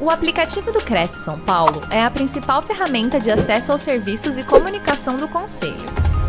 O 0.00 0.10
aplicativo 0.10 0.70
do 0.70 0.78
Cresce 0.78 1.24
São 1.24 1.40
Paulo 1.40 1.80
é 1.90 2.00
a 2.00 2.08
principal 2.08 2.62
ferramenta 2.62 3.18
de 3.18 3.32
acesso 3.32 3.72
aos 3.72 3.82
serviços 3.82 4.38
e 4.38 4.44
comunicação 4.44 5.16
do 5.16 5.26
Conselho. 5.26 5.74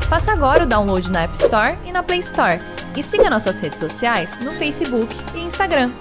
Faça 0.10 0.32
agora 0.32 0.64
o 0.64 0.68
download 0.68 1.12
na 1.12 1.22
App 1.22 1.36
Store 1.36 1.78
e 1.86 1.92
na 1.92 2.02
Play 2.02 2.18
Store. 2.18 2.60
E 2.98 3.04
siga 3.04 3.30
nossas 3.30 3.60
redes 3.60 3.78
sociais 3.78 4.40
no 4.40 4.54
Facebook 4.54 5.16
e 5.36 5.42
Instagram. 5.42 5.92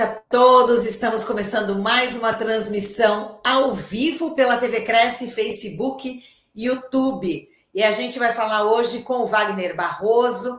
a 0.00 0.06
todos, 0.30 0.86
estamos 0.86 1.24
começando 1.24 1.76
mais 1.76 2.16
uma 2.16 2.32
transmissão 2.32 3.38
ao 3.46 3.74
vivo 3.74 4.34
pela 4.34 4.56
TV 4.56 4.80
Cresce, 4.80 5.30
Facebook 5.30 6.20
YouTube. 6.56 7.48
E 7.72 7.82
a 7.84 7.92
gente 7.92 8.18
vai 8.18 8.32
falar 8.32 8.64
hoje 8.64 9.02
com 9.02 9.18
o 9.18 9.26
Wagner 9.26 9.76
Barroso, 9.76 10.58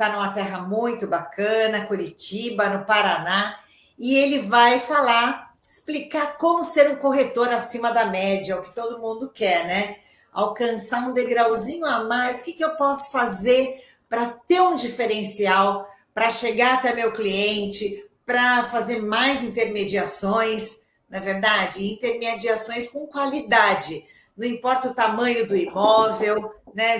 está 0.00 0.08
numa 0.08 0.30
terra 0.30 0.62
muito 0.62 1.06
bacana, 1.06 1.84
Curitiba, 1.84 2.70
no 2.70 2.86
Paraná, 2.86 3.60
e 3.98 4.14
ele 4.14 4.38
vai 4.38 4.80
falar, 4.80 5.54
explicar 5.68 6.38
como 6.38 6.62
ser 6.62 6.90
um 6.90 6.96
corretor 6.96 7.50
acima 7.50 7.92
da 7.92 8.06
média, 8.06 8.56
o 8.56 8.62
que 8.62 8.74
todo 8.74 8.98
mundo 8.98 9.28
quer, 9.28 9.66
né? 9.66 9.98
Alcançar 10.32 11.06
um 11.06 11.12
degrauzinho 11.12 11.84
a 11.84 12.04
mais, 12.04 12.40
o 12.40 12.44
que, 12.44 12.54
que 12.54 12.64
eu 12.64 12.76
posso 12.76 13.12
fazer 13.12 13.78
para 14.08 14.26
ter 14.48 14.62
um 14.62 14.74
diferencial, 14.74 15.86
para 16.14 16.30
chegar 16.30 16.78
até 16.78 16.94
meu 16.94 17.12
cliente, 17.12 18.02
para 18.24 18.64
fazer 18.64 19.02
mais 19.02 19.42
intermediações, 19.42 20.80
na 21.10 21.18
é 21.18 21.20
verdade, 21.20 21.84
intermediações 21.84 22.88
com 22.90 23.06
qualidade. 23.06 24.06
Não 24.34 24.46
importa 24.46 24.88
o 24.88 24.94
tamanho 24.94 25.46
do 25.46 25.54
imóvel, 25.54 26.54
né? 26.74 26.96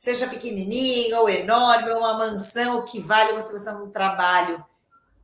Seja 0.00 0.28
pequenininho 0.28 1.18
ou 1.18 1.28
enorme, 1.28 1.90
ou 1.90 1.98
uma 1.98 2.14
mansão, 2.14 2.78
o 2.78 2.84
que 2.84 3.02
vale 3.02 3.34
você 3.34 3.52
fazer 3.52 3.82
um 3.82 3.90
trabalho 3.90 4.64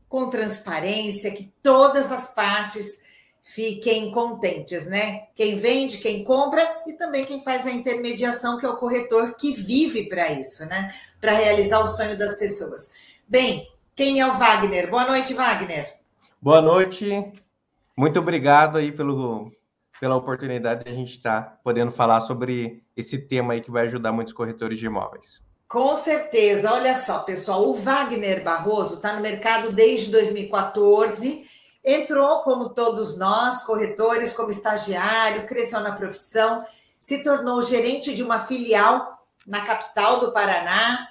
com 0.07 0.29
transparência, 0.29 1.35
que 1.35 1.51
todas 1.63 2.13
as 2.13 2.35
partes 2.35 3.03
fiquem 3.43 4.13
contentes, 4.13 4.87
né? 4.87 5.29
Quem 5.35 5.57
vende, 5.57 5.97
quem 5.97 6.23
compra 6.23 6.83
e 6.87 6.93
também 6.93 7.25
quem 7.25 7.43
faz 7.43 7.67
a 7.67 7.71
intermediação, 7.71 8.59
que 8.59 8.67
é 8.67 8.69
o 8.69 8.77
corretor 8.77 9.35
que 9.35 9.51
vive 9.51 10.11
para 10.11 10.31
isso, 10.33 10.67
né? 10.67 10.93
Para 11.23 11.33
realizar 11.33 11.81
o 11.81 11.87
sonho 11.87 12.19
das 12.19 12.35
pessoas. 12.35 12.93
Bem, 13.27 13.67
quem 13.95 14.21
é 14.21 14.27
o 14.27 14.35
Wagner? 14.35 14.91
Boa 14.91 15.07
noite, 15.07 15.33
Wagner. 15.33 15.91
Boa 16.39 16.61
noite. 16.61 17.33
Muito 17.97 18.21
obrigado 18.21 18.77
aí 18.77 18.93
pelo, 18.93 19.51
pela 20.01 20.17
oportunidade 20.17 20.85
de 20.85 20.91
a 20.91 20.95
gente 20.95 21.13
estar 21.13 21.43
tá 21.43 21.59
podendo 21.63 21.91
falar 21.91 22.21
sobre 22.21 22.83
esse 22.97 23.19
tema 23.19 23.55
aí 23.55 23.61
que 23.61 23.71
vai 23.71 23.87
ajudar 23.87 24.13
muitos 24.13 24.33
corretores 24.33 24.79
de 24.79 24.87
imóveis. 24.87 25.41
Com 25.69 25.97
certeza. 25.97 26.73
Olha 26.73 26.95
só, 26.95 27.21
pessoal, 27.21 27.69
o 27.69 27.75
Wagner 27.75 28.45
Barroso 28.45 28.97
está 28.97 29.15
no 29.15 29.21
mercado 29.21 29.73
desde 29.73 30.11
2014. 30.13 31.45
Entrou, 31.85 32.41
como 32.41 32.71
todos 32.71 33.19
nós, 33.19 33.63
corretores, 33.65 34.33
como 34.33 34.51
estagiário, 34.51 35.47
cresceu 35.47 35.81
na 35.81 35.93
profissão, 35.93 36.63
se 36.99 37.23
tornou 37.23 37.63
gerente 37.63 38.15
de 38.15 38.23
uma 38.23 38.41
filial 38.41 39.25
na 39.47 39.61
capital 39.61 40.21
do 40.21 40.33
Paraná, 40.33 41.09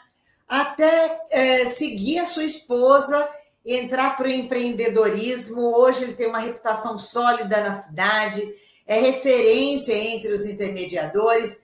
até 0.48 1.22
é, 1.32 1.66
seguir 1.66 2.20
a 2.20 2.26
sua 2.26 2.44
esposa 2.44 3.28
entrar 3.66 4.16
para 4.16 4.28
o 4.28 4.32
empreendedorismo. 4.32 5.76
Hoje 5.76 6.04
ele 6.04 6.14
tem 6.14 6.28
uma 6.28 6.40
reputação 6.40 6.98
sólida 7.00 7.62
na 7.62 7.72
cidade, 7.72 8.54
é 8.86 9.00
referência 9.00 9.94
entre 9.94 10.32
os 10.32 10.46
intermediadores. 10.46 11.60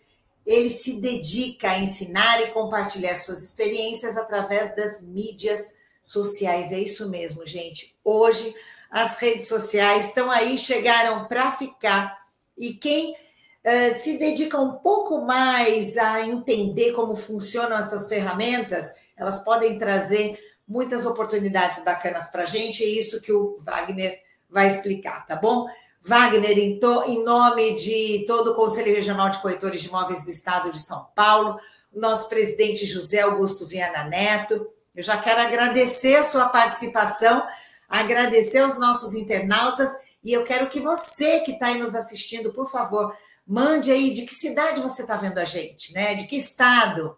Ele 0.46 0.70
se 0.70 1.00
dedica 1.00 1.72
a 1.72 1.80
ensinar 1.80 2.42
e 2.42 2.52
compartilhar 2.52 3.16
suas 3.16 3.44
experiências 3.44 4.18
através 4.18 4.76
das 4.76 5.02
mídias 5.02 5.76
sociais. 6.02 6.72
É 6.72 6.80
isso 6.80 7.10
mesmo, 7.10 7.46
gente. 7.46 7.96
Hoje 8.04 8.54
as 8.90 9.18
redes 9.18 9.48
sociais 9.48 10.08
estão 10.08 10.30
aí, 10.30 10.58
chegaram 10.58 11.28
para 11.28 11.52
ficar. 11.54 12.20
E 12.58 12.74
quem 12.74 13.14
uh, 13.14 13.94
se 13.96 14.18
dedica 14.18 14.60
um 14.60 14.74
pouco 14.74 15.22
mais 15.22 15.96
a 15.98 16.22
entender 16.22 16.92
como 16.92 17.16
funcionam 17.16 17.78
essas 17.78 18.08
ferramentas, 18.08 18.94
elas 19.16 19.44
podem 19.44 19.78
trazer 19.78 20.38
muitas 20.68 21.06
oportunidades 21.06 21.84
bacanas 21.84 22.28
para 22.28 22.44
a 22.44 22.46
gente. 22.46 22.84
É 22.84 22.88
isso 22.88 23.22
que 23.22 23.32
o 23.32 23.58
Wagner 23.60 24.20
vai 24.50 24.68
explicar, 24.68 25.26
tá 25.26 25.36
bom? 25.36 25.68
Wagner, 26.04 26.58
em, 26.58 26.80
to, 26.80 27.04
em 27.04 27.24
nome 27.24 27.76
de 27.76 28.26
todo 28.28 28.52
o 28.52 28.56
Conselho 28.56 28.96
Regional 28.96 29.30
de 29.30 29.40
Corretores 29.40 29.82
de 29.82 29.88
Imóveis 29.88 30.24
do 30.24 30.32
Estado 30.32 30.72
de 30.72 30.82
São 30.82 31.08
Paulo, 31.16 31.60
nosso 31.94 32.28
presidente 32.28 32.86
José 32.86 33.22
Augusto 33.22 33.68
Viana 33.68 34.06
Neto, 34.06 34.68
eu 34.96 35.04
já 35.04 35.18
quero 35.18 35.42
agradecer 35.42 36.16
a 36.16 36.24
sua 36.24 36.50
participação, 36.50 37.46
agradecer 37.88 38.60
aos 38.60 38.78
nossos 38.78 39.14
internautas 39.14 39.96
e 40.24 40.34
eu 40.34 40.44
quero 40.44 40.70
que 40.70 40.80
você 40.80 41.40
que 41.42 41.52
está 41.52 41.68
aí 41.68 41.78
nos 41.78 41.96
assistindo, 41.96 42.52
por 42.52 42.70
favor, 42.70 43.16
mande 43.46 43.92
aí 43.92 44.12
de 44.12 44.24
que 44.24 44.34
cidade 44.34 44.82
você 44.82 45.04
está 45.04 45.18
vendo 45.18 45.38
a 45.38 45.46
gente, 45.46 45.94
né? 45.94 46.16
De 46.16 46.28
que 46.28 46.36
estado? 46.36 47.18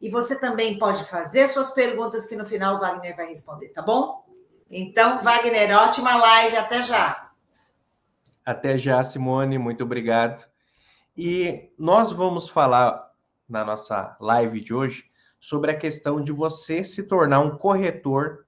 E 0.00 0.10
você 0.10 0.38
também 0.38 0.78
pode 0.78 1.04
fazer 1.04 1.46
suas 1.46 1.70
perguntas 1.70 2.26
que 2.26 2.36
no 2.36 2.44
final 2.44 2.76
o 2.76 2.80
Wagner 2.80 3.14
vai 3.14 3.28
responder, 3.28 3.68
tá 3.68 3.82
bom? 3.82 4.24
Então, 4.70 5.22
Wagner, 5.22 5.76
ótima 5.78 6.16
live, 6.16 6.56
até 6.56 6.82
já. 6.82 7.31
Até 8.44 8.76
já, 8.76 9.02
Simone, 9.04 9.56
muito 9.56 9.84
obrigado. 9.84 10.44
E 11.16 11.70
nós 11.78 12.10
vamos 12.10 12.48
falar 12.48 13.10
na 13.48 13.64
nossa 13.64 14.16
live 14.20 14.60
de 14.60 14.74
hoje 14.74 15.04
sobre 15.38 15.70
a 15.70 15.76
questão 15.76 16.22
de 16.22 16.32
você 16.32 16.82
se 16.82 17.04
tornar 17.04 17.40
um 17.40 17.56
corretor 17.56 18.46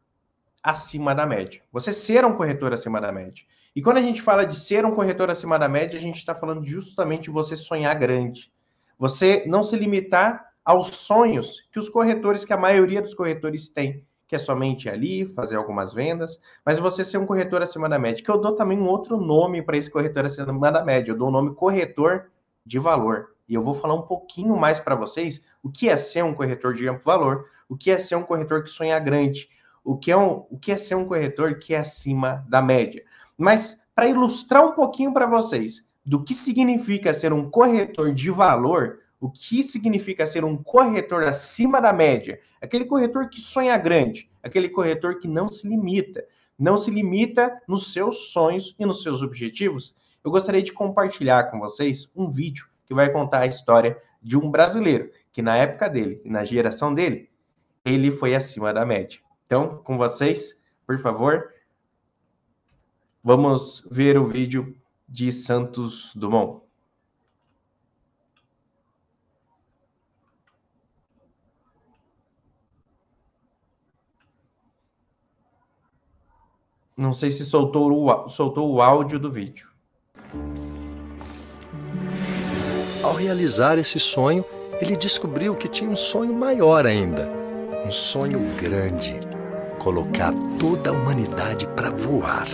acima 0.63 1.15
da 1.15 1.27
média. 1.27 1.63
Você 1.71 1.93
ser 1.93 2.25
um 2.25 2.35
corretor 2.35 2.73
acima 2.73 3.01
da 3.01 3.13
média. 3.13 3.45
E 3.77 3.83
quando 3.83 3.99
a 3.99 4.03
gente 4.03 4.23
fala 4.23 4.45
de 4.45 4.57
ser 4.57 4.85
um 4.85 4.95
corretor 4.95 5.31
acima 5.31 5.59
da 5.59 5.69
média, 5.69 5.99
a 5.99 6.03
gente 6.03 6.17
está 6.17 6.35
falando 6.35 6.65
justamente 6.65 7.25
de 7.25 7.31
você 7.31 7.57
sonhar 7.57 7.95
grande. 7.97 8.53
Você 8.99 9.45
não 9.47 9.63
se 9.63 9.77
limitar 9.77 10.49
aos 10.65 10.89
sonhos 10.89 11.69
que 11.73 11.79
os 11.79 11.89
corretores, 11.89 12.45
que 12.45 12.53
a 12.53 12.57
maioria 12.57 13.03
dos 13.03 13.15
corretores 13.15 13.69
tem 13.69 14.05
que 14.35 14.37
é 14.37 14.39
somente 14.39 14.89
ali, 14.89 15.25
fazer 15.25 15.55
algumas 15.55 15.95
vendas, 15.95 16.43
mas 16.67 16.81
você 16.81 17.05
ser 17.05 17.19
um 17.19 17.27
corretor 17.27 17.63
acima 17.63 17.89
da 17.89 18.01
média, 18.01 18.23
que 18.23 18.29
eu 18.29 18.41
dou 18.41 18.53
também 18.53 18.77
um 18.77 18.89
outro 18.89 19.17
nome 19.17 19.63
para 19.63 19.77
esse 19.77 19.89
corretor 19.89 20.27
acima 20.27 20.73
da 20.73 20.85
média, 20.85 21.13
eu 21.13 21.17
dou 21.17 21.29
o 21.29 21.31
nome 21.31 21.55
corretor 21.55 22.33
de 22.67 22.81
valor. 22.81 23.29
E 23.49 23.55
eu 23.55 23.63
vou 23.63 23.73
falar 23.73 23.95
um 23.95 24.03
pouquinho 24.03 24.57
mais 24.57 24.81
para 24.81 24.97
vocês 24.97 25.47
o 25.63 25.71
que 25.71 25.89
é 25.89 25.97
ser 25.97 26.25
um 26.25 26.35
corretor 26.35 26.75
de 26.75 26.89
amplo 26.89 27.05
valor, 27.05 27.45
o 27.69 27.77
que 27.77 27.93
é 27.93 27.99
ser 27.99 28.17
um 28.17 28.25
corretor 28.25 28.65
que 28.65 28.71
sonha 28.71 28.99
grande, 28.99 29.49
o 29.85 29.97
que 29.97 30.11
é, 30.11 30.17
um, 30.17 30.45
o 30.51 30.59
que 30.59 30.73
é 30.73 30.77
ser 30.77 30.97
um 30.97 31.07
corretor 31.07 31.61
que 31.61 31.73
é 31.73 31.79
acima 31.79 32.45
da 32.49 32.61
média. 32.61 33.05
Mas 33.39 33.85
para 33.95 34.09
ilustrar 34.09 34.67
um 34.67 34.73
pouquinho 34.73 35.13
para 35.13 35.27
vocês 35.27 35.87
do 36.05 36.25
que 36.25 36.35
significa 36.35 37.15
ser 37.15 37.33
um 37.33 37.49
corretor 37.49 38.13
de 38.13 38.33
valor, 38.33 38.99
o 39.25 39.31
que 39.31 39.63
significa 39.63 40.27
ser 40.27 40.45
um 40.45 40.55
corretor 40.55 41.25
acima 41.25 41.81
da 41.81 41.95
média, 41.95 42.39
aquele 42.61 42.85
corretor 42.85 43.31
que 43.31 43.41
sonha 43.41 43.75
grande, 43.79 44.31
aquele 44.43 44.69
corretor 44.69 45.19
que 45.19 45.27
não 45.27 45.51
se 45.51 45.67
limita, 45.67 46.27
não 46.59 46.77
se 46.77 46.91
limita 46.91 47.59
nos 47.67 47.91
seus 47.91 48.33
sonhos 48.33 48.77
e 48.79 48.85
nos 48.85 49.03
seus 49.03 49.23
objetivos. 49.23 49.97
Eu 50.23 50.31
gostaria 50.31 50.63
de 50.63 50.75
compartilhar 50.75 51.45
com 51.45 51.59
vocês 51.59 52.13
um 52.15 52.29
vídeo 52.29 52.69
que 52.85 52.93
vai 52.93 53.11
contar 53.11 53.41
a 53.41 53.47
história 53.47 53.97
de 54.21 54.37
um 54.37 54.51
brasileiro 54.51 55.11
que 55.33 55.41
na 55.41 55.57
época 55.57 55.89
dele 55.89 56.21
e 56.23 56.29
na 56.29 56.45
geração 56.45 56.93
dele, 56.93 57.31
ele 57.83 58.11
foi 58.11 58.35
acima 58.35 58.75
da 58.75 58.85
média. 58.85 59.21
Então, 59.47 59.79
com 59.79 59.97
vocês, 59.97 60.61
por 60.87 60.99
favor, 60.99 61.51
vamos 63.23 63.89
ver 63.91 64.19
o 64.19 64.27
vídeo 64.27 64.77
de 65.09 65.33
Santos 65.33 66.13
Dumont. 66.15 66.64
Não 76.97 77.13
sei 77.13 77.33
se 77.33 77.45
soltou 77.45 77.91
o, 77.91 78.29
soltou 78.29 78.73
o 78.73 78.81
áudio 78.81 79.19
do 79.19 79.29
vídeo. 79.29 79.69
Ao 83.03 83.13
realizar 83.15 83.79
esse 83.79 83.99
sonho, 83.99 84.45
ele 84.81 84.97
descobriu 84.97 85.57
que 85.57 85.67
tinha 85.67 85.91
um 85.91 85.97
sonho 85.97 86.33
maior 86.33 86.87
ainda. 86.87 87.29
Um 87.85 87.91
sonho 87.91 88.39
grande. 88.57 89.19
Colocar 89.81 90.33
toda 90.59 90.91
a 90.91 90.93
humanidade 90.93 91.67
para 91.75 91.91
voar. 91.91 92.47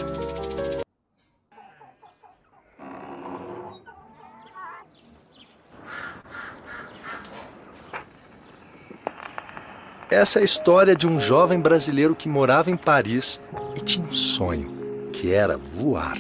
Essa 10.11 10.39
é 10.39 10.43
a 10.43 10.45
história 10.45 10.97
de 10.97 11.07
um 11.07 11.21
jovem 11.21 11.61
brasileiro 11.61 12.17
que 12.17 12.29
morava 12.29 12.71
em 12.71 12.77
Paris 12.77 13.41
e 13.77 13.81
tinha 13.81 14.07
um 14.07 14.13
sonho, 14.13 15.11
que 15.13 15.33
era 15.33 15.57
voar. 15.57 16.17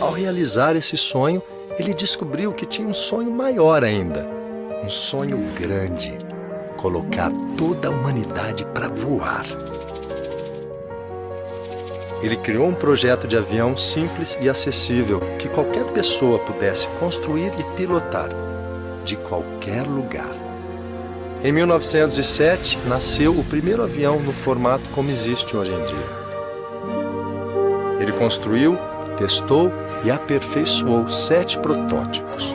Ao 0.00 0.12
realizar 0.12 0.76
esse 0.76 0.96
sonho, 0.96 1.42
ele 1.78 1.92
descobriu 1.92 2.52
que 2.52 2.66
tinha 2.66 2.86
um 2.86 2.94
sonho 2.94 3.30
maior 3.30 3.82
ainda, 3.82 4.28
um 4.82 4.88
sonho 4.88 5.38
grande, 5.58 6.16
colocar 6.76 7.30
toda 7.56 7.88
a 7.88 7.90
humanidade 7.90 8.64
para 8.66 8.88
voar. 8.88 9.44
Ele 12.22 12.36
criou 12.36 12.66
um 12.66 12.74
projeto 12.74 13.28
de 13.28 13.36
avião 13.36 13.76
simples 13.76 14.38
e 14.40 14.48
acessível 14.48 15.20
que 15.38 15.48
qualquer 15.48 15.84
pessoa 15.92 16.38
pudesse 16.40 16.88
construir 16.98 17.52
e 17.58 17.76
pilotar, 17.76 18.30
de 19.04 19.16
qualquer 19.16 19.82
lugar. 19.82 20.37
Em 21.40 21.52
1907, 21.52 22.80
nasceu 22.88 23.30
o 23.30 23.44
primeiro 23.44 23.84
avião 23.84 24.18
no 24.18 24.32
formato 24.32 24.82
como 24.90 25.08
existe 25.08 25.56
hoje 25.56 25.70
em 25.70 25.86
dia. 25.86 26.18
Ele 28.00 28.10
construiu, 28.10 28.76
testou 29.16 29.72
e 30.04 30.10
aperfeiçoou 30.10 31.08
sete 31.08 31.56
protótipos. 31.60 32.52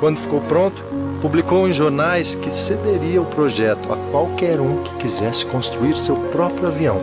Quando 0.00 0.16
ficou 0.16 0.40
pronto, 0.40 0.82
publicou 1.20 1.68
em 1.68 1.72
jornais 1.72 2.34
que 2.34 2.50
cederia 2.50 3.20
o 3.20 3.26
projeto 3.26 3.92
a 3.92 3.96
qualquer 4.10 4.58
um 4.58 4.78
que 4.78 4.94
quisesse 4.94 5.44
construir 5.44 5.98
seu 5.98 6.16
próprio 6.16 6.68
avião. 6.68 6.98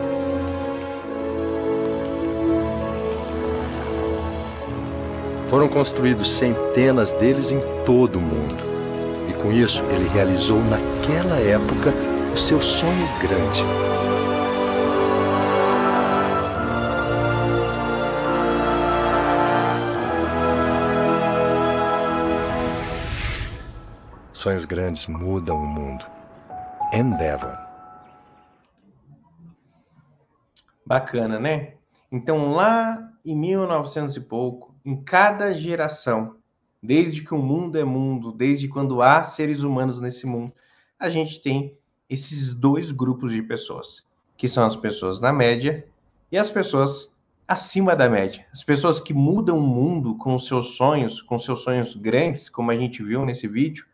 Foram 5.50 5.68
construídos 5.68 6.32
centenas 6.32 7.14
deles 7.14 7.52
em 7.52 7.60
todo 7.86 8.18
o 8.18 8.22
mundo. 8.22 8.69
Com 9.42 9.54
isso, 9.54 9.84
ele 9.86 10.08
realizou 10.10 10.60
naquela 10.66 11.38
época 11.40 11.94
o 12.34 12.38
seu 12.38 12.62
sonho 12.62 13.08
grande. 13.22 13.64
Sonhos 24.34 24.66
grandes 24.66 25.08
mudam 25.08 25.58
o 25.58 25.66
mundo. 25.66 26.06
Endeavor. 26.94 27.58
Bacana, 30.86 31.40
né? 31.40 31.76
Então, 32.12 32.52
lá 32.52 33.10
em 33.24 33.38
1900 33.38 34.16
e 34.18 34.22
pouco, 34.22 34.76
em 34.84 35.02
cada 35.02 35.54
geração, 35.54 36.39
desde 36.82 37.24
que 37.24 37.34
o 37.34 37.38
mundo 37.38 37.78
é 37.78 37.84
mundo, 37.84 38.32
desde 38.32 38.68
quando 38.68 39.02
há 39.02 39.24
seres 39.24 39.62
humanos 39.64 40.00
nesse 40.00 40.26
mundo, 40.26 40.54
a 41.00 41.10
gente 41.10 41.42
tem 41.42 41.78
esses 42.10 42.54
dois 42.54 42.92
grupos 42.92 43.32
de 43.32 43.42
pessoas, 43.42 44.04
que 44.38 44.48
são 44.48 44.66
as 44.66 44.76
pessoas 44.76 45.20
na 45.20 45.32
média 45.32 45.86
e 46.32 46.38
as 46.38 46.50
pessoas 46.50 47.14
acima 47.48 47.96
da 47.96 48.10
média. 48.10 48.46
As 48.52 48.64
pessoas 48.64 49.00
que 49.00 49.14
mudam 49.14 49.58
o 49.58 49.62
mundo 49.62 50.16
com 50.16 50.38
seus 50.38 50.76
sonhos, 50.76 51.22
com 51.22 51.38
seus 51.38 51.62
sonhos 51.62 51.96
grandes, 51.96 52.50
como 52.50 52.72
a 52.72 52.76
gente 52.76 53.04
viu 53.04 53.26
nesse 53.26 53.48
vídeo, 53.48 53.86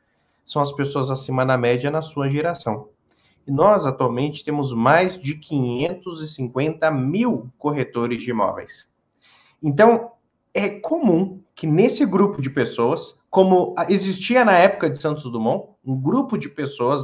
são 0.43 0.61
as 0.61 0.71
pessoas 0.71 1.09
acima 1.09 1.45
da 1.45 1.57
média 1.57 1.89
na 1.89 2.01
sua 2.01 2.29
geração. 2.29 2.89
E 3.47 3.51
nós, 3.51 3.85
atualmente, 3.85 4.43
temos 4.43 4.73
mais 4.73 5.19
de 5.19 5.35
550 5.35 6.89
mil 6.91 7.51
corretores 7.57 8.21
de 8.21 8.31
imóveis. 8.31 8.89
Então, 9.61 10.11
é 10.53 10.69
comum 10.69 11.41
que 11.55 11.65
nesse 11.65 12.05
grupo 12.05 12.41
de 12.41 12.49
pessoas, 12.49 13.17
como 13.29 13.73
existia 13.87 14.43
na 14.43 14.53
época 14.53 14.89
de 14.89 14.99
Santos 14.99 15.23
Dumont, 15.23 15.69
um 15.83 15.99
grupo 15.99 16.37
de 16.37 16.49
pessoas, 16.49 17.01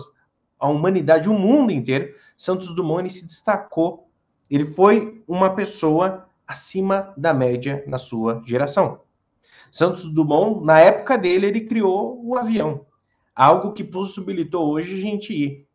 a 0.59 0.67
humanidade, 0.67 1.29
o 1.29 1.33
mundo 1.33 1.71
inteiro, 1.71 2.13
Santos 2.37 2.75
Dumont 2.75 3.09
se 3.09 3.25
destacou. 3.25 4.09
Ele 4.49 4.65
foi 4.65 5.23
uma 5.25 5.55
pessoa 5.55 6.27
acima 6.45 7.13
da 7.15 7.33
média 7.33 7.81
na 7.87 7.97
sua 7.97 8.43
geração. 8.45 8.99
Santos 9.71 10.03
Dumont, 10.03 10.65
na 10.65 10.81
época 10.81 11.17
dele, 11.17 11.47
ele 11.47 11.61
criou 11.61 12.21
o 12.21 12.37
avião. 12.37 12.85
Algo 13.33 13.71
que 13.71 13.85
possibilitou 13.85 14.69
hoje 14.69 14.97
a 14.97 15.01
gente 15.01 15.33
ir 15.33 15.65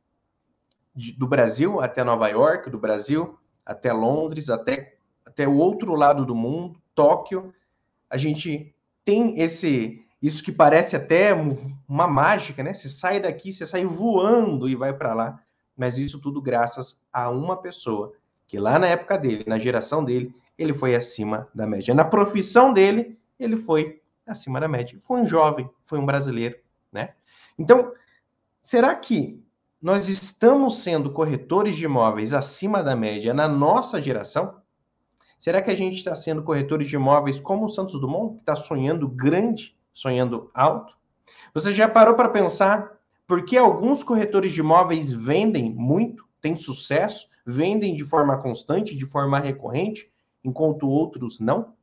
de, 0.95 1.13
do 1.13 1.27
Brasil 1.27 1.81
até 1.81 2.05
Nova 2.05 2.29
York, 2.29 2.69
do 2.69 2.79
Brasil 2.79 3.39
até 3.65 3.91
Londres, 3.91 4.51
até, 4.51 4.97
até 5.25 5.49
o 5.49 5.57
outro 5.57 5.95
lado 5.95 6.27
do 6.27 6.35
mundo, 6.35 6.79
Tóquio. 6.95 7.55
A 8.09 8.17
gente 8.17 8.75
tem 9.05 9.41
esse 9.41 10.03
isso 10.21 10.43
que 10.43 10.51
parece 10.51 10.97
até 10.97 11.33
uma 11.89 12.09
mágica, 12.09 12.63
né? 12.63 12.73
Você 12.73 12.89
sai 12.89 13.21
daqui, 13.21 13.53
você 13.53 13.67
sai 13.67 13.85
voando 13.85 14.69
e 14.69 14.75
vai 14.75 14.93
para 14.93 15.15
lá. 15.15 15.41
Mas 15.77 15.99
isso 15.99 16.19
tudo 16.19 16.41
graças 16.41 16.99
a 17.13 17.31
uma 17.31 17.57
pessoa 17.57 18.13
que 18.47 18.59
lá 18.59 18.79
na 18.79 18.87
época 18.87 19.19
dele, 19.19 19.45
na 19.47 19.59
geração 19.59 20.05
dele, 20.05 20.35
ele 20.59 20.73
foi 20.73 20.95
acima 20.95 21.49
da 21.55 21.67
média. 21.67 21.95
Na 21.95 22.05
profissão 22.05 22.73
dele, 22.73 23.19
ele 23.39 23.57
foi 23.57 24.01
acima 24.27 24.59
da 24.59 24.69
média. 24.69 24.99
Foi 25.01 25.21
um 25.21 25.27
jovem, 25.27 25.69
foi 25.83 25.99
um 25.99 26.07
brasileiro, 26.07 26.57
né? 26.91 27.11
Então, 27.59 27.93
será 28.61 28.95
que 28.95 29.43
nós 29.81 30.09
estamos 30.09 30.79
sendo 30.79 31.13
corretores 31.13 31.77
de 31.77 31.85
imóveis 31.85 32.33
acima 32.33 32.83
da 32.83 32.97
média 32.97 33.35
na 33.35 33.47
nossa 33.47 34.01
geração? 34.01 34.57
Será 35.39 35.61
que 35.61 35.71
a 35.71 35.75
gente 35.75 35.97
está 35.97 36.15
sendo 36.15 36.43
corretores 36.43 36.89
de 36.89 36.97
imóveis 36.97 37.39
como 37.39 37.67
o 37.67 37.69
Santos 37.69 38.01
Dumont, 38.01 38.35
que 38.35 38.41
está 38.41 38.57
sonhando 38.57 39.07
grande, 39.09 39.77
sonhando 39.93 40.51
alto? 40.55 40.95
Você 41.53 41.73
já 41.73 41.89
parou 41.89 42.15
para 42.15 42.29
pensar 42.29 42.99
por 43.27 43.45
que 43.45 43.57
alguns 43.57 44.03
corretores 44.03 44.53
de 44.53 44.61
imóveis 44.61 45.11
vendem 45.11 45.73
muito, 45.73 46.25
têm 46.41 46.57
sucesso, 46.57 47.29
vendem 47.45 47.95
de 47.97 48.05
forma 48.05 48.39
constante, 48.39 48.97
de 48.97 49.05
forma 49.05 49.39
recorrente, 49.39 50.11
enquanto 50.45 50.89
outros 50.89 51.41
não? 51.41 51.75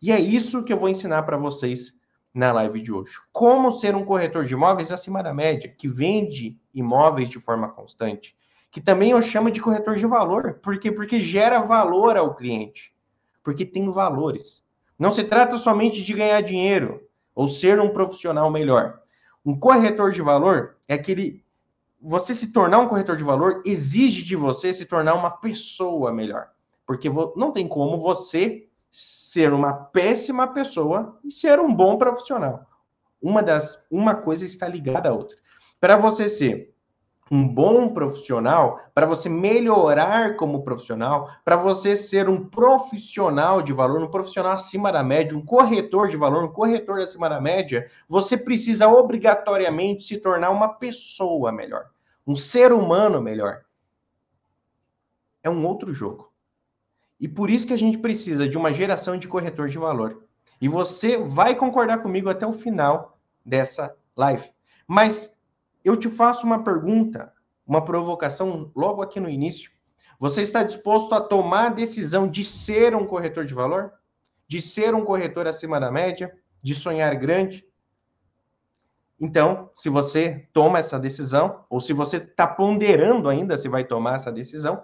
E 0.00 0.12
é 0.12 0.20
isso 0.20 0.62
que 0.62 0.72
eu 0.72 0.78
vou 0.78 0.88
ensinar 0.88 1.22
para 1.22 1.36
vocês 1.36 1.94
na 2.34 2.52
live 2.52 2.82
de 2.82 2.92
hoje. 2.92 3.14
Como 3.32 3.72
ser 3.72 3.94
um 3.94 4.04
corretor 4.04 4.44
de 4.44 4.52
imóveis 4.52 4.92
acima 4.92 5.22
da 5.22 5.32
média, 5.32 5.74
que 5.76 5.88
vende 5.88 6.58
imóveis 6.74 7.30
de 7.30 7.40
forma 7.40 7.68
constante, 7.68 8.36
que 8.70 8.80
também 8.80 9.10
eu 9.10 9.22
chamo 9.22 9.50
de 9.50 9.60
corretor 9.60 9.96
de 9.96 10.06
valor, 10.06 10.60
porque 10.62 10.92
porque 10.92 11.18
gera 11.20 11.60
valor 11.60 12.16
ao 12.16 12.34
cliente, 12.34 12.94
porque 13.42 13.64
tem 13.64 13.90
valores. 13.90 14.64
Não 14.98 15.10
se 15.10 15.24
trata 15.24 15.56
somente 15.56 16.02
de 16.02 16.14
ganhar 16.14 16.40
dinheiro 16.40 17.02
ou 17.34 17.46
ser 17.48 17.80
um 17.80 17.90
profissional 17.90 18.50
melhor. 18.50 19.00
Um 19.44 19.58
corretor 19.58 20.10
de 20.10 20.22
valor 20.22 20.76
é 20.88 20.94
aquele 20.94 21.44
você 22.00 22.34
se 22.34 22.52
tornar 22.52 22.78
um 22.78 22.88
corretor 22.88 23.16
de 23.16 23.24
valor 23.24 23.62
exige 23.64 24.22
de 24.22 24.36
você 24.36 24.72
se 24.72 24.84
tornar 24.84 25.14
uma 25.14 25.30
pessoa 25.30 26.12
melhor, 26.12 26.48
porque 26.86 27.08
não 27.34 27.50
tem 27.50 27.66
como 27.66 27.98
você 27.98 28.68
ser 28.90 29.52
uma 29.52 29.72
péssima 29.72 30.46
pessoa 30.46 31.18
e 31.24 31.30
ser 31.30 31.58
um 31.58 31.72
bom 31.72 31.98
profissional. 31.98 32.66
Uma 33.20 33.42
das 33.42 33.82
uma 33.90 34.14
coisa 34.14 34.44
está 34.44 34.68
ligada 34.68 35.08
à 35.08 35.12
outra. 35.12 35.36
Para 35.80 35.96
você 35.96 36.28
ser 36.28 36.74
um 37.30 37.46
bom 37.46 37.88
profissional, 37.88 38.80
para 38.94 39.06
você 39.06 39.28
melhorar 39.28 40.36
como 40.36 40.62
profissional, 40.62 41.30
para 41.44 41.56
você 41.56 41.96
ser 41.96 42.28
um 42.28 42.44
profissional 42.44 43.60
de 43.60 43.72
valor, 43.72 44.00
um 44.02 44.10
profissional 44.10 44.52
acima 44.52 44.92
da 44.92 45.02
média, 45.02 45.36
um 45.36 45.44
corretor 45.44 46.08
de 46.08 46.16
valor, 46.16 46.44
um 46.44 46.52
corretor 46.52 47.00
acima 47.00 47.28
da 47.28 47.40
média, 47.40 47.90
você 48.08 48.36
precisa 48.36 48.88
obrigatoriamente 48.88 50.04
se 50.04 50.18
tornar 50.18 50.50
uma 50.50 50.68
pessoa 50.68 51.50
melhor, 51.50 51.86
um 52.24 52.36
ser 52.36 52.72
humano 52.72 53.20
melhor. 53.20 53.62
É 55.42 55.50
um 55.50 55.64
outro 55.66 55.92
jogo. 55.92 56.32
E 57.18 57.26
por 57.26 57.50
isso 57.50 57.66
que 57.66 57.72
a 57.72 57.78
gente 57.78 57.98
precisa 57.98 58.48
de 58.48 58.56
uma 58.56 58.72
geração 58.72 59.18
de 59.18 59.26
corretor 59.26 59.68
de 59.68 59.78
valor. 59.78 60.22
E 60.60 60.68
você 60.68 61.18
vai 61.18 61.54
concordar 61.54 61.98
comigo 61.98 62.28
até 62.28 62.46
o 62.46 62.52
final 62.52 63.18
dessa 63.44 63.94
live. 64.16 64.48
Mas 64.86 65.35
eu 65.86 65.96
te 65.96 66.08
faço 66.08 66.44
uma 66.44 66.64
pergunta, 66.64 67.32
uma 67.64 67.84
provocação 67.84 68.72
logo 68.74 69.02
aqui 69.02 69.20
no 69.20 69.28
início. 69.28 69.70
Você 70.18 70.42
está 70.42 70.64
disposto 70.64 71.14
a 71.14 71.20
tomar 71.20 71.66
a 71.66 71.74
decisão 71.74 72.28
de 72.28 72.42
ser 72.42 72.96
um 72.96 73.06
corretor 73.06 73.44
de 73.44 73.54
valor? 73.54 73.92
De 74.48 74.60
ser 74.60 74.94
um 74.96 75.04
corretor 75.04 75.46
acima 75.46 75.78
da 75.78 75.90
média? 75.90 76.36
De 76.60 76.74
sonhar 76.74 77.14
grande? 77.14 77.64
Então, 79.20 79.70
se 79.76 79.88
você 79.88 80.48
toma 80.52 80.80
essa 80.80 80.98
decisão, 80.98 81.64
ou 81.70 81.80
se 81.80 81.92
você 81.92 82.16
está 82.16 82.48
ponderando 82.48 83.28
ainda 83.28 83.56
se 83.56 83.68
vai 83.68 83.84
tomar 83.84 84.16
essa 84.16 84.32
decisão, 84.32 84.82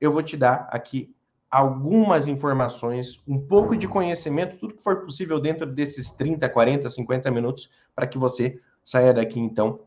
eu 0.00 0.12
vou 0.12 0.22
te 0.22 0.36
dar 0.36 0.68
aqui 0.70 1.12
algumas 1.50 2.28
informações, 2.28 3.20
um 3.26 3.40
pouco 3.40 3.76
de 3.76 3.88
conhecimento, 3.88 4.58
tudo 4.58 4.74
que 4.74 4.82
for 4.82 5.04
possível 5.04 5.40
dentro 5.40 5.66
desses 5.66 6.10
30, 6.12 6.48
40, 6.48 6.88
50 6.88 7.30
minutos, 7.30 7.70
para 7.94 8.06
que 8.06 8.18
você 8.18 8.60
saia 8.84 9.12
daqui, 9.12 9.40
então, 9.40 9.80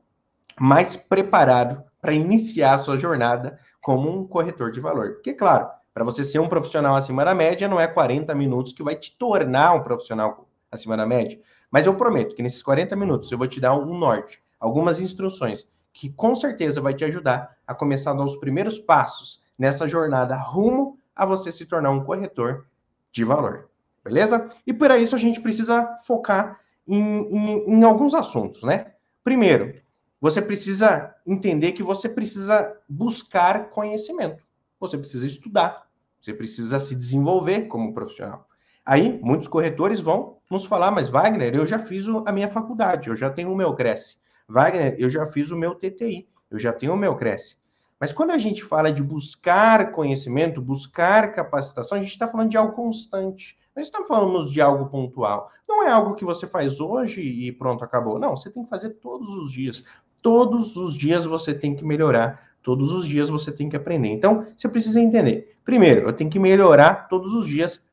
mais 0.59 0.95
preparado 0.95 1.83
para 2.01 2.13
iniciar 2.13 2.75
a 2.75 2.77
sua 2.77 2.97
jornada 2.97 3.59
como 3.81 4.09
um 4.09 4.27
corretor 4.27 4.71
de 4.71 4.79
valor. 4.79 5.13
Porque, 5.13 5.33
claro, 5.33 5.69
para 5.93 6.03
você 6.03 6.23
ser 6.23 6.39
um 6.39 6.47
profissional 6.47 6.95
acima 6.95 7.25
da 7.25 7.35
média, 7.35 7.67
não 7.67 7.79
é 7.79 7.87
40 7.87 8.33
minutos 8.33 8.73
que 8.73 8.83
vai 8.83 8.95
te 8.95 9.15
tornar 9.17 9.73
um 9.73 9.83
profissional 9.83 10.47
acima 10.71 10.95
da 10.95 11.05
média. 11.05 11.39
Mas 11.69 11.85
eu 11.85 11.95
prometo 11.95 12.35
que 12.35 12.41
nesses 12.41 12.61
40 12.63 12.95
minutos 12.95 13.31
eu 13.31 13.37
vou 13.37 13.47
te 13.47 13.59
dar 13.59 13.75
um 13.75 13.97
norte, 13.97 14.41
algumas 14.59 14.99
instruções 14.99 15.67
que 15.93 16.09
com 16.09 16.33
certeza 16.33 16.79
vai 16.79 16.93
te 16.93 17.03
ajudar 17.03 17.57
a 17.67 17.75
começar 17.75 18.11
a 18.11 18.13
dar 18.13 18.23
os 18.23 18.35
primeiros 18.37 18.79
passos 18.79 19.41
nessa 19.57 19.87
jornada 19.87 20.35
rumo 20.35 20.97
a 21.15 21.25
você 21.25 21.51
se 21.51 21.65
tornar 21.65 21.91
um 21.91 22.03
corretor 22.03 22.65
de 23.11 23.23
valor. 23.23 23.69
Beleza? 24.03 24.47
E 24.65 24.73
para 24.73 24.97
isso 24.97 25.15
a 25.15 25.19
gente 25.19 25.41
precisa 25.41 25.97
focar 26.07 26.59
em, 26.87 26.99
em, 26.99 27.65
em 27.67 27.83
alguns 27.83 28.13
assuntos, 28.13 28.63
né? 28.63 28.93
Primeiro, 29.23 29.75
você 30.21 30.39
precisa 30.39 31.15
entender 31.25 31.71
que 31.71 31.81
você 31.81 32.07
precisa 32.07 32.77
buscar 32.87 33.71
conhecimento. 33.71 34.43
Você 34.79 34.95
precisa 34.95 35.25
estudar. 35.25 35.87
Você 36.21 36.31
precisa 36.31 36.79
se 36.79 36.93
desenvolver 36.93 37.61
como 37.61 37.91
profissional. 37.91 38.47
Aí, 38.85 39.19
muitos 39.23 39.47
corretores 39.47 39.99
vão 39.99 40.37
nos 40.49 40.65
falar, 40.65 40.91
mas 40.91 41.09
Wagner, 41.09 41.55
eu 41.55 41.65
já 41.65 41.79
fiz 41.79 42.07
a 42.07 42.31
minha 42.31 42.47
faculdade, 42.47 43.09
eu 43.09 43.15
já 43.15 43.31
tenho 43.31 43.51
o 43.51 43.55
meu 43.55 43.73
Cresce. 43.73 44.17
Wagner, 44.47 44.95
eu 44.99 45.09
já 45.09 45.25
fiz 45.25 45.49
o 45.49 45.57
meu 45.57 45.73
TTI, 45.73 46.27
eu 46.51 46.59
já 46.59 46.71
tenho 46.71 46.93
o 46.93 46.97
meu 46.97 47.15
Cresce. 47.15 47.57
Mas 47.99 48.13
quando 48.13 48.31
a 48.31 48.37
gente 48.37 48.63
fala 48.63 48.91
de 48.91 49.01
buscar 49.01 49.91
conhecimento, 49.91 50.61
buscar 50.61 51.33
capacitação, 51.33 51.97
a 51.97 52.01
gente 52.01 52.11
está 52.11 52.27
falando 52.27 52.49
de 52.49 52.57
algo 52.57 52.73
constante. 52.73 53.57
Nós 53.75 53.85
estamos 53.85 54.07
falando 54.07 54.51
de 54.51 54.59
algo 54.59 54.87
pontual. 54.87 55.49
Não 55.67 55.83
é 55.83 55.89
algo 55.89 56.15
que 56.15 56.25
você 56.25 56.45
faz 56.45 56.79
hoje 56.79 57.21
e 57.21 57.51
pronto, 57.51 57.83
acabou. 57.83 58.19
Não, 58.19 58.35
você 58.35 58.49
tem 58.49 58.63
que 58.63 58.69
fazer 58.69 58.91
todos 58.95 59.33
os 59.33 59.51
dias. 59.51 59.83
Todos 60.21 60.75
os 60.77 60.95
dias 60.95 61.25
você 61.25 61.53
tem 61.53 61.75
que 61.75 61.83
melhorar. 61.83 62.51
Todos 62.61 62.91
os 62.91 63.07
dias 63.07 63.29
você 63.29 63.51
tem 63.51 63.69
que 63.69 63.75
aprender. 63.75 64.09
Então, 64.09 64.45
você 64.55 64.69
precisa 64.69 64.99
entender. 64.99 65.57
Primeiro, 65.65 66.07
eu 66.07 66.13
tenho 66.13 66.29
que 66.29 66.39
melhorar 66.39 67.07
todos 67.07 67.33
os 67.33 67.47
dias 67.47 67.83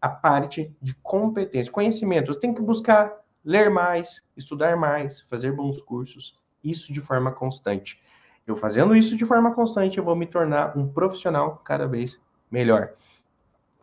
a 0.00 0.08
parte 0.08 0.74
de 0.80 0.94
competência, 1.02 1.72
conhecimento. 1.72 2.30
Eu 2.30 2.38
tenho 2.38 2.54
que 2.54 2.62
buscar 2.62 3.12
ler 3.44 3.70
mais, 3.70 4.22
estudar 4.36 4.76
mais, 4.76 5.20
fazer 5.22 5.52
bons 5.52 5.80
cursos, 5.80 6.38
isso 6.62 6.92
de 6.92 7.00
forma 7.00 7.32
constante. 7.32 8.00
Eu 8.46 8.56
fazendo 8.56 8.94
isso 8.94 9.16
de 9.16 9.24
forma 9.24 9.54
constante, 9.54 9.98
eu 9.98 10.04
vou 10.04 10.16
me 10.16 10.26
tornar 10.26 10.76
um 10.76 10.86
profissional 10.88 11.60
cada 11.64 11.86
vez 11.86 12.18
melhor. 12.50 12.92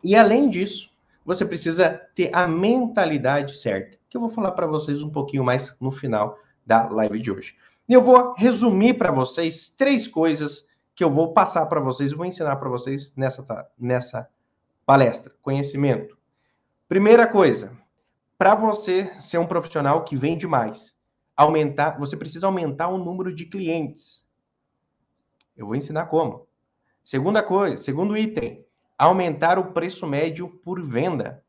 E 0.02 0.14
além 0.14 0.48
disso, 0.48 0.90
você 1.24 1.44
precisa 1.44 1.90
ter 2.14 2.30
a 2.32 2.46
mentalidade 2.46 3.56
certa, 3.56 3.98
que 4.08 4.16
eu 4.16 4.20
vou 4.20 4.30
falar 4.30 4.52
para 4.52 4.66
vocês 4.66 5.02
um 5.02 5.10
pouquinho 5.10 5.44
mais 5.44 5.74
no 5.80 5.90
final 5.90 6.38
da 6.64 6.88
live 6.88 7.18
de 7.18 7.30
hoje. 7.30 7.56
E 7.88 7.92
eu 7.92 8.02
vou 8.02 8.34
resumir 8.34 8.94
para 8.94 9.12
vocês 9.12 9.68
três 9.68 10.08
coisas 10.08 10.66
que 10.94 11.04
eu 11.04 11.10
vou 11.10 11.32
passar 11.32 11.66
para 11.66 11.80
vocês, 11.80 12.10
eu 12.10 12.16
vou 12.16 12.26
ensinar 12.26 12.56
para 12.56 12.68
vocês 12.68 13.14
nessa, 13.14 13.68
nessa 13.78 14.28
palestra. 14.84 15.34
Conhecimento. 15.42 16.16
Primeira 16.88 17.26
coisa, 17.26 17.76
para 18.38 18.54
você 18.54 19.12
ser 19.20 19.38
um 19.38 19.46
profissional 19.46 20.04
que 20.04 20.16
vende 20.16 20.46
mais, 20.46 20.94
aumentar, 21.36 21.98
você 21.98 22.16
precisa 22.16 22.46
aumentar 22.46 22.88
o 22.88 22.98
número 22.98 23.34
de 23.34 23.44
clientes. 23.44 24.24
Eu 25.56 25.66
vou 25.66 25.76
ensinar 25.76 26.06
como. 26.06 26.46
Segunda 27.02 27.42
coisa, 27.42 27.76
segundo 27.76 28.16
item, 28.16 28.64
aumentar 28.98 29.58
o 29.58 29.72
preço 29.72 30.06
médio 30.06 30.48
por 30.48 30.82
venda. 30.82 31.44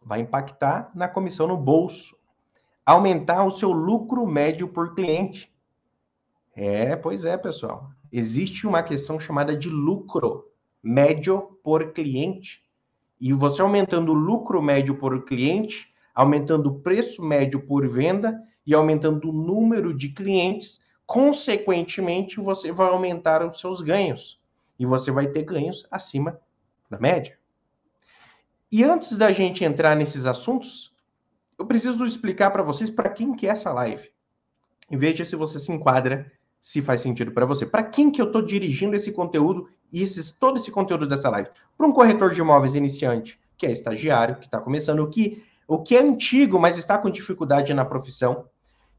Vai 0.00 0.20
impactar 0.20 0.90
na 0.94 1.08
comissão 1.08 1.46
no 1.46 1.56
bolso. 1.56 2.16
Aumentar 2.84 3.44
o 3.44 3.50
seu 3.50 3.70
lucro 3.70 4.26
médio 4.26 4.68
por 4.68 4.94
cliente. 4.94 5.52
É, 6.54 6.96
pois 6.96 7.24
é, 7.24 7.36
pessoal. 7.36 7.90
Existe 8.10 8.66
uma 8.66 8.82
questão 8.82 9.18
chamada 9.18 9.56
de 9.56 9.68
lucro 9.68 10.50
médio 10.82 11.58
por 11.62 11.92
cliente. 11.92 12.62
E 13.20 13.32
você 13.32 13.62
aumentando 13.62 14.10
o 14.12 14.16
lucro 14.16 14.60
médio 14.60 14.96
por 14.96 15.24
cliente, 15.24 15.94
aumentando 16.14 16.68
o 16.68 16.80
preço 16.80 17.22
médio 17.22 17.64
por 17.64 17.86
venda 17.86 18.42
e 18.66 18.74
aumentando 18.74 19.30
o 19.30 19.32
número 19.32 19.94
de 19.94 20.08
clientes, 20.08 20.80
consequentemente 21.06 22.40
você 22.40 22.72
vai 22.72 22.88
aumentar 22.88 23.46
os 23.48 23.60
seus 23.60 23.80
ganhos. 23.80 24.40
E 24.78 24.84
você 24.84 25.10
vai 25.10 25.28
ter 25.28 25.44
ganhos 25.44 25.86
acima 25.90 26.40
da 26.90 26.98
média. 26.98 27.38
E 28.70 28.82
antes 28.82 29.16
da 29.16 29.30
gente 29.30 29.64
entrar 29.64 29.94
nesses 29.94 30.26
assuntos, 30.26 30.91
eu 31.58 31.66
preciso 31.66 32.04
explicar 32.04 32.50
para 32.50 32.62
vocês 32.62 32.90
para 32.90 33.08
quem 33.08 33.34
que 33.34 33.46
é 33.46 33.50
essa 33.50 33.72
live. 33.72 34.10
E 34.90 34.96
veja 34.96 35.24
se 35.24 35.36
você 35.36 35.58
se 35.58 35.72
enquadra, 35.72 36.30
se 36.60 36.80
faz 36.80 37.00
sentido 37.00 37.32
para 37.32 37.46
você. 37.46 37.66
Para 37.66 37.82
quem 37.82 38.10
que 38.10 38.20
eu 38.20 38.26
estou 38.26 38.42
dirigindo 38.42 38.94
esse 38.94 39.10
conteúdo 39.10 39.68
e 39.90 40.02
esses, 40.02 40.30
todo 40.30 40.58
esse 40.58 40.70
conteúdo 40.70 41.06
dessa 41.06 41.28
live? 41.28 41.50
Para 41.76 41.86
um 41.86 41.92
corretor 41.92 42.32
de 42.32 42.40
imóveis 42.40 42.74
iniciante, 42.74 43.40
que 43.56 43.66
é 43.66 43.72
estagiário, 43.72 44.36
que 44.36 44.46
está 44.46 44.60
começando, 44.60 45.00
o 45.00 45.08
que, 45.08 45.44
o 45.66 45.82
que 45.82 45.96
é 45.96 46.02
antigo, 46.02 46.58
mas 46.58 46.78
está 46.78 46.98
com 46.98 47.10
dificuldade 47.10 47.72
na 47.74 47.84
profissão, 47.84 48.46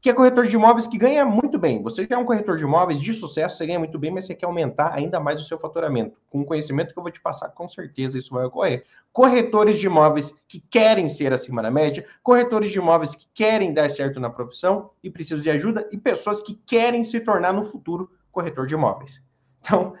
que 0.04 0.10
é 0.10 0.12
corretor 0.12 0.44
de 0.44 0.54
imóveis 0.54 0.86
que 0.86 0.98
ganha 0.98 1.24
muito 1.24 1.58
bem. 1.58 1.82
Você 1.82 2.06
quer 2.06 2.18
um 2.18 2.26
corretor 2.26 2.58
de 2.58 2.62
imóveis 2.62 3.00
de 3.00 3.14
sucesso, 3.14 3.56
você 3.56 3.64
ganha 3.64 3.78
muito 3.78 3.98
bem, 3.98 4.10
mas 4.10 4.26
você 4.26 4.34
quer 4.34 4.44
aumentar 4.44 4.92
ainda 4.92 5.18
mais 5.18 5.40
o 5.40 5.46
seu 5.46 5.58
faturamento. 5.58 6.20
Com 6.28 6.42
o 6.42 6.44
conhecimento 6.44 6.92
que 6.92 6.98
eu 6.98 7.02
vou 7.02 7.10
te 7.10 7.22
passar, 7.22 7.48
com 7.48 7.66
certeza 7.66 8.18
isso 8.18 8.34
vai 8.34 8.44
ocorrer. 8.44 8.84
Corretores 9.10 9.78
de 9.78 9.86
imóveis 9.86 10.34
que 10.46 10.60
querem 10.60 11.08
ser 11.08 11.32
acima 11.32 11.62
da 11.62 11.70
média, 11.70 12.04
corretores 12.22 12.70
de 12.70 12.76
imóveis 12.76 13.14
que 13.14 13.26
querem 13.32 13.72
dar 13.72 13.90
certo 13.90 14.20
na 14.20 14.28
profissão 14.28 14.90
e 15.02 15.08
precisam 15.08 15.42
de 15.42 15.48
ajuda, 15.48 15.88
e 15.90 15.96
pessoas 15.96 16.42
que 16.42 16.60
querem 16.66 17.02
se 17.02 17.18
tornar 17.20 17.54
no 17.54 17.62
futuro 17.62 18.10
corretor 18.30 18.66
de 18.66 18.74
imóveis. 18.74 19.22
Então, 19.60 19.94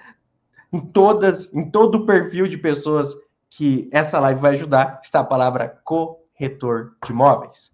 em 0.70 0.80
todas, 0.80 1.50
em 1.50 1.70
todo 1.70 1.94
o 1.94 2.04
perfil 2.04 2.46
de 2.46 2.58
pessoas 2.58 3.16
que 3.48 3.88
essa 3.90 4.20
live 4.20 4.38
vai 4.38 4.52
ajudar, 4.52 5.00
está 5.02 5.20
a 5.20 5.24
palavra 5.24 5.80
corretor 5.82 6.94
de 7.02 7.10
imóveis. 7.10 7.73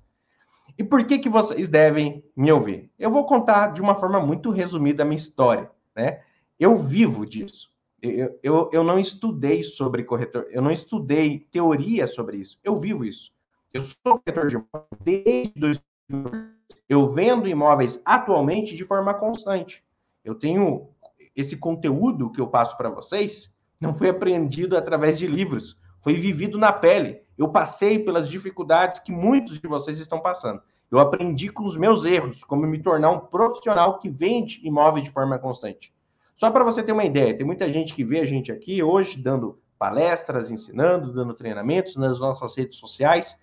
E 0.80 0.82
por 0.82 1.04
que, 1.04 1.18
que 1.18 1.28
vocês 1.28 1.68
devem 1.68 2.24
me 2.34 2.50
ouvir? 2.50 2.90
Eu 2.98 3.10
vou 3.10 3.26
contar 3.26 3.74
de 3.74 3.82
uma 3.82 3.94
forma 3.94 4.18
muito 4.18 4.50
resumida 4.50 5.02
a 5.02 5.04
minha 5.04 5.14
história, 5.14 5.70
né? 5.94 6.22
Eu 6.58 6.78
vivo 6.78 7.26
disso. 7.26 7.70
Eu, 8.00 8.40
eu, 8.42 8.70
eu 8.72 8.82
não 8.82 8.98
estudei 8.98 9.62
sobre 9.62 10.04
corretor, 10.04 10.46
eu 10.48 10.62
não 10.62 10.70
estudei 10.70 11.46
teoria 11.52 12.06
sobre 12.06 12.38
isso. 12.38 12.58
Eu 12.64 12.78
vivo 12.78 13.04
isso. 13.04 13.30
Eu 13.74 13.82
sou 13.82 14.18
corretor 14.18 14.46
de 14.46 14.54
imóveis 14.54 15.00
desde 15.04 15.52
2000. 15.60 16.50
Eu 16.88 17.12
vendo 17.12 17.46
imóveis 17.46 18.00
atualmente 18.02 18.74
de 18.74 18.82
forma 18.82 19.12
constante. 19.12 19.84
Eu 20.24 20.34
tenho 20.34 20.88
esse 21.36 21.58
conteúdo 21.58 22.32
que 22.32 22.40
eu 22.40 22.46
passo 22.46 22.74
para 22.78 22.88
vocês, 22.88 23.52
não 23.82 23.92
foi 23.92 24.08
aprendido 24.08 24.78
através 24.78 25.18
de 25.18 25.26
livros, 25.26 25.78
foi 26.00 26.14
vivido 26.14 26.56
na 26.56 26.72
pele. 26.72 27.20
Eu 27.36 27.50
passei 27.50 27.98
pelas 27.98 28.30
dificuldades 28.30 28.98
que 28.98 29.12
muitos 29.12 29.60
de 29.60 29.68
vocês 29.68 29.98
estão 29.98 30.20
passando. 30.20 30.62
Eu 30.90 30.98
aprendi 30.98 31.48
com 31.50 31.62
os 31.62 31.76
meus 31.76 32.04
erros 32.04 32.42
como 32.42 32.66
me 32.66 32.82
tornar 32.82 33.10
um 33.10 33.20
profissional 33.20 33.98
que 33.98 34.10
vende 34.10 34.60
imóveis 34.66 35.04
de 35.04 35.10
forma 35.10 35.38
constante. 35.38 35.94
Só 36.34 36.50
para 36.50 36.64
você 36.64 36.82
ter 36.82 36.90
uma 36.90 37.04
ideia, 37.04 37.36
tem 37.36 37.46
muita 37.46 37.72
gente 37.72 37.94
que 37.94 38.02
vê 38.02 38.20
a 38.20 38.26
gente 38.26 38.50
aqui 38.50 38.82
hoje 38.82 39.16
dando 39.16 39.60
palestras, 39.78 40.50
ensinando, 40.50 41.12
dando 41.12 41.32
treinamentos 41.32 41.96
nas 41.96 42.18
nossas 42.18 42.56
redes 42.56 42.78
sociais. 42.78 43.36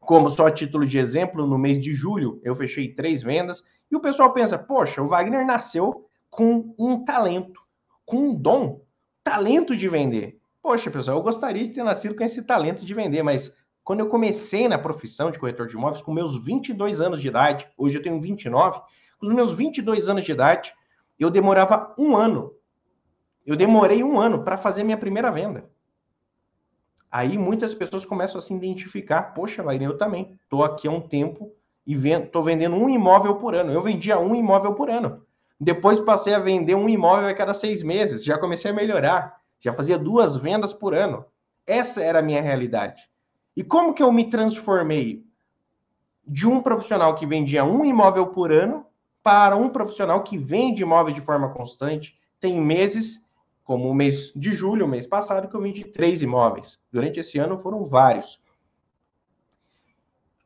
Como 0.00 0.30
só 0.30 0.50
título 0.50 0.86
de 0.86 0.96
exemplo, 0.96 1.46
no 1.46 1.58
mês 1.58 1.78
de 1.78 1.92
julho 1.92 2.40
eu 2.42 2.54
fechei 2.54 2.94
três 2.94 3.22
vendas 3.22 3.62
e 3.90 3.96
o 3.96 4.00
pessoal 4.00 4.32
pensa: 4.32 4.56
poxa, 4.56 5.02
o 5.02 5.08
Wagner 5.08 5.44
nasceu 5.44 6.06
com 6.30 6.74
um 6.78 7.04
talento, 7.04 7.60
com 8.06 8.16
um 8.16 8.34
dom, 8.34 8.80
talento 9.22 9.76
de 9.76 9.86
vender. 9.86 10.38
Poxa, 10.62 10.90
pessoal, 10.90 11.18
eu 11.18 11.22
gostaria 11.22 11.64
de 11.64 11.72
ter 11.72 11.82
nascido 11.82 12.14
com 12.14 12.24
esse 12.24 12.42
talento 12.42 12.86
de 12.86 12.94
vender, 12.94 13.22
mas 13.22 13.54
quando 13.88 14.00
eu 14.00 14.08
comecei 14.08 14.68
na 14.68 14.76
profissão 14.76 15.30
de 15.30 15.38
corretor 15.38 15.66
de 15.66 15.74
imóveis, 15.74 16.02
com 16.02 16.12
meus 16.12 16.36
22 16.44 17.00
anos 17.00 17.22
de 17.22 17.28
idade, 17.28 17.66
hoje 17.74 17.96
eu 17.96 18.02
tenho 18.02 18.20
29, 18.20 18.82
com 19.18 19.26
os 19.26 19.32
meus 19.32 19.50
22 19.50 20.10
anos 20.10 20.24
de 20.24 20.30
idade, 20.30 20.74
eu 21.18 21.30
demorava 21.30 21.94
um 21.98 22.14
ano. 22.14 22.52
Eu 23.46 23.56
demorei 23.56 24.04
um 24.04 24.20
ano 24.20 24.44
para 24.44 24.58
fazer 24.58 24.84
minha 24.84 24.98
primeira 24.98 25.30
venda. 25.30 25.70
Aí 27.10 27.38
muitas 27.38 27.72
pessoas 27.72 28.04
começam 28.04 28.38
a 28.38 28.42
se 28.42 28.52
identificar. 28.52 29.32
Poxa, 29.32 29.62
Wagner, 29.62 29.88
eu 29.88 29.96
também. 29.96 30.38
Estou 30.44 30.62
aqui 30.62 30.86
há 30.86 30.90
um 30.90 31.00
tempo 31.00 31.50
e 31.86 31.94
estou 31.94 32.42
vendendo 32.42 32.76
um 32.76 32.90
imóvel 32.90 33.36
por 33.36 33.54
ano. 33.54 33.72
Eu 33.72 33.80
vendia 33.80 34.18
um 34.18 34.34
imóvel 34.34 34.74
por 34.74 34.90
ano. 34.90 35.24
Depois 35.58 35.98
passei 35.98 36.34
a 36.34 36.38
vender 36.38 36.74
um 36.74 36.90
imóvel 36.90 37.26
a 37.26 37.32
cada 37.32 37.54
seis 37.54 37.82
meses. 37.82 38.22
Já 38.22 38.36
comecei 38.36 38.70
a 38.70 38.74
melhorar. 38.74 39.40
Já 39.58 39.72
fazia 39.72 39.96
duas 39.96 40.36
vendas 40.36 40.74
por 40.74 40.94
ano. 40.94 41.24
Essa 41.66 42.02
era 42.02 42.18
a 42.18 42.22
minha 42.22 42.42
realidade. 42.42 43.08
E 43.58 43.64
como 43.64 43.92
que 43.92 44.00
eu 44.00 44.12
me 44.12 44.30
transformei 44.30 45.26
de 46.24 46.46
um 46.46 46.62
profissional 46.62 47.16
que 47.16 47.26
vendia 47.26 47.64
um 47.64 47.84
imóvel 47.84 48.28
por 48.28 48.52
ano 48.52 48.86
para 49.20 49.56
um 49.56 49.68
profissional 49.68 50.22
que 50.22 50.38
vende 50.38 50.82
imóveis 50.82 51.12
de 51.12 51.20
forma 51.20 51.52
constante? 51.52 52.16
Tem 52.38 52.60
meses, 52.60 53.20
como 53.64 53.90
o 53.90 53.94
mês 53.94 54.32
de 54.36 54.52
julho, 54.52 54.86
o 54.86 54.88
mês 54.88 55.08
passado, 55.08 55.48
que 55.48 55.56
eu 55.56 55.60
vendi 55.60 55.82
três 55.82 56.22
imóveis. 56.22 56.78
Durante 56.92 57.18
esse 57.18 57.36
ano 57.36 57.58
foram 57.58 57.82
vários. 57.82 58.40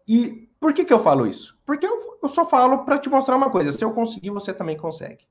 E 0.08 0.48
por 0.58 0.72
que, 0.72 0.82
que 0.82 0.92
eu 0.94 0.98
falo 0.98 1.26
isso? 1.26 1.60
Porque 1.66 1.84
eu, 1.84 2.18
eu 2.22 2.28
só 2.30 2.46
falo 2.46 2.82
para 2.86 2.98
te 2.98 3.10
mostrar 3.10 3.36
uma 3.36 3.50
coisa: 3.50 3.72
se 3.72 3.84
eu 3.84 3.92
conseguir, 3.92 4.30
você 4.30 4.54
também 4.54 4.78
consegue. 4.78 5.26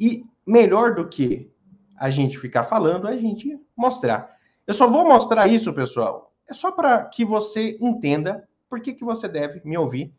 E 0.00 0.26
melhor 0.44 0.96
do 0.96 1.08
que 1.08 1.48
a 1.96 2.10
gente 2.10 2.36
ficar 2.36 2.64
falando, 2.64 3.06
é 3.06 3.12
a 3.12 3.16
gente 3.16 3.56
mostrar. 3.76 4.36
Eu 4.66 4.74
só 4.74 4.88
vou 4.88 5.04
mostrar 5.04 5.46
isso, 5.46 5.72
pessoal. 5.72 6.31
É 6.48 6.54
só 6.54 6.72
para 6.72 7.04
que 7.06 7.24
você 7.24 7.78
entenda 7.80 8.48
por 8.68 8.80
que, 8.80 8.92
que 8.92 9.04
você 9.04 9.28
deve 9.28 9.60
me 9.64 9.76
ouvir 9.76 10.14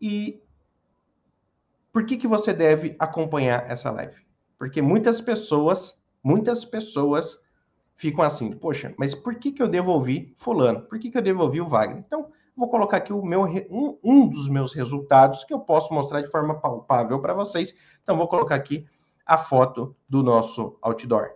e 0.00 0.40
por 1.92 2.04
que, 2.04 2.16
que 2.16 2.26
você 2.26 2.52
deve 2.52 2.94
acompanhar 2.98 3.70
essa 3.70 3.90
live. 3.90 4.16
Porque 4.58 4.80
muitas 4.80 5.20
pessoas, 5.20 6.00
muitas 6.22 6.64
pessoas 6.64 7.40
ficam 7.96 8.24
assim, 8.24 8.52
poxa, 8.52 8.94
mas 8.96 9.14
por 9.14 9.34
que, 9.36 9.50
que 9.52 9.62
eu 9.62 9.68
devo 9.68 9.90
ouvir 9.90 10.32
fulano? 10.36 10.82
Por 10.82 10.98
que, 10.98 11.10
que 11.10 11.18
eu 11.18 11.22
devo 11.22 11.42
ouvir 11.42 11.60
o 11.60 11.68
Wagner? 11.68 11.98
Então, 12.06 12.30
Vou 12.58 12.68
colocar 12.68 12.96
aqui 12.96 13.12
o 13.12 13.24
meu, 13.24 13.44
um, 13.70 13.96
um 14.02 14.28
dos 14.28 14.48
meus 14.48 14.74
resultados 14.74 15.44
que 15.44 15.54
eu 15.54 15.60
posso 15.60 15.94
mostrar 15.94 16.22
de 16.22 16.28
forma 16.28 16.58
palpável 16.58 17.20
para 17.20 17.32
vocês. 17.32 17.72
Então, 18.02 18.16
vou 18.16 18.26
colocar 18.26 18.56
aqui 18.56 18.84
a 19.24 19.38
foto 19.38 19.94
do 20.08 20.24
nosso 20.24 20.76
outdoor. 20.82 21.34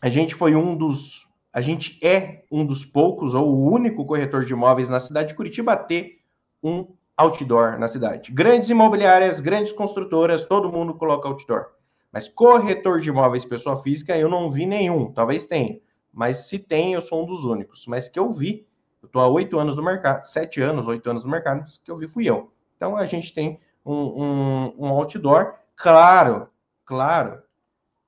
A 0.00 0.08
gente 0.08 0.32
foi 0.32 0.54
um 0.54 0.76
dos, 0.76 1.25
a 1.56 1.62
gente 1.62 1.98
é 2.04 2.44
um 2.52 2.66
dos 2.66 2.84
poucos 2.84 3.34
ou 3.34 3.48
o 3.48 3.72
único 3.72 4.04
corretor 4.04 4.44
de 4.44 4.52
imóveis 4.52 4.90
na 4.90 5.00
cidade 5.00 5.28
de 5.28 5.34
Curitiba 5.34 5.72
a 5.72 5.76
ter 5.78 6.20
um 6.62 6.86
outdoor 7.16 7.78
na 7.78 7.88
cidade. 7.88 8.30
Grandes 8.30 8.68
imobiliárias, 8.68 9.40
grandes 9.40 9.72
construtoras, 9.72 10.44
todo 10.44 10.70
mundo 10.70 10.92
coloca 10.92 11.26
outdoor. 11.26 11.68
Mas 12.12 12.28
corretor 12.28 13.00
de 13.00 13.08
imóveis 13.08 13.42
pessoa 13.46 13.74
física, 13.74 14.14
eu 14.18 14.28
não 14.28 14.50
vi 14.50 14.66
nenhum. 14.66 15.10
Talvez 15.10 15.46
tenha. 15.46 15.80
Mas 16.12 16.46
se 16.46 16.58
tem, 16.58 16.92
eu 16.92 17.00
sou 17.00 17.22
um 17.22 17.26
dos 17.26 17.46
únicos. 17.46 17.86
Mas 17.86 18.06
que 18.06 18.18
eu 18.18 18.30
vi, 18.30 18.66
eu 19.02 19.06
estou 19.06 19.22
há 19.22 19.28
oito 19.28 19.58
anos 19.58 19.78
no 19.78 19.82
mercado, 19.82 20.26
sete 20.26 20.60
anos, 20.60 20.86
oito 20.86 21.08
anos 21.08 21.24
no 21.24 21.30
mercado, 21.30 21.64
que 21.82 21.90
eu 21.90 21.96
vi 21.96 22.06
fui 22.06 22.28
eu. 22.28 22.52
Então 22.76 22.98
a 22.98 23.06
gente 23.06 23.32
tem 23.32 23.58
um, 23.82 23.94
um, 23.94 24.74
um 24.80 24.88
outdoor. 24.88 25.54
Claro, 25.74 26.48
claro 26.84 27.42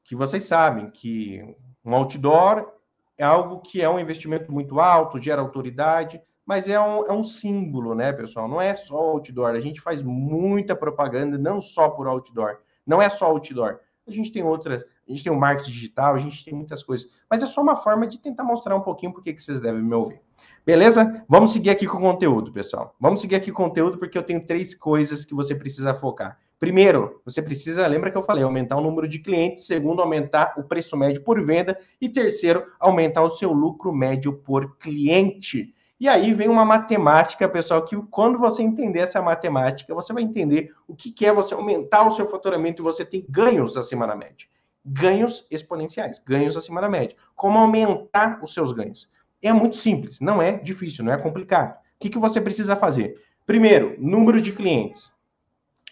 que 0.04 0.14
vocês 0.14 0.44
sabem 0.44 0.90
que 0.90 1.56
um 1.82 1.94
outdoor 1.94 2.76
é 3.18 3.24
algo 3.24 3.60
que 3.60 3.82
é 3.82 3.90
um 3.90 3.98
investimento 3.98 4.52
muito 4.52 4.78
alto, 4.78 5.20
gera 5.20 5.42
autoridade, 5.42 6.22
mas 6.46 6.68
é 6.68 6.80
um, 6.80 7.04
é 7.04 7.12
um 7.12 7.24
símbolo, 7.24 7.94
né, 7.94 8.12
pessoal? 8.12 8.48
Não 8.48 8.60
é 8.60 8.74
só 8.74 8.96
outdoor. 8.96 9.50
A 9.50 9.60
gente 9.60 9.80
faz 9.80 10.00
muita 10.00 10.74
propaganda, 10.74 11.36
não 11.36 11.60
só 11.60 11.90
por 11.90 12.06
outdoor. 12.06 12.60
Não 12.86 13.02
é 13.02 13.10
só 13.10 13.26
outdoor. 13.26 13.80
A 14.06 14.10
gente 14.10 14.32
tem 14.32 14.42
outras, 14.42 14.82
a 14.82 15.10
gente 15.10 15.22
tem 15.22 15.30
o 15.30 15.38
marketing 15.38 15.70
digital, 15.70 16.14
a 16.14 16.18
gente 16.18 16.42
tem 16.42 16.54
muitas 16.54 16.82
coisas. 16.82 17.10
Mas 17.28 17.42
é 17.42 17.46
só 17.46 17.60
uma 17.60 17.76
forma 17.76 18.06
de 18.06 18.18
tentar 18.18 18.44
mostrar 18.44 18.74
um 18.74 18.80
pouquinho 18.80 19.12
por 19.12 19.22
que 19.22 19.38
vocês 19.38 19.60
devem 19.60 19.82
me 19.82 19.94
ouvir. 19.94 20.22
Beleza? 20.64 21.24
Vamos 21.28 21.52
seguir 21.52 21.70
aqui 21.70 21.86
com 21.86 21.98
o 21.98 22.00
conteúdo, 22.00 22.50
pessoal. 22.50 22.94
Vamos 22.98 23.20
seguir 23.20 23.34
aqui 23.34 23.52
com 23.52 23.64
o 23.64 23.66
conteúdo 23.66 23.98
porque 23.98 24.16
eu 24.16 24.22
tenho 24.22 24.46
três 24.46 24.74
coisas 24.74 25.24
que 25.24 25.34
você 25.34 25.54
precisa 25.54 25.92
focar. 25.92 26.38
Primeiro, 26.58 27.20
você 27.24 27.40
precisa, 27.40 27.86
lembra 27.86 28.10
que 28.10 28.16
eu 28.16 28.22
falei, 28.22 28.42
aumentar 28.42 28.76
o 28.76 28.80
número 28.80 29.06
de 29.06 29.20
clientes. 29.20 29.66
Segundo, 29.66 30.02
aumentar 30.02 30.54
o 30.56 30.64
preço 30.64 30.96
médio 30.96 31.22
por 31.22 31.44
venda. 31.44 31.78
E 32.00 32.08
terceiro, 32.08 32.66
aumentar 32.80 33.22
o 33.22 33.30
seu 33.30 33.52
lucro 33.52 33.92
médio 33.92 34.32
por 34.32 34.76
cliente. 34.78 35.72
E 36.00 36.08
aí 36.08 36.32
vem 36.32 36.48
uma 36.48 36.64
matemática, 36.64 37.48
pessoal, 37.48 37.84
que 37.84 37.96
quando 38.10 38.38
você 38.38 38.62
entender 38.62 39.00
essa 39.00 39.20
matemática, 39.20 39.94
você 39.94 40.12
vai 40.12 40.22
entender 40.22 40.72
o 40.86 40.94
que 40.94 41.26
é 41.26 41.32
você 41.32 41.54
aumentar 41.54 42.06
o 42.06 42.12
seu 42.12 42.28
faturamento 42.28 42.80
e 42.80 42.84
você 42.84 43.04
ter 43.04 43.24
ganhos 43.28 43.76
acima 43.76 44.06
da 44.06 44.14
média. 44.14 44.46
Ganhos 44.84 45.46
exponenciais, 45.50 46.20
ganhos 46.20 46.56
acima 46.56 46.80
da 46.80 46.88
média. 46.88 47.16
Como 47.34 47.58
aumentar 47.58 48.38
os 48.42 48.54
seus 48.54 48.72
ganhos? 48.72 49.08
É 49.42 49.52
muito 49.52 49.76
simples, 49.76 50.20
não 50.20 50.40
é 50.40 50.52
difícil, 50.52 51.04
não 51.04 51.12
é 51.12 51.18
complicado. 51.18 51.76
O 52.00 52.08
que 52.08 52.18
você 52.18 52.40
precisa 52.40 52.76
fazer? 52.76 53.20
Primeiro, 53.44 53.96
número 53.98 54.40
de 54.40 54.52
clientes. 54.52 55.10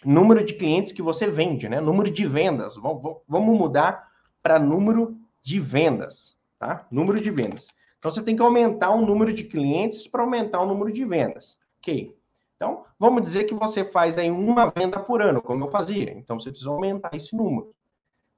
Número 0.05 0.43
de 0.43 0.53
clientes 0.53 0.91
que 0.91 1.01
você 1.01 1.27
vende, 1.27 1.67
né? 1.67 1.81
Número 1.81 2.09
de 2.09 2.25
vendas. 2.25 2.75
Vamos 2.75 3.21
mudar 3.27 4.11
para 4.43 4.59
número 4.59 5.17
de 5.41 5.59
vendas, 5.59 6.37
tá? 6.59 6.85
Número 6.91 7.19
de 7.19 7.29
vendas. 7.31 7.67
Então 7.97 8.11
você 8.11 8.21
tem 8.21 8.35
que 8.35 8.41
aumentar 8.41 8.91
o 8.91 9.05
número 9.05 9.33
de 9.33 9.43
clientes 9.43 10.07
para 10.07 10.21
aumentar 10.21 10.61
o 10.61 10.65
número 10.67 10.91
de 10.91 11.03
vendas. 11.03 11.57
Ok. 11.79 12.15
Então, 12.55 12.85
vamos 12.99 13.21
dizer 13.21 13.43
que 13.43 13.53
você 13.53 13.83
faz 13.83 14.17
aí 14.17 14.31
uma 14.31 14.71
venda 14.75 14.99
por 14.99 15.21
ano, 15.21 15.41
como 15.41 15.65
eu 15.65 15.67
fazia. 15.67 16.11
Então, 16.11 16.39
você 16.39 16.49
precisa 16.49 16.71
aumentar 16.71 17.11
esse 17.13 17.35
número. 17.35 17.71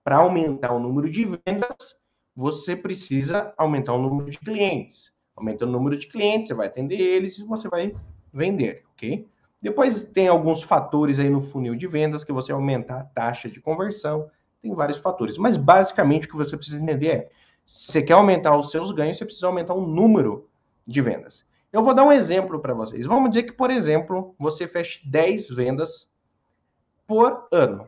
Para 0.03 0.17
aumentar 0.17 0.73
o 0.73 0.79
número 0.79 1.09
de 1.09 1.23
vendas, 1.23 1.97
você 2.35 2.75
precisa 2.75 3.53
aumentar 3.57 3.93
o 3.93 4.01
número 4.01 4.29
de 4.29 4.37
clientes. 4.37 5.13
Aumentando 5.35 5.69
o 5.69 5.73
número 5.73 5.97
de 5.97 6.07
clientes, 6.07 6.49
você 6.49 6.53
vai 6.53 6.67
atender 6.67 6.99
eles 6.99 7.37
e 7.37 7.45
você 7.45 7.69
vai 7.69 7.93
vender, 8.33 8.83
ok? 8.93 9.25
Depois 9.61 10.03
tem 10.03 10.27
alguns 10.27 10.63
fatores 10.63 11.19
aí 11.19 11.29
no 11.29 11.41
funil 11.41 11.75
de 11.75 11.87
vendas 11.87 12.23
que 12.23 12.31
você 12.31 12.51
aumentar 12.51 12.99
a 12.99 13.03
taxa 13.03 13.49
de 13.49 13.59
conversão. 13.59 14.29
Tem 14.61 14.73
vários 14.73 14.97
fatores, 14.97 15.37
mas 15.37 15.57
basicamente 15.57 16.27
o 16.27 16.29
que 16.29 16.37
você 16.37 16.55
precisa 16.55 16.81
entender 16.81 17.07
é 17.07 17.29
se 17.65 17.91
você 17.91 18.01
quer 18.01 18.13
aumentar 18.13 18.57
os 18.57 18.71
seus 18.71 18.91
ganhos, 18.91 19.17
você 19.17 19.25
precisa 19.25 19.47
aumentar 19.47 19.73
o 19.73 19.85
número 19.85 20.49
de 20.87 21.01
vendas. 21.01 21.45
Eu 21.71 21.83
vou 21.83 21.93
dar 21.93 22.03
um 22.03 22.11
exemplo 22.11 22.59
para 22.59 22.73
vocês. 22.73 23.05
Vamos 23.05 23.29
dizer 23.29 23.43
que, 23.43 23.51
por 23.51 23.69
exemplo, 23.69 24.33
você 24.39 24.65
feche 24.65 25.07
10 25.07 25.49
vendas 25.49 26.09
por 27.05 27.47
ano. 27.51 27.87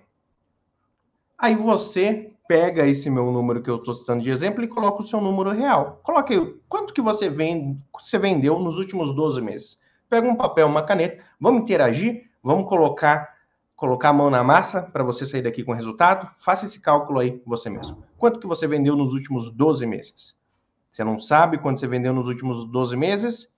Aí 1.35 1.55
você 1.55 2.31
pega 2.47 2.85
esse 2.87 3.09
meu 3.09 3.31
número 3.31 3.63
que 3.63 3.69
eu 3.69 3.77
estou 3.77 3.93
citando 3.93 4.21
de 4.21 4.29
exemplo 4.29 4.63
e 4.63 4.67
coloca 4.67 4.99
o 4.99 5.03
seu 5.03 5.19
número 5.19 5.51
real. 5.51 5.99
Coloque 6.03 6.33
aí, 6.33 6.55
quanto 6.69 6.93
que 6.93 7.01
você, 7.01 7.27
vende, 7.27 7.79
você 7.99 8.19
vendeu 8.19 8.59
nos 8.59 8.77
últimos 8.77 9.15
12 9.15 9.41
meses. 9.41 9.79
Pega 10.11 10.27
um 10.27 10.35
papel, 10.35 10.67
uma 10.67 10.83
caneta, 10.83 11.23
vamos 11.39 11.61
interagir, 11.61 12.29
vamos 12.43 12.67
colocar 12.67 13.31
colocar 13.77 14.09
a 14.09 14.13
mão 14.13 14.29
na 14.29 14.43
massa 14.43 14.81
para 14.81 15.05
você 15.05 15.25
sair 15.25 15.41
daqui 15.41 15.63
com 15.63 15.71
resultado, 15.71 16.29
faça 16.37 16.65
esse 16.65 16.81
cálculo 16.81 17.17
aí 17.17 17.41
você 17.45 17.69
mesmo. 17.69 18.03
Quanto 18.17 18.37
que 18.37 18.45
você 18.45 18.67
vendeu 18.67 18.93
nos 18.93 19.13
últimos 19.13 19.49
12 19.49 19.87
meses? 19.87 20.37
Você 20.91 21.01
não 21.03 21.17
sabe 21.17 21.57
quanto 21.57 21.79
você 21.79 21.87
vendeu 21.87 22.13
nos 22.13 22.27
últimos 22.27 22.65
12 22.65 22.97
meses? 22.97 23.53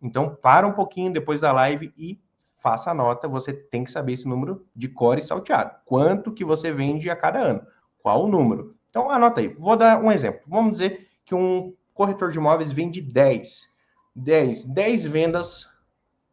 Então, 0.00 0.34
para 0.34 0.66
um 0.66 0.72
pouquinho 0.72 1.12
depois 1.12 1.38
da 1.42 1.52
live 1.52 1.92
e 1.96 2.18
faça 2.60 2.90
a 2.90 2.94
nota. 2.94 3.28
Você 3.28 3.52
tem 3.52 3.84
que 3.84 3.90
saber 3.90 4.14
esse 4.14 4.26
número 4.26 4.66
de 4.74 4.88
core 4.88 5.20
salteado. 5.20 5.76
Quanto 5.84 6.32
que 6.32 6.46
você 6.46 6.72
vende 6.72 7.10
a 7.10 7.14
cada 7.14 7.40
ano? 7.40 7.60
Qual 8.02 8.24
o 8.24 8.28
número? 8.28 8.74
Então, 8.88 9.10
anota 9.10 9.42
aí. 9.42 9.48
Vou 9.48 9.76
dar 9.76 10.02
um 10.02 10.10
exemplo. 10.10 10.40
Vamos 10.48 10.72
dizer 10.72 11.08
que 11.26 11.34
um 11.34 11.74
corretor 11.92 12.32
de 12.32 12.38
imóveis 12.38 12.72
vende 12.72 13.02
10. 13.02 13.68
10, 14.16 14.64
10 14.64 15.04
vendas 15.04 15.69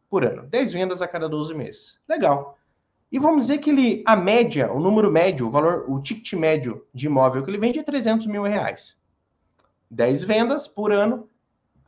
por 0.08 0.24
ano. 0.24 0.46
10 0.46 0.72
vendas 0.72 1.02
a 1.02 1.08
cada 1.08 1.28
12 1.28 1.54
meses. 1.54 1.98
Legal. 2.08 2.58
E 3.10 3.18
vamos 3.18 3.46
dizer 3.46 3.58
que 3.58 3.70
ele, 3.70 4.02
a 4.06 4.14
média, 4.14 4.70
o 4.70 4.78
número 4.78 5.10
médio, 5.10 5.46
o 5.46 5.50
valor, 5.50 5.84
o 5.88 6.00
ticket 6.00 6.34
médio 6.34 6.86
de 6.92 7.06
imóvel 7.06 7.42
que 7.42 7.50
ele 7.50 7.58
vende 7.58 7.78
é 7.78 7.82
300 7.82 8.26
mil 8.26 8.42
reais. 8.42 8.96
10 9.90 10.24
vendas 10.24 10.68
por 10.68 10.92
ano, 10.92 11.28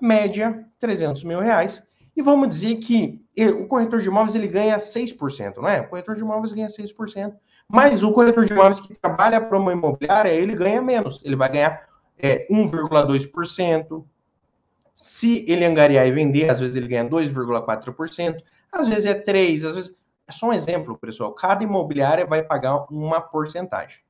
média 0.01 0.67
300 0.79 1.23
mil 1.25 1.41
reais. 1.41 1.83
E 2.17 2.23
vamos 2.23 2.49
dizer 2.49 2.77
que 2.77 3.23
o 3.39 3.67
corretor 3.67 4.01
de 4.01 4.09
imóveis 4.09 4.35
ele 4.35 4.49
ganha 4.49 4.77
6%, 4.79 5.59
não 5.59 5.69
é? 5.69 5.81
O 5.81 5.89
corretor 5.89 6.15
de 6.15 6.23
imóveis 6.23 6.53
ganha 6.53 6.67
6%. 6.67 7.35
Mas 7.69 8.03
o 8.03 8.11
corretor 8.11 8.47
de 8.47 8.53
imóveis 8.53 8.81
que 8.81 8.95
trabalha 8.95 9.41
para 9.41 9.57
uma 9.57 9.73
imobiliária, 9.73 10.31
ele 10.31 10.55
ganha 10.55 10.83
menos. 10.83 11.21
Ele 11.25 11.37
vai 11.37 11.53
ganhar 11.53 11.87
é, 12.19 12.47
1,2%. 12.51 14.05
Se 15.03 15.47
ele 15.49 15.65
angariar 15.65 16.07
e 16.07 16.13
vender, 16.13 16.51
às 16.51 16.61
vezes 16.61 16.77
ele 16.77 16.87
ganha 16.87 17.09
2,4%. 17.09 18.43
Às 18.71 18.87
vezes 18.87 19.07
é 19.07 19.15
3%, 19.15 19.65
às 19.67 19.75
vezes... 19.75 19.97
É 20.29 20.33
só 20.33 20.49
um 20.49 20.53
exemplo, 20.53 20.99
pessoal. 20.99 21.33
Cada 21.33 21.65
imobiliária 21.65 22.27
vai 22.27 22.43
pagar 22.43 22.85
uma 22.91 23.19
porcentagem. 23.19 24.01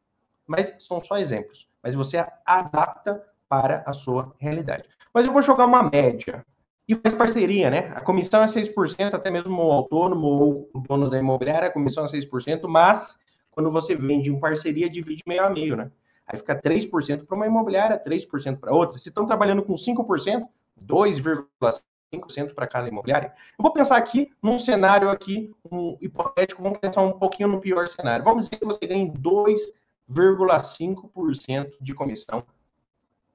Mas 0.44 0.74
são 0.80 0.98
só 1.00 1.16
exemplos. 1.16 1.68
Mas 1.80 1.94
você 1.94 2.26
adapta 2.44 3.24
para 3.48 3.84
a 3.86 3.92
sua 3.92 4.34
realidade. 4.40 4.82
Mas 5.14 5.24
eu 5.24 5.32
vou 5.32 5.42
jogar 5.42 5.64
uma 5.64 5.88
média. 5.88 6.44
E 6.88 6.94
faz 6.96 7.14
parceria, 7.14 7.70
né? 7.70 7.92
A 7.94 8.00
comissão 8.00 8.42
é 8.42 8.46
6%, 8.46 9.14
até 9.14 9.30
mesmo 9.30 9.62
o 9.62 9.70
autônomo 9.70 10.26
ou 10.26 10.70
o 10.74 10.80
dono 10.80 11.08
da 11.08 11.18
imobiliária, 11.18 11.68
a 11.68 11.72
comissão 11.72 12.02
é 12.02 12.08
6%, 12.08 12.66
mas 12.66 13.16
quando 13.48 13.70
você 13.70 13.94
vende 13.94 14.28
em 14.28 14.40
parceria, 14.40 14.90
divide 14.90 15.22
meio 15.24 15.44
a 15.44 15.50
meio, 15.50 15.76
né? 15.76 15.88
Aí 16.26 16.36
fica 16.36 16.60
3% 16.60 17.26
para 17.26 17.36
uma 17.36 17.46
imobiliária, 17.46 17.96
3% 17.96 18.58
para 18.58 18.74
outra. 18.74 18.98
Se 18.98 19.08
estão 19.08 19.24
trabalhando 19.24 19.62
com 19.62 19.74
5%, 19.74 20.48
2,5% 20.84 21.82
5% 22.12 22.54
para 22.54 22.66
cada 22.66 22.88
imobiliária. 22.88 23.32
Eu 23.58 23.62
vou 23.62 23.72
pensar 23.72 23.96
aqui 23.96 24.30
num 24.42 24.58
cenário 24.58 25.08
aqui, 25.08 25.54
um 25.70 25.96
hipotético, 26.00 26.60
vamos 26.62 26.78
pensar 26.78 27.02
um 27.02 27.12
pouquinho 27.12 27.48
no 27.48 27.60
pior 27.60 27.86
cenário. 27.86 28.24
Vamos 28.24 28.46
dizer 28.46 28.56
que 28.58 28.66
você 28.66 28.84
ganha 28.86 29.12
2,5% 29.12 31.72
de 31.80 31.94
comissão 31.94 32.42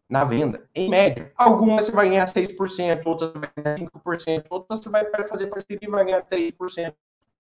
na 0.08 0.23
venda, 0.23 0.69
em 0.75 0.88
média. 0.89 1.31
Algumas 1.36 1.86
você 1.86 1.91
vai 1.91 2.10
ganhar 2.10 2.25
6%, 2.25 3.01
outras 3.05 3.31
vai 3.34 3.49
ganhar 3.55 3.75
5%, 3.77 4.45
outras 4.49 4.81
você 4.81 4.89
vai 4.89 5.03
fazer 5.27 5.47
parceria 5.47 5.79
e 5.81 5.89
vai 5.89 6.05
ganhar 6.05 6.21
3%, 6.23 6.93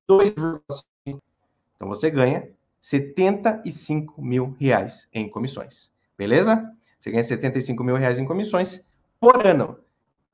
2,5%. 0.09 1.21
Então 1.75 1.87
você 1.87 2.09
ganha 2.09 2.49
75 2.81 4.19
mil 4.21 4.55
reais 4.59 5.07
em 5.13 5.29
comissões. 5.29 5.93
Beleza? 6.17 6.73
Você 6.99 7.11
ganha 7.11 7.21
75 7.21 7.83
mil 7.83 7.97
reais 7.97 8.17
em 8.17 8.25
comissões 8.25 8.83
por 9.19 9.45
ano. 9.45 9.77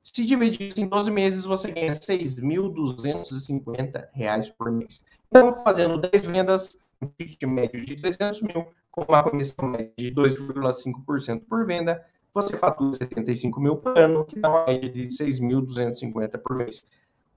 Se 0.03 0.25
dividir 0.25 0.73
em 0.77 0.87
12 0.87 1.11
meses, 1.11 1.45
você 1.45 1.71
ganha 1.71 1.93
R$ 1.93 1.99
6.250 1.99 4.53
por 4.57 4.71
mês. 4.71 5.05
Então, 5.27 5.63
fazendo 5.63 5.99
10 5.99 6.25
vendas, 6.25 6.79
um 7.01 7.07
ticket 7.07 7.43
médio 7.43 7.85
de 7.85 7.95
300 7.95 8.41
mil, 8.41 8.67
com 8.89 9.03
uma 9.03 9.23
comissão 9.23 9.67
média 9.67 9.93
de 9.97 10.11
2,5% 10.11 11.45
por 11.47 11.65
venda, 11.65 12.05
você 12.33 12.57
fatura 12.57 12.93
75 12.93 13.59
mil 13.59 13.75
por 13.77 13.97
ano, 13.97 14.25
que 14.25 14.39
dá 14.39 14.49
uma 14.49 14.65
média 14.65 14.89
de 14.89 15.07
6.250 15.07 16.37
por 16.39 16.55
mês. 16.55 16.87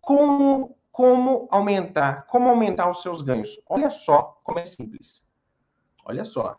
Como, 0.01 0.77
como 0.91 1.47
aumentar? 1.51 2.27
Como 2.27 2.49
aumentar 2.49 2.91
os 2.91 3.03
seus 3.03 3.21
ganhos? 3.23 3.61
Olha 3.69 3.91
só 3.91 4.41
como 4.43 4.59
é 4.59 4.65
simples. 4.65 5.23
Olha 6.05 6.25
só. 6.25 6.59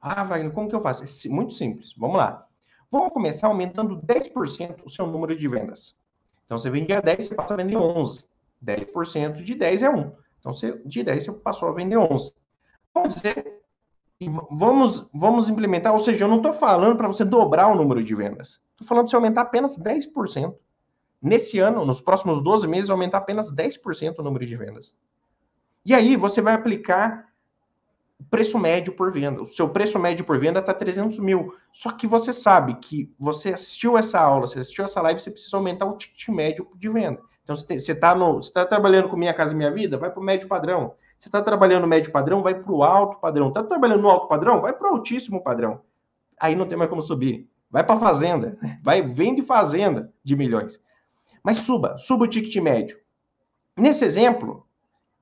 Ah, 0.00 0.24
Wagner, 0.24 0.52
como 0.52 0.68
que 0.68 0.74
eu 0.74 0.82
faço? 0.82 1.04
É 1.04 1.06
muito 1.30 1.54
simples. 1.54 1.94
Vamos 1.96 2.16
lá. 2.16 2.48
Vamos 2.94 3.12
começar 3.12 3.48
aumentando 3.48 4.00
10% 4.00 4.84
o 4.84 4.88
seu 4.88 5.04
número 5.04 5.36
de 5.36 5.48
vendas. 5.48 5.96
Então, 6.44 6.56
Então 6.56 6.58
você 6.60 6.70
vendia 6.70 7.02
10, 7.02 7.26
você 7.26 7.34
passa 7.34 7.54
a 7.54 7.56
vender 7.56 7.76
11. 7.76 8.24
10% 8.64 9.42
de 9.42 9.54
10 9.56 9.82
é 9.82 9.90
1. 9.90 10.12
Então 10.38 10.52
você, 10.52 10.80
de 10.86 11.02
10 11.02 11.24
você 11.24 11.32
passou 11.32 11.68
a 11.68 11.72
vender 11.72 11.96
11. 11.96 12.32
Vamos 12.94 13.16
dizer, 13.16 13.60
vamos, 14.48 15.10
vamos 15.12 15.48
implementar, 15.48 15.92
ou 15.92 15.98
seja, 15.98 16.24
eu 16.24 16.28
não 16.28 16.36
estou 16.36 16.52
falando 16.52 16.96
para 16.96 17.08
você 17.08 17.24
dobrar 17.24 17.66
o 17.66 17.74
número 17.74 18.00
de 18.00 18.14
vendas. 18.14 18.64
Estou 18.70 18.86
falando 18.86 19.06
de 19.06 19.10
você 19.10 19.16
aumentar 19.16 19.40
apenas 19.40 19.76
10%. 19.76 20.54
Nesse 21.20 21.58
ano, 21.58 21.84
nos 21.84 22.00
próximos 22.00 22.40
12 22.44 22.68
meses, 22.68 22.90
aumentar 22.90 23.18
apenas 23.18 23.52
10% 23.52 24.20
o 24.20 24.22
número 24.22 24.46
de 24.46 24.56
vendas. 24.56 24.94
E 25.84 25.92
aí 25.92 26.14
você 26.14 26.40
vai 26.40 26.54
aplicar 26.54 27.26
preço 28.30 28.58
médio 28.58 28.94
por 28.94 29.12
venda. 29.12 29.42
O 29.42 29.46
seu 29.46 29.68
preço 29.68 29.98
médio 29.98 30.24
por 30.24 30.38
venda 30.38 30.60
está 30.60 30.72
300 30.72 31.18
mil. 31.18 31.54
Só 31.72 31.92
que 31.92 32.06
você 32.06 32.32
sabe 32.32 32.74
que 32.76 33.12
você 33.18 33.54
assistiu 33.54 33.96
essa 33.98 34.20
aula, 34.20 34.46
você 34.46 34.58
assistiu 34.58 34.84
essa 34.84 35.00
live, 35.02 35.20
você 35.20 35.30
precisa 35.30 35.56
aumentar 35.56 35.86
o 35.86 35.96
ticket 35.96 36.28
médio 36.28 36.68
de 36.76 36.88
venda. 36.88 37.20
Então, 37.42 37.54
você 37.54 37.74
está 37.74 38.14
tá 38.52 38.64
trabalhando 38.64 39.08
com 39.08 39.16
Minha 39.16 39.34
Casa 39.34 39.54
Minha 39.54 39.70
Vida, 39.70 39.98
vai 39.98 40.10
para 40.10 40.20
o 40.20 40.24
médio 40.24 40.48
padrão. 40.48 40.94
Você 41.18 41.28
está 41.28 41.42
trabalhando 41.42 41.82
no 41.82 41.88
médio 41.88 42.10
padrão, 42.10 42.42
vai 42.42 42.54
para 42.54 42.72
o 42.72 42.82
alto 42.82 43.18
padrão. 43.18 43.48
Está 43.48 43.62
trabalhando 43.62 44.00
no 44.00 44.10
alto 44.10 44.28
padrão, 44.28 44.62
vai 44.62 44.72
para 44.72 44.90
o 44.90 44.94
altíssimo 44.94 45.42
padrão. 45.42 45.80
Aí 46.40 46.56
não 46.56 46.66
tem 46.66 46.76
mais 46.76 46.88
como 46.88 47.02
subir. 47.02 47.48
Vai 47.70 47.84
para 47.84 47.96
a 47.96 48.00
fazenda. 48.00 48.58
Vai, 48.82 49.02
vende 49.02 49.42
fazenda 49.42 50.12
de 50.22 50.34
milhões. 50.34 50.80
Mas 51.42 51.58
suba, 51.58 51.98
suba 51.98 52.24
o 52.24 52.28
ticket 52.28 52.56
médio. 52.62 52.98
Nesse 53.76 54.04
exemplo, 54.04 54.66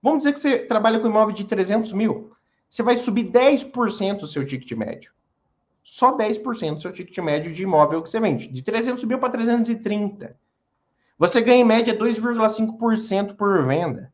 vamos 0.00 0.20
dizer 0.20 0.32
que 0.32 0.40
você 0.40 0.58
trabalha 0.60 1.00
com 1.00 1.08
imóvel 1.08 1.34
de 1.34 1.44
300 1.44 1.92
mil 1.92 2.32
você 2.72 2.82
vai 2.82 2.96
subir 2.96 3.30
10% 3.30 4.22
o 4.22 4.26
seu 4.26 4.46
ticket 4.46 4.72
médio. 4.72 5.12
Só 5.82 6.16
10% 6.16 6.76
do 6.76 6.80
seu 6.80 6.90
ticket 6.90 7.18
médio 7.18 7.52
de 7.52 7.64
imóvel 7.64 8.02
que 8.02 8.08
você 8.08 8.18
vende. 8.18 8.48
De 8.48 8.62
300 8.62 9.04
mil 9.04 9.18
para 9.18 9.28
330. 9.28 10.34
Você 11.18 11.42
ganha 11.42 11.60
em 11.60 11.66
média 11.66 11.94
2,5% 11.94 13.36
por 13.36 13.62
venda. 13.62 14.10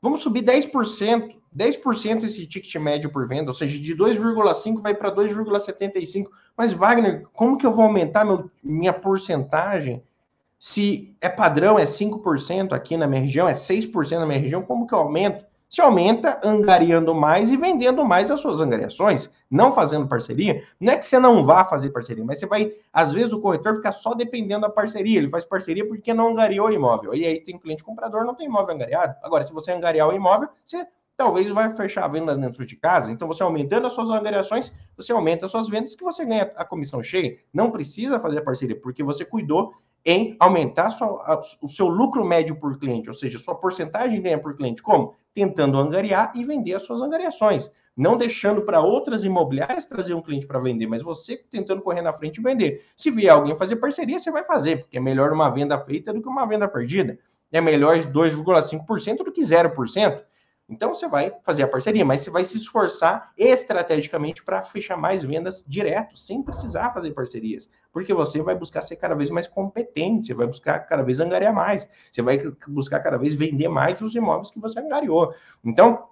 Vamos 0.00 0.20
subir 0.20 0.42
10%, 0.42 1.36
10% 1.56 2.24
esse 2.24 2.44
ticket 2.44 2.74
médio 2.74 3.08
por 3.08 3.28
venda, 3.28 3.52
ou 3.52 3.54
seja, 3.54 3.78
de 3.78 3.96
2,5 3.96 4.82
vai 4.82 4.96
para 4.96 5.14
2,75. 5.14 6.26
Mas 6.56 6.72
Wagner, 6.72 7.28
como 7.32 7.56
que 7.56 7.64
eu 7.64 7.70
vou 7.70 7.84
aumentar 7.84 8.24
meu, 8.24 8.50
minha 8.64 8.92
porcentagem? 8.92 10.02
Se 10.58 11.14
é 11.20 11.28
padrão, 11.28 11.78
é 11.78 11.84
5% 11.84 12.72
aqui 12.72 12.96
na 12.96 13.06
minha 13.06 13.22
região, 13.22 13.48
é 13.48 13.52
6% 13.52 14.18
na 14.18 14.26
minha 14.26 14.40
região, 14.40 14.60
como 14.60 14.88
que 14.88 14.92
eu 14.92 14.98
aumento? 14.98 15.51
Se 15.72 15.80
aumenta 15.80 16.38
angariando 16.44 17.14
mais 17.14 17.48
e 17.48 17.56
vendendo 17.56 18.04
mais 18.04 18.30
as 18.30 18.40
suas 18.40 18.60
angariações, 18.60 19.32
não 19.50 19.72
fazendo 19.72 20.06
parceria. 20.06 20.62
Não 20.78 20.92
é 20.92 20.98
que 20.98 21.06
você 21.06 21.18
não 21.18 21.42
vá 21.42 21.64
fazer 21.64 21.88
parceria, 21.88 22.22
mas 22.22 22.38
você 22.38 22.46
vai, 22.46 22.70
às 22.92 23.10
vezes 23.10 23.32
o 23.32 23.40
corretor 23.40 23.76
fica 23.76 23.90
só 23.90 24.12
dependendo 24.12 24.60
da 24.60 24.68
parceria, 24.68 25.16
ele 25.16 25.28
faz 25.28 25.46
parceria 25.46 25.88
porque 25.88 26.12
não 26.12 26.28
angariou 26.28 26.68
o 26.68 26.70
imóvel. 26.70 27.14
E 27.14 27.24
aí 27.24 27.40
tem 27.40 27.58
cliente 27.58 27.82
comprador, 27.82 28.22
não 28.22 28.34
tem 28.34 28.48
imóvel 28.48 28.74
angariado. 28.74 29.16
Agora, 29.22 29.42
se 29.46 29.50
você 29.50 29.72
angariar 29.72 30.10
o 30.10 30.12
imóvel, 30.12 30.50
você 30.62 30.86
talvez 31.16 31.48
vai 31.48 31.70
fechar 31.70 32.04
a 32.04 32.08
venda 32.08 32.36
dentro 32.36 32.66
de 32.66 32.76
casa. 32.76 33.10
Então, 33.10 33.26
você 33.26 33.42
aumentando 33.42 33.86
as 33.86 33.94
suas 33.94 34.10
angariações, 34.10 34.70
você 34.94 35.10
aumenta 35.10 35.46
as 35.46 35.52
suas 35.52 35.70
vendas 35.70 35.96
que 35.96 36.04
você 36.04 36.26
ganha 36.26 36.52
a 36.54 36.66
comissão 36.66 37.02
cheia. 37.02 37.38
Não 37.50 37.70
precisa 37.70 38.20
fazer 38.20 38.40
a 38.40 38.44
parceria, 38.44 38.78
porque 38.78 39.02
você 39.02 39.24
cuidou 39.24 39.72
em 40.04 40.36
aumentar 40.38 40.90
sua, 40.90 41.40
o 41.62 41.68
seu 41.68 41.86
lucro 41.86 42.24
médio 42.24 42.56
por 42.56 42.78
cliente, 42.78 43.08
ou 43.08 43.14
seja, 43.14 43.38
sua 43.38 43.54
porcentagem 43.54 44.20
ganha 44.20 44.38
por 44.38 44.54
cliente. 44.56 44.82
Como? 44.82 45.14
Tentando 45.34 45.78
angariar 45.78 46.32
e 46.34 46.44
vender 46.44 46.74
as 46.74 46.82
suas 46.82 47.00
angariações. 47.00 47.70
Não 47.96 48.16
deixando 48.16 48.62
para 48.62 48.80
outras 48.80 49.22
imobiliárias 49.22 49.84
trazer 49.84 50.14
um 50.14 50.22
cliente 50.22 50.46
para 50.46 50.58
vender, 50.58 50.86
mas 50.86 51.02
você 51.02 51.36
tentando 51.36 51.82
correr 51.82 52.00
na 52.00 52.12
frente 52.12 52.38
e 52.38 52.42
vender. 52.42 52.82
Se 52.96 53.10
vier 53.10 53.32
alguém 53.32 53.54
fazer 53.54 53.76
parceria, 53.76 54.18
você 54.18 54.30
vai 54.30 54.44
fazer, 54.44 54.80
porque 54.80 54.96
é 54.96 55.00
melhor 55.00 55.30
uma 55.32 55.50
venda 55.50 55.78
feita 55.78 56.12
do 56.12 56.22
que 56.22 56.28
uma 56.28 56.46
venda 56.46 56.66
perdida. 56.66 57.18
É 57.50 57.60
melhor 57.60 57.98
2,5% 57.98 59.18
do 59.18 59.30
que 59.30 59.42
0%. 59.42 60.22
Então 60.68 60.94
você 60.94 61.06
vai 61.06 61.30
fazer 61.42 61.64
a 61.64 61.68
parceria, 61.68 62.04
mas 62.04 62.22
você 62.22 62.30
vai 62.30 62.44
se 62.44 62.56
esforçar 62.56 63.30
estrategicamente 63.36 64.42
para 64.42 64.62
fechar 64.62 64.96
mais 64.96 65.22
vendas 65.22 65.62
direto, 65.66 66.16
sem 66.16 66.42
precisar 66.42 66.90
fazer 66.90 67.12
parcerias, 67.12 67.68
porque 67.92 68.14
você 68.14 68.40
vai 68.40 68.54
buscar 68.54 68.80
ser 68.80 68.96
cada 68.96 69.14
vez 69.14 69.30
mais 69.30 69.46
competente, 69.46 70.28
você 70.28 70.34
vai 70.34 70.46
buscar 70.46 70.78
cada 70.80 71.02
vez 71.02 71.20
angariar 71.20 71.54
mais, 71.54 71.86
você 72.10 72.22
vai 72.22 72.38
buscar 72.66 73.00
cada 73.00 73.18
vez 73.18 73.34
vender 73.34 73.68
mais 73.68 74.00
os 74.00 74.14
imóveis 74.14 74.50
que 74.50 74.58
você 74.58 74.80
angariou. 74.80 75.34
Então, 75.62 76.04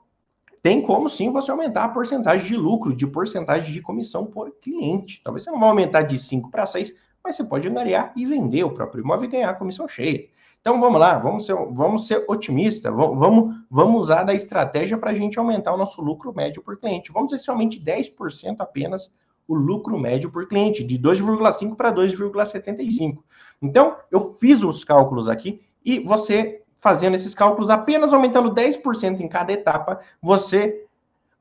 tem 0.62 0.82
como 0.82 1.08
sim 1.08 1.30
você 1.30 1.50
aumentar 1.50 1.84
a 1.84 1.88
porcentagem 1.88 2.46
de 2.46 2.56
lucro, 2.56 2.94
de 2.94 3.06
porcentagem 3.06 3.72
de 3.72 3.80
comissão 3.80 4.26
por 4.26 4.50
cliente. 4.60 5.22
Talvez 5.24 5.44
você 5.44 5.50
não 5.50 5.58
vai 5.58 5.70
aumentar 5.70 6.02
de 6.02 6.18
5 6.18 6.50
para 6.50 6.66
6, 6.66 6.94
mas 7.24 7.34
você 7.34 7.44
pode 7.44 7.66
angariar 7.66 8.12
e 8.14 8.26
vender 8.26 8.64
o 8.64 8.74
próprio 8.74 9.02
imóvel 9.02 9.26
e 9.26 9.32
ganhar 9.32 9.50
a 9.50 9.54
comissão 9.54 9.88
cheia. 9.88 10.28
Então 10.60 10.78
vamos 10.78 11.00
lá, 11.00 11.18
vamos 11.18 11.46
ser, 11.46 11.54
vamos 11.54 12.06
ser 12.06 12.22
otimistas, 12.28 12.92
vamos, 12.94 13.56
vamos 13.70 13.98
usar 13.98 14.24
da 14.24 14.34
estratégia 14.34 14.98
para 14.98 15.10
a 15.10 15.14
gente 15.14 15.38
aumentar 15.38 15.72
o 15.72 15.78
nosso 15.78 16.02
lucro 16.02 16.34
médio 16.34 16.62
por 16.62 16.76
cliente. 16.78 17.10
Vamos 17.10 17.30
dizer 17.30 17.42
se 17.42 17.48
aumente 17.48 17.82
10% 17.82 18.56
apenas 18.58 19.10
o 19.50 19.54
lucro 19.56 19.98
médio 19.98 20.30
por 20.30 20.46
cliente, 20.46 20.84
de 20.84 20.96
2,5 20.96 21.74
para 21.74 21.92
2,75. 21.92 23.18
Então, 23.60 23.96
eu 24.08 24.32
fiz 24.34 24.62
os 24.62 24.84
cálculos 24.84 25.28
aqui 25.28 25.60
e 25.84 25.98
você, 25.98 26.62
fazendo 26.76 27.14
esses 27.14 27.34
cálculos, 27.34 27.68
apenas 27.68 28.12
aumentando 28.12 28.54
10% 28.54 29.18
em 29.18 29.26
cada 29.26 29.52
etapa, 29.52 29.98
você 30.22 30.86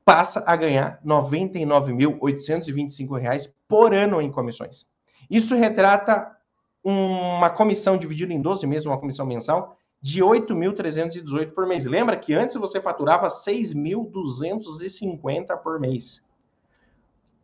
passa 0.04 0.42
a 0.44 0.56
ganhar 0.56 0.98
R$ 1.04 1.08
99.825 1.08 3.52
por 3.68 3.94
ano 3.94 4.20
em 4.20 4.28
comissões. 4.28 4.86
Isso 5.30 5.54
retrata 5.54 6.36
uma 6.82 7.50
comissão 7.50 7.96
dividida 7.96 8.32
em 8.32 8.42
12 8.42 8.66
meses, 8.66 8.86
uma 8.86 8.98
comissão 8.98 9.24
mensal, 9.24 9.76
de 10.02 10.20
8.318 10.20 11.52
por 11.52 11.64
mês. 11.64 11.84
Lembra 11.84 12.16
que 12.16 12.34
antes 12.34 12.56
você 12.56 12.80
faturava 12.80 13.28
6.250 13.28 15.56
por 15.58 15.78
mês. 15.78 16.28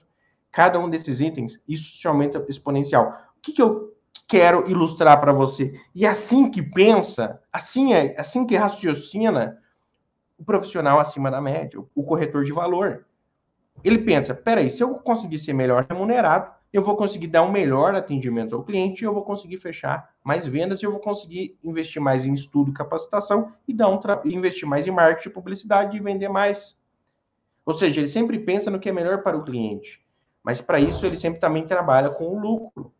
cada 0.52 0.78
um 0.78 0.88
desses 0.88 1.20
itens, 1.20 1.60
isso 1.66 2.00
se 2.00 2.06
aumenta 2.06 2.44
exponencial. 2.48 3.12
O 3.36 3.40
que, 3.42 3.52
que 3.52 3.60
eu 3.60 3.92
quero 4.26 4.68
ilustrar 4.70 5.20
para 5.20 5.32
você. 5.32 5.78
E 5.94 6.06
assim 6.06 6.50
que 6.50 6.62
pensa, 6.62 7.40
assim 7.52 7.92
é, 7.92 8.18
assim 8.18 8.46
que 8.46 8.56
raciocina 8.56 9.58
o 10.38 10.44
profissional 10.44 10.98
acima 10.98 11.30
da 11.30 11.40
média, 11.40 11.80
o 11.94 12.04
corretor 12.04 12.44
de 12.44 12.52
valor. 12.52 13.06
Ele 13.82 13.98
pensa, 13.98 14.34
peraí, 14.34 14.70
se 14.70 14.82
eu 14.82 14.94
conseguir 14.94 15.38
ser 15.38 15.52
melhor 15.52 15.86
remunerado, 15.88 16.53
eu 16.74 16.82
vou 16.82 16.96
conseguir 16.96 17.28
dar 17.28 17.44
um 17.44 17.52
melhor 17.52 17.94
atendimento 17.94 18.56
ao 18.56 18.64
cliente, 18.64 19.04
eu 19.04 19.14
vou 19.14 19.22
conseguir 19.22 19.58
fechar 19.58 20.12
mais 20.24 20.44
vendas, 20.44 20.82
eu 20.82 20.90
vou 20.90 20.98
conseguir 20.98 21.56
investir 21.62 22.02
mais 22.02 22.26
em 22.26 22.34
estudo 22.34 22.72
e 22.72 22.74
capacitação 22.74 23.52
e 23.68 23.72
dar 23.72 23.88
um 23.88 24.00
investir 24.24 24.68
mais 24.68 24.84
em 24.84 24.90
marketing 24.90 25.28
e 25.28 25.32
publicidade 25.32 25.96
e 25.96 26.00
vender 26.00 26.28
mais. 26.28 26.76
Ou 27.64 27.72
seja, 27.72 28.00
ele 28.00 28.08
sempre 28.08 28.40
pensa 28.40 28.72
no 28.72 28.80
que 28.80 28.88
é 28.88 28.92
melhor 28.92 29.22
para 29.22 29.36
o 29.36 29.44
cliente. 29.44 30.04
Mas 30.42 30.60
para 30.60 30.80
isso 30.80 31.06
ele 31.06 31.16
sempre 31.16 31.38
também 31.38 31.64
trabalha 31.64 32.10
com 32.10 32.24
o 32.24 32.40
lucro. 32.40 32.92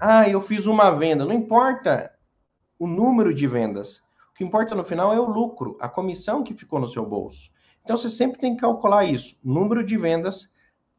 Ah, 0.00 0.26
eu 0.26 0.40
fiz 0.40 0.66
uma 0.66 0.90
venda. 0.90 1.26
Não 1.26 1.34
importa 1.34 2.10
o 2.78 2.86
número 2.86 3.34
de 3.34 3.46
vendas. 3.46 3.98
O 4.30 4.34
que 4.34 4.44
importa 4.44 4.74
no 4.74 4.82
final 4.82 5.12
é 5.12 5.20
o 5.20 5.28
lucro, 5.28 5.76
a 5.78 5.90
comissão 5.90 6.42
que 6.42 6.54
ficou 6.54 6.80
no 6.80 6.88
seu 6.88 7.04
bolso. 7.04 7.50
Então 7.84 7.98
você 7.98 8.08
sempre 8.08 8.40
tem 8.40 8.54
que 8.54 8.62
calcular 8.62 9.04
isso: 9.04 9.38
número 9.44 9.84
de 9.84 9.98
vendas, 9.98 10.50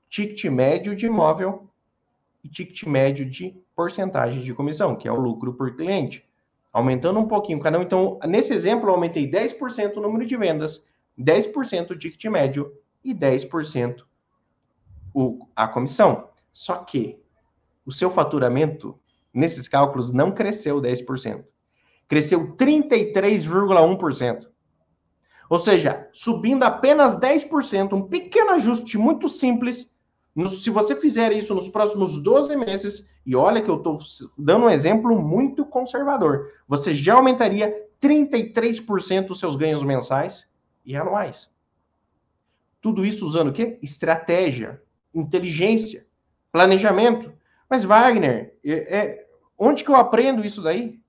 ticket 0.09 0.45
médio 0.51 0.95
de 0.95 1.05
imóvel 1.05 1.69
e 2.43 2.49
ticket 2.49 2.83
médio 2.83 3.25
de 3.25 3.55
porcentagem 3.75 4.41
de 4.41 4.53
comissão, 4.53 4.95
que 4.95 5.07
é 5.07 5.11
o 5.11 5.19
lucro 5.19 5.53
por 5.53 5.75
cliente. 5.75 6.27
Aumentando 6.71 7.19
um 7.19 7.27
pouquinho 7.27 7.59
cada 7.59 7.79
um. 7.79 7.83
Então, 7.83 8.19
nesse 8.25 8.53
exemplo, 8.53 8.87
eu 8.87 8.93
aumentei 8.93 9.29
10% 9.29 9.97
o 9.97 10.01
número 10.01 10.25
de 10.25 10.37
vendas, 10.37 10.83
10% 11.19 11.91
o 11.91 11.97
ticket 11.97 12.25
médio 12.25 12.71
e 13.03 13.13
10% 13.13 14.03
o, 15.13 15.47
a 15.55 15.67
comissão. 15.67 16.29
Só 16.53 16.77
que 16.77 17.19
o 17.85 17.91
seu 17.91 18.11
faturamento 18.11 18.99
nesses 19.33 19.67
cálculos 19.67 20.11
não 20.11 20.31
cresceu 20.31 20.81
10%. 20.81 21.43
Cresceu 22.07 22.55
33,1%. 22.55 24.47
Ou 25.49 25.59
seja, 25.59 26.07
subindo 26.11 26.63
apenas 26.63 27.17
10%, 27.17 27.93
um 27.93 28.01
pequeno 28.01 28.51
ajuste 28.51 28.97
muito 28.97 29.29
simples. 29.29 29.95
Se 30.45 30.69
você 30.69 30.95
fizer 30.95 31.31
isso 31.31 31.55
nos 31.55 31.67
próximos 31.67 32.21
12 32.21 32.55
meses, 32.55 33.09
e 33.25 33.35
olha 33.35 33.61
que 33.61 33.69
eu 33.69 33.77
estou 33.77 33.97
dando 34.37 34.65
um 34.65 34.69
exemplo 34.69 35.19
muito 35.19 35.65
conservador, 35.65 36.51
você 36.67 36.93
já 36.93 37.15
aumentaria 37.15 37.87
33% 38.01 39.31
os 39.31 39.39
seus 39.39 39.55
ganhos 39.55 39.81
mensais 39.81 40.47
e 40.85 40.95
anuais. 40.95 41.49
Tudo 42.79 43.05
isso 43.05 43.25
usando 43.25 43.47
o 43.47 43.53
quê? 43.53 43.79
Estratégia, 43.81 44.81
inteligência, 45.13 46.05
planejamento. 46.51 47.33
Mas, 47.67 47.83
Wagner, 47.83 48.55
é, 48.63 48.97
é, 48.97 49.27
onde 49.57 49.83
que 49.83 49.89
eu 49.89 49.95
aprendo 49.95 50.45
isso 50.45 50.61
daí? 50.61 50.99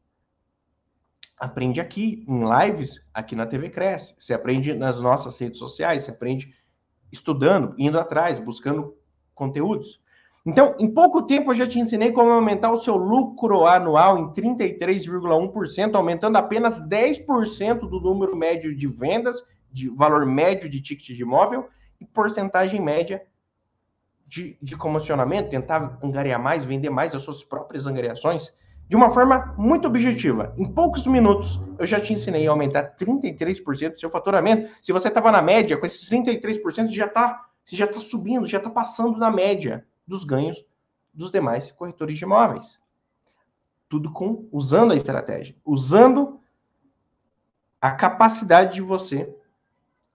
aprende 1.39 1.81
aqui, 1.81 2.25
em 2.27 2.43
lives, 2.43 3.07
aqui 3.15 3.37
na 3.37 3.47
TV 3.47 3.71
Cresce. 3.71 4.15
Você 4.19 4.35
aprende 4.35 4.75
nas 4.75 5.01
nossas 5.01 5.39
redes 5.39 5.59
sociais, 5.59 6.03
você 6.03 6.11
aprende 6.11 6.53
estudando, 7.13 7.75
indo 7.79 7.99
atrás, 7.99 8.39
buscando 8.39 8.97
conteúdos. 9.39 10.01
Então, 10.45 10.75
em 10.79 10.93
pouco 10.93 11.23
tempo 11.23 11.51
eu 11.51 11.55
já 11.55 11.67
te 11.67 11.79
ensinei 11.79 12.11
como 12.11 12.31
aumentar 12.31 12.73
o 12.73 12.77
seu 12.77 12.97
lucro 12.97 13.67
anual 13.67 14.19
em 14.19 14.33
33,1%, 14.33 15.95
aumentando 15.95 16.37
apenas 16.37 16.81
10% 16.81 17.81
do 17.81 18.01
número 18.01 18.37
médio 18.37 18.75
de 18.75 18.87
vendas, 18.87 19.43
de 19.71 19.89
valor 19.89 20.27
médio 20.27 20.69
de 20.69 20.81
ticket 20.81 21.15
de 21.17 21.23
imóvel 21.23 21.69
e 22.01 22.05
porcentagem 22.05 22.81
média 22.81 23.23
de, 24.27 24.59
de 24.61 24.77
comissionamento, 24.77 25.51
tentar 25.51 25.99
angariar 26.03 26.41
mais, 26.41 26.65
vender 26.65 26.91
mais 26.91 27.15
as 27.15 27.23
suas 27.23 27.43
próprias 27.43 27.87
angariações 27.87 28.53
de 28.89 28.97
uma 28.97 29.11
forma 29.11 29.55
muito 29.59 29.87
objetiva. 29.87 30.55
Em 30.57 30.67
poucos 30.67 31.07
minutos, 31.07 31.61
eu 31.79 31.87
já 31.87 32.01
te 32.01 32.15
ensinei 32.15 32.47
a 32.47 32.51
aumentar 32.51 32.97
33% 32.97 33.93
do 33.93 34.01
seu 34.01 34.09
faturamento. 34.09 34.71
Se 34.81 34.93
você 34.93 35.09
estava 35.09 35.31
na 35.31 35.43
média, 35.43 35.77
com 35.77 35.85
esses 35.85 36.09
33%, 36.09 36.89
já 36.89 37.05
está 37.05 37.48
já 37.77 37.87
tá 37.87 38.01
subindo, 38.01 38.47
já 38.47 38.59
está 38.59 38.71
passando 38.71 39.19
na 39.19 39.31
média 39.31 39.87
dos 40.07 40.25
ganhos 40.25 40.65
dos 41.13 41.31
demais 41.31 41.71
corretores 41.71 42.17
de 42.17 42.25
imóveis. 42.25 42.81
Tudo 43.89 44.13
com 44.13 44.49
usando 44.53 44.93
a 44.93 44.97
estratégia, 44.97 45.57
usando 45.65 46.41
a 47.81 47.91
capacidade 47.91 48.75
de 48.75 48.81
você 48.81 49.35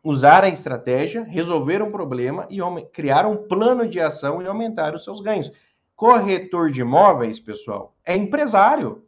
usar 0.04 0.44
a 0.44 0.50
estratégia, 0.50 1.24
resolver 1.24 1.82
um 1.82 1.92
problema 1.92 2.48
e 2.50 2.60
criar 2.92 3.26
um 3.26 3.38
plano 3.48 3.88
de 3.88 4.00
ação 4.02 4.42
e 4.42 4.48
aumentar 4.48 4.94
os 4.94 5.04
seus 5.04 5.22
ganhos. 5.22 5.52
Corretor 5.96 6.70
de 6.70 6.82
imóveis, 6.82 7.40
pessoal, 7.40 7.96
é 8.04 8.16
empresário. 8.16 9.03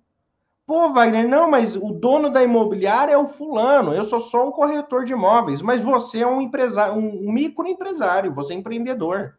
Pô, 0.66 0.92
Wagner, 0.92 1.28
não, 1.28 1.48
mas 1.50 1.76
o 1.76 1.92
dono 1.92 2.30
da 2.30 2.44
imobiliária 2.44 3.14
é 3.14 3.18
o 3.18 3.28
fulano, 3.28 3.94
eu 3.94 4.04
sou 4.04 4.20
só 4.20 4.48
um 4.48 4.52
corretor 4.52 5.06
de 5.06 5.14
imóveis, 5.14 5.62
mas 5.62 5.84
você 5.84 6.22
é 6.22 6.28
um 6.28 6.42
empresário, 6.42 6.96
um 6.96 7.32
microempresário, 7.32 8.34
você 8.34 8.54
é 8.54 8.58
empreendedor. 8.58 9.38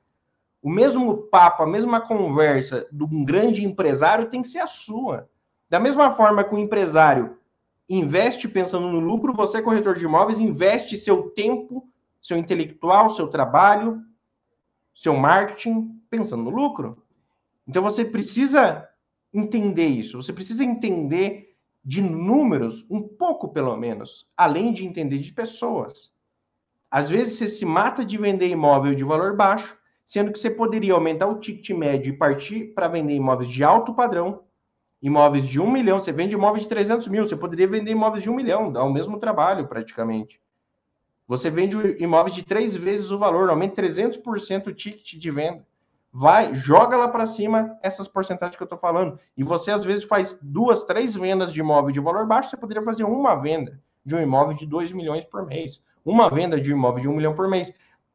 O 0.63 0.71
mesmo 0.71 1.17
papo, 1.17 1.65
a 1.65 1.67
mesma 1.67 2.01
conversa 2.01 2.87
de 2.93 3.03
um 3.03 3.25
grande 3.25 3.65
empresário 3.65 4.31
tem 4.31 4.41
que 4.41 4.49
ser 4.49 4.61
a 4.61 4.69
sua. 4.69 5.29
Da 5.69 5.81
mesma 5.81 6.13
forma 6.13 6.45
que 6.45 6.55
o 6.55 6.59
empresário 6.59 7.37
investe 7.89 8.49
pensando 8.49 8.89
no 8.89 9.01
lucro, 9.01 9.33
você, 9.33 9.61
corretor 9.61 9.97
de 9.97 10.05
imóveis, 10.05 10.39
investe 10.39 10.97
seu 10.97 11.31
tempo, 11.31 11.89
seu 12.23 12.37
intelectual, 12.37 13.11
seu 13.11 13.27
trabalho, 13.27 14.01
seu 14.95 15.15
marketing 15.15 16.01
pensando 16.09 16.45
no 16.45 16.51
lucro. 16.51 17.03
Então 17.67 17.83
você 17.83 18.05
precisa 18.05 18.89
entender 19.37 19.87
isso, 19.87 20.21
você 20.21 20.33
precisa 20.33 20.65
entender 20.65 21.55
de 21.85 22.01
números, 22.01 22.87
um 22.91 23.03
pouco 23.03 23.49
pelo 23.49 23.77
menos, 23.77 24.27
além 24.37 24.73
de 24.73 24.85
entender 24.85 25.19
de 25.19 25.33
pessoas. 25.33 26.13
Às 26.91 27.11
vezes 27.11 27.37
você 27.37 27.47
se 27.47 27.65
mata 27.65 28.05
de 28.05 28.17
vender 28.17 28.49
imóvel 28.49 28.95
de 28.95 29.05
valor 29.05 29.37
baixo, 29.37 29.79
sendo 30.05 30.33
que 30.33 30.39
você 30.39 30.49
poderia 30.49 30.95
aumentar 30.95 31.27
o 31.27 31.39
ticket 31.39 31.77
médio 31.77 32.13
e 32.13 32.17
partir 32.17 32.73
para 32.75 32.89
vender 32.89 33.15
imóveis 33.15 33.49
de 33.49 33.63
alto 33.63 33.95
padrão, 33.95 34.43
imóveis 35.03 35.47
de 35.47 35.61
um 35.61 35.71
milhão, 35.71 36.01
você 36.01 36.13
vende 36.13 36.35
imóveis 36.35 36.63
de 36.63 36.69
300 36.69 37.07
mil, 37.09 37.25
você 37.25 37.37
poderia 37.37 37.67
vender 37.67 37.91
imóveis 37.91 38.23
de 38.23 38.31
um 38.31 38.35
milhão, 38.35 38.73
dá 38.73 38.83
o 38.83 38.93
mesmo 38.93 39.19
trabalho 39.19 39.69
praticamente. 39.69 40.41
Você 41.27 41.51
vende 41.51 41.77
imóveis 42.03 42.35
de 42.35 42.43
três 42.43 42.75
vezes 42.75 43.11
o 43.11 43.19
valor, 43.19 43.51
aumenta 43.51 43.83
300% 43.83 44.69
o 44.69 44.75
ticket 44.75 45.21
de 45.21 45.31
venda 45.31 45.67
vai, 46.19 46.55
joga 46.55 46.97
lá 46.97 47.09
para 47.09 47.27
cima 47.27 47.77
essas 47.83 48.09
porcentagens 48.09 48.57
que 48.57 48.63
eu 48.63 48.65
estou 48.65 48.79
falando. 48.79 49.21
E 49.37 49.45
você, 49.45 49.71
às 49.71 49.85
vezes, 49.85 50.03
faz 50.03 50.39
duas, 50.41 50.83
três 50.83 51.15
vendas 51.15 51.53
de 51.53 51.61
imóvel 51.61 51.93
de 51.93 52.01
valor 52.01 52.27
baixo, 52.27 52.49
você 52.49 52.57
poderia 52.57 52.83
fazer 52.83 53.05
uma 53.05 53.35
venda 53.35 53.79
de 54.03 54.15
um 54.15 54.23
imóvel 54.23 54.57
de 54.57 54.65
2 54.65 54.93
milhões 54.93 55.27
por 55.27 55.45
mês. 55.45 55.83
Uma 56.03 56.31
venda 56.31 56.59
de 56.59 56.73
um 56.73 56.77
imóvel 56.79 57.03
de 57.03 57.09
1 57.09 57.13
um 57.13 57.17
milhão 57.17 57.35
por 57.35 57.51
mês. 57.51 57.71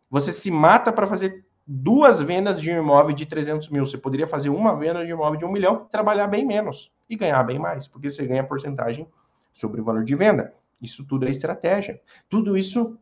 Você 0.10 0.34
se 0.34 0.50
mata 0.50 0.92
para 0.92 1.06
fazer 1.06 1.46
duas 1.68 2.20
vendas 2.20 2.60
de 2.60 2.72
um 2.72 2.80
imóvel 2.80 3.14
de 3.14 3.24
300 3.24 3.70
mil. 3.70 3.86
Você 3.86 4.00
poderia 4.00 4.26
fazer 4.26 4.50
uma 4.50 4.76
venda 4.76 5.06
de 5.06 5.14
um 5.14 5.18
imóvel 5.18 5.38
de 5.38 5.46
1 5.46 5.48
um 5.48 5.52
milhão, 5.52 5.88
trabalhar 5.92 6.26
bem 6.26 6.44
menos 6.44 6.92
e 7.08 7.16
ganhar 7.16 7.44
bem 7.44 7.60
mais, 7.60 7.86
porque 7.86 8.10
você 8.10 8.26
ganha 8.26 8.44
porcentagem 8.44 9.08
sobre 9.54 9.80
o 9.80 9.84
valor 9.84 10.04
de 10.04 10.16
venda. 10.16 10.56
Isso 10.82 11.06
tudo 11.06 11.28
é 11.28 11.30
estratégia. 11.30 12.02
Tudo 12.28 12.58
isso, 12.58 12.98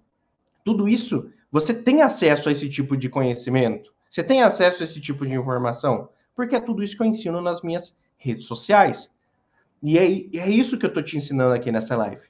tudo 0.66 0.90
isso, 0.90 1.32
você 1.50 1.74
tem 1.74 2.02
acesso 2.02 2.50
a 2.50 2.52
esse 2.52 2.68
tipo 2.68 2.98
de 2.98 3.08
conhecimento. 3.08 3.94
Você 4.10 4.24
tem 4.24 4.42
acesso 4.42 4.82
a 4.82 4.86
esse 4.86 5.00
tipo 5.00 5.26
de 5.26 5.36
informação? 5.36 6.10
Porque 6.36 6.56
é 6.56 6.60
tudo 6.60 6.84
isso 6.84 6.98
que 6.98 7.04
eu 7.04 7.08
ensino 7.08 7.42
nas 7.42 7.62
minhas 7.62 7.96
redes 8.18 8.46
sociais. 8.46 9.12
E 9.84 9.98
é, 9.98 10.04
é 10.38 10.50
isso 10.50 10.78
que 10.78 10.86
eu 10.86 10.90
estou 10.90 11.04
te 11.04 11.16
ensinando 11.16 11.54
aqui 11.54 11.72
nessa 11.72 11.96
live. 11.96 12.24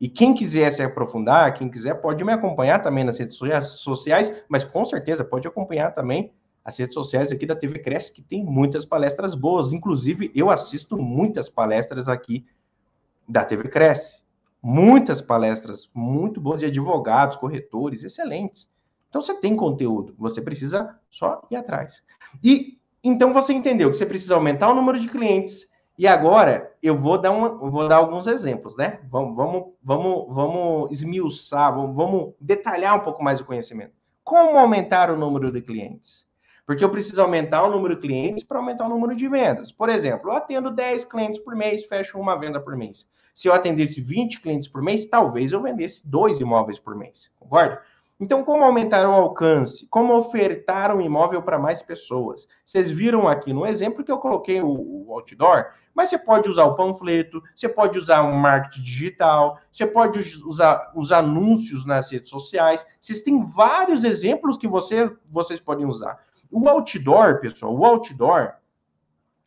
E 0.00 0.08
quem 0.08 0.34
quiser 0.34 0.70
se 0.72 0.82
aprofundar, 0.82 1.54
quem 1.54 1.68
quiser, 1.68 1.94
pode 1.94 2.24
me 2.24 2.32
acompanhar 2.32 2.80
também 2.80 3.04
nas 3.04 3.18
redes 3.18 3.36
sociais, 3.36 4.44
mas 4.48 4.64
com 4.64 4.84
certeza 4.84 5.24
pode 5.24 5.46
acompanhar 5.46 5.92
também 5.92 6.32
as 6.64 6.78
redes 6.78 6.94
sociais 6.94 7.30
aqui 7.30 7.46
da 7.46 7.54
TV 7.54 7.78
Cresce, 7.78 8.12
que 8.12 8.22
tem 8.22 8.42
muitas 8.44 8.86
palestras 8.86 9.34
boas. 9.34 9.72
Inclusive, 9.72 10.30
eu 10.34 10.50
assisto 10.50 10.96
muitas 10.96 11.48
palestras 11.48 12.08
aqui 12.08 12.44
da 13.28 13.44
TV 13.44 13.68
Cresce. 13.68 14.22
Muitas 14.62 15.20
palestras 15.20 15.90
muito 15.92 16.40
boas 16.40 16.60
de 16.60 16.66
advogados, 16.66 17.36
corretores, 17.36 18.02
excelentes. 18.02 18.68
Então 19.14 19.22
você 19.22 19.34
tem 19.34 19.54
conteúdo, 19.54 20.12
você 20.18 20.42
precisa 20.42 20.98
só 21.08 21.40
ir 21.48 21.54
atrás. 21.54 22.02
E 22.42 22.80
então 23.04 23.32
você 23.32 23.52
entendeu 23.52 23.88
que 23.88 23.96
você 23.96 24.04
precisa 24.04 24.34
aumentar 24.34 24.68
o 24.68 24.74
número 24.74 24.98
de 24.98 25.06
clientes. 25.06 25.68
E 25.96 26.04
agora 26.04 26.74
eu 26.82 26.96
vou 26.96 27.16
dar, 27.16 27.30
uma, 27.30 27.56
vou 27.56 27.86
dar 27.86 27.98
alguns 27.98 28.26
exemplos, 28.26 28.76
né? 28.76 28.98
Vamos, 29.08 29.36
vamos, 29.36 29.72
vamos, 29.80 30.34
vamos 30.34 30.90
esmiuçar, 30.90 31.72
vamos, 31.72 31.94
vamos 31.94 32.34
detalhar 32.40 32.96
um 32.96 33.04
pouco 33.04 33.22
mais 33.22 33.40
o 33.40 33.44
conhecimento. 33.44 33.92
Como 34.24 34.58
aumentar 34.58 35.12
o 35.12 35.16
número 35.16 35.52
de 35.52 35.62
clientes? 35.62 36.26
Porque 36.66 36.84
eu 36.84 36.90
preciso 36.90 37.22
aumentar 37.22 37.62
o 37.62 37.70
número 37.70 37.94
de 37.94 38.00
clientes 38.00 38.42
para 38.42 38.58
aumentar 38.58 38.86
o 38.86 38.88
número 38.88 39.14
de 39.14 39.28
vendas. 39.28 39.70
Por 39.70 39.88
exemplo, 39.88 40.30
eu 40.30 40.34
atendo 40.34 40.72
10 40.72 41.04
clientes 41.04 41.38
por 41.38 41.54
mês, 41.54 41.84
fecho 41.84 42.18
uma 42.18 42.34
venda 42.34 42.58
por 42.58 42.76
mês. 42.76 43.06
Se 43.32 43.46
eu 43.46 43.54
atendesse 43.54 44.00
20 44.00 44.40
clientes 44.40 44.66
por 44.66 44.82
mês, 44.82 45.06
talvez 45.06 45.52
eu 45.52 45.62
vendesse 45.62 46.00
dois 46.04 46.40
imóveis 46.40 46.80
por 46.80 46.96
mês. 46.96 47.30
Concorda? 47.38 47.80
Então, 48.24 48.42
como 48.42 48.64
aumentar 48.64 49.06
o 49.06 49.12
alcance? 49.12 49.86
Como 49.88 50.16
ofertar 50.16 50.96
um 50.96 50.98
imóvel 50.98 51.42
para 51.42 51.58
mais 51.58 51.82
pessoas? 51.82 52.48
Vocês 52.64 52.90
viram 52.90 53.28
aqui 53.28 53.52
no 53.52 53.66
exemplo 53.66 54.02
que 54.02 54.10
eu 54.10 54.16
coloquei 54.16 54.62
o, 54.62 55.12
outdoor, 55.12 55.66
mas 55.94 56.08
você 56.08 56.16
pode 56.16 56.48
usar 56.48 56.64
o 56.64 56.74
panfleto, 56.74 57.42
você 57.54 57.68
pode 57.68 57.98
usar 57.98 58.22
um 58.22 58.32
marketing 58.32 58.82
digital, 58.82 59.58
você 59.70 59.86
pode 59.86 60.20
usar 60.46 60.90
os 60.96 61.12
anúncios 61.12 61.84
nas 61.84 62.10
redes 62.10 62.30
sociais. 62.30 62.86
Vocês 62.98 63.20
têm 63.20 63.44
vários 63.44 64.04
exemplos 64.04 64.56
que 64.56 64.66
você, 64.66 65.14
vocês 65.28 65.60
podem 65.60 65.84
usar. 65.84 66.18
O 66.50 66.66
outdoor, 66.66 67.40
pessoal, 67.40 67.76
o 67.76 67.84
outdoor, 67.84 68.54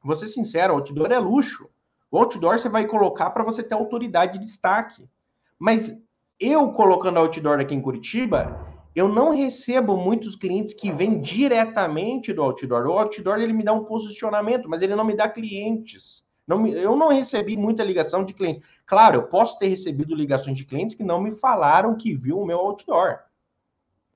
vou 0.03 0.13
ser 0.13 0.27
sincero, 0.27 0.73
o 0.73 0.75
outdoor 0.77 1.11
é 1.11 1.17
luxo. 1.17 1.67
O 2.11 2.19
outdoor 2.19 2.59
você 2.59 2.69
vai 2.69 2.85
colocar 2.85 3.31
para 3.31 3.43
você 3.43 3.63
ter 3.63 3.73
autoridade 3.73 4.33
de 4.33 4.45
destaque. 4.45 5.09
Mas 5.57 5.99
eu 6.39 6.71
colocando 6.71 7.19
outdoor 7.19 7.59
aqui 7.59 7.73
em 7.73 7.81
Curitiba, 7.81 8.67
eu 8.95 9.07
não 9.07 9.35
recebo 9.35 9.95
muitos 9.95 10.35
clientes 10.35 10.73
que 10.73 10.91
vêm 10.91 11.21
diretamente 11.21 12.33
do 12.33 12.41
outdoor. 12.41 12.87
O 12.87 12.97
outdoor 12.97 13.39
ele 13.39 13.53
me 13.53 13.63
dá 13.63 13.73
um 13.73 13.83
posicionamento, 13.83 14.67
mas 14.67 14.81
ele 14.81 14.95
não 14.95 15.05
me 15.05 15.15
dá 15.15 15.29
clientes. 15.29 16.25
Não 16.47 16.59
me, 16.59 16.71
eu 16.71 16.95
não 16.95 17.09
recebi 17.09 17.57
muita 17.57 17.83
ligação 17.83 18.23
de 18.23 18.33
clientes. 18.33 18.67
Claro, 18.85 19.17
eu 19.17 19.23
posso 19.23 19.59
ter 19.59 19.67
recebido 19.67 20.15
ligações 20.15 20.57
de 20.57 20.65
clientes 20.65 20.95
que 20.95 21.03
não 21.03 21.21
me 21.21 21.31
falaram 21.31 21.95
que 21.95 22.15
viu 22.15 22.39
o 22.39 22.45
meu 22.45 22.57
outdoor. 22.57 23.19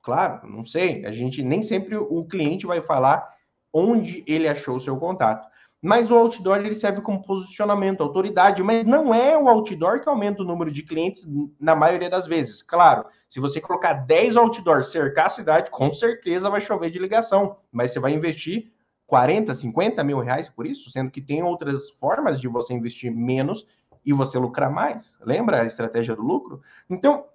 Claro, 0.01 0.47
não 0.47 0.63
sei. 0.63 1.05
A 1.05 1.11
gente 1.11 1.43
nem 1.43 1.61
sempre 1.61 1.95
o 1.97 2.23
cliente 2.25 2.65
vai 2.65 2.81
falar 2.81 3.35
onde 3.73 4.23
ele 4.25 4.47
achou 4.47 4.77
o 4.77 4.79
seu 4.79 4.97
contato. 4.97 5.47
Mas 5.81 6.11
o 6.11 6.15
outdoor 6.15 6.59
ele 6.59 6.75
serve 6.75 7.01
como 7.01 7.23
posicionamento, 7.23 8.01
autoridade, 8.01 8.61
mas 8.61 8.85
não 8.85 9.13
é 9.13 9.35
o 9.35 9.47
outdoor 9.49 9.99
que 9.99 10.07
aumenta 10.07 10.43
o 10.43 10.45
número 10.45 10.71
de 10.71 10.83
clientes 10.83 11.27
na 11.59 11.75
maioria 11.75 12.09
das 12.09 12.27
vezes. 12.27 12.61
Claro, 12.61 13.05
se 13.27 13.39
você 13.39 13.59
colocar 13.59 13.93
10 13.93 14.37
outdoors, 14.37 14.91
cercar 14.91 15.25
a 15.25 15.29
cidade, 15.29 15.71
com 15.71 15.91
certeza 15.91 16.49
vai 16.51 16.61
chover 16.61 16.91
de 16.91 16.99
ligação, 16.99 17.57
mas 17.71 17.91
você 17.91 17.99
vai 17.99 18.13
investir 18.13 18.71
40, 19.07 19.53
50 19.55 20.03
mil 20.03 20.19
reais 20.19 20.47
por 20.47 20.67
isso, 20.67 20.91
sendo 20.91 21.09
que 21.09 21.19
tem 21.19 21.41
outras 21.41 21.89
formas 21.91 22.39
de 22.39 22.47
você 22.47 22.73
investir 22.73 23.11
menos 23.11 23.65
e 24.05 24.13
você 24.13 24.37
lucrar 24.37 24.71
mais. 24.71 25.19
Lembra 25.25 25.61
a 25.61 25.65
estratégia 25.65 26.15
do 26.15 26.21
lucro? 26.21 26.61
Então, 26.89 27.25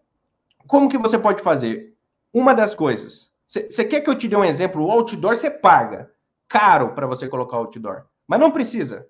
como 0.66 0.88
que 0.88 0.96
você 0.96 1.18
pode 1.18 1.42
fazer? 1.42 1.94
Uma 2.32 2.54
das 2.54 2.74
coisas. 2.74 3.30
Você 3.46 3.84
quer 3.84 4.00
que 4.00 4.10
eu 4.10 4.16
te 4.16 4.28
dê 4.28 4.36
um 4.36 4.44
exemplo? 4.44 4.84
O 4.84 4.90
outdoor 4.90 5.36
você 5.36 5.50
paga 5.50 6.10
caro 6.48 6.94
para 6.94 7.06
você 7.06 7.28
colocar 7.28 7.56
outdoor. 7.56 8.04
Mas 8.26 8.40
não 8.40 8.50
precisa. 8.50 9.08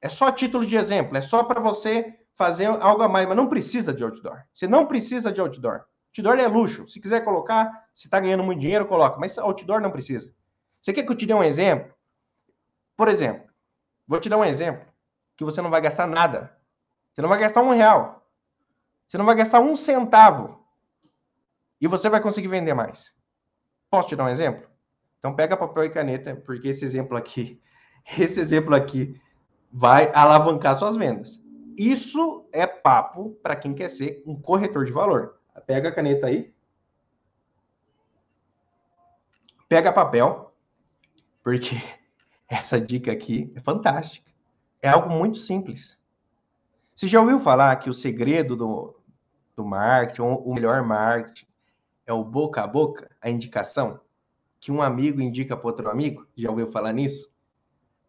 É 0.00 0.08
só 0.08 0.30
título 0.30 0.66
de 0.66 0.76
exemplo, 0.76 1.16
é 1.16 1.20
só 1.20 1.42
para 1.44 1.60
você 1.60 2.18
fazer 2.34 2.66
algo 2.66 3.02
a 3.02 3.08
mais, 3.08 3.26
mas 3.26 3.36
não 3.36 3.48
precisa 3.48 3.92
de 3.92 4.02
outdoor. 4.02 4.44
Você 4.52 4.66
não 4.66 4.86
precisa 4.86 5.32
de 5.32 5.40
outdoor. 5.40 5.84
Outdoor 6.08 6.38
é 6.38 6.46
luxo. 6.46 6.86
Se 6.86 7.00
quiser 7.00 7.24
colocar, 7.24 7.88
se 7.92 8.06
está 8.06 8.20
ganhando 8.20 8.42
muito 8.42 8.60
dinheiro, 8.60 8.86
coloca. 8.86 9.18
Mas 9.18 9.38
outdoor 9.38 9.80
não 9.80 9.90
precisa. 9.90 10.32
Você 10.80 10.92
quer 10.92 11.04
que 11.04 11.10
eu 11.10 11.16
te 11.16 11.26
dê 11.26 11.34
um 11.34 11.42
exemplo? 11.42 11.94
Por 12.96 13.08
exemplo, 13.08 13.48
vou 14.06 14.20
te 14.20 14.28
dar 14.28 14.36
um 14.36 14.44
exemplo 14.44 14.86
que 15.36 15.44
você 15.44 15.60
não 15.62 15.70
vai 15.70 15.80
gastar 15.80 16.06
nada. 16.06 16.56
Você 17.12 17.22
não 17.22 17.28
vai 17.28 17.38
gastar 17.38 17.62
um 17.62 17.70
real. 17.70 18.28
Você 19.06 19.18
não 19.18 19.24
vai 19.24 19.34
gastar 19.34 19.60
um 19.60 19.74
centavo. 19.74 20.64
E 21.80 21.86
você 21.86 22.08
vai 22.08 22.20
conseguir 22.20 22.48
vender 22.48 22.74
mais. 22.74 23.14
Posso 23.90 24.08
te 24.08 24.16
dar 24.16 24.24
um 24.24 24.28
exemplo? 24.28 24.68
Então 25.18 25.34
pega 25.34 25.56
papel 25.56 25.84
e 25.84 25.90
caneta, 25.90 26.36
porque 26.36 26.68
esse 26.68 26.84
exemplo 26.84 27.16
aqui, 27.16 27.60
esse 28.18 28.40
exemplo 28.40 28.74
aqui 28.74 29.20
vai 29.72 30.10
alavancar 30.14 30.76
suas 30.76 30.96
vendas. 30.96 31.42
Isso 31.76 32.46
é 32.52 32.66
papo 32.66 33.30
para 33.42 33.56
quem 33.56 33.74
quer 33.74 33.88
ser 33.88 34.22
um 34.26 34.40
corretor 34.40 34.84
de 34.84 34.92
valor. 34.92 35.40
Pega 35.66 35.88
a 35.88 35.92
caneta 35.92 36.26
aí. 36.26 36.54
Pega 39.68 39.92
papel, 39.92 40.54
porque 41.42 41.76
essa 42.48 42.80
dica 42.80 43.10
aqui 43.10 43.50
é 43.56 43.60
fantástica. 43.60 44.30
É 44.80 44.88
algo 44.88 45.10
muito 45.10 45.38
simples. 45.38 45.98
Você 46.94 47.08
já 47.08 47.20
ouviu 47.20 47.40
falar 47.40 47.74
que 47.76 47.90
o 47.90 47.94
segredo 47.94 48.54
do, 48.54 49.00
do 49.56 49.64
marketing, 49.64 50.22
o 50.22 50.54
melhor 50.54 50.82
marketing, 50.84 51.46
é 52.06 52.12
o 52.12 52.22
boca 52.22 52.62
a 52.62 52.66
boca, 52.66 53.10
a 53.20 53.28
indicação? 53.28 54.00
Que 54.60 54.70
um 54.70 54.80
amigo 54.80 55.20
indica 55.20 55.56
para 55.56 55.66
outro 55.66 55.90
amigo? 55.90 56.26
Já 56.36 56.50
ouviu 56.50 56.68
falar 56.68 56.92
nisso? 56.92 57.33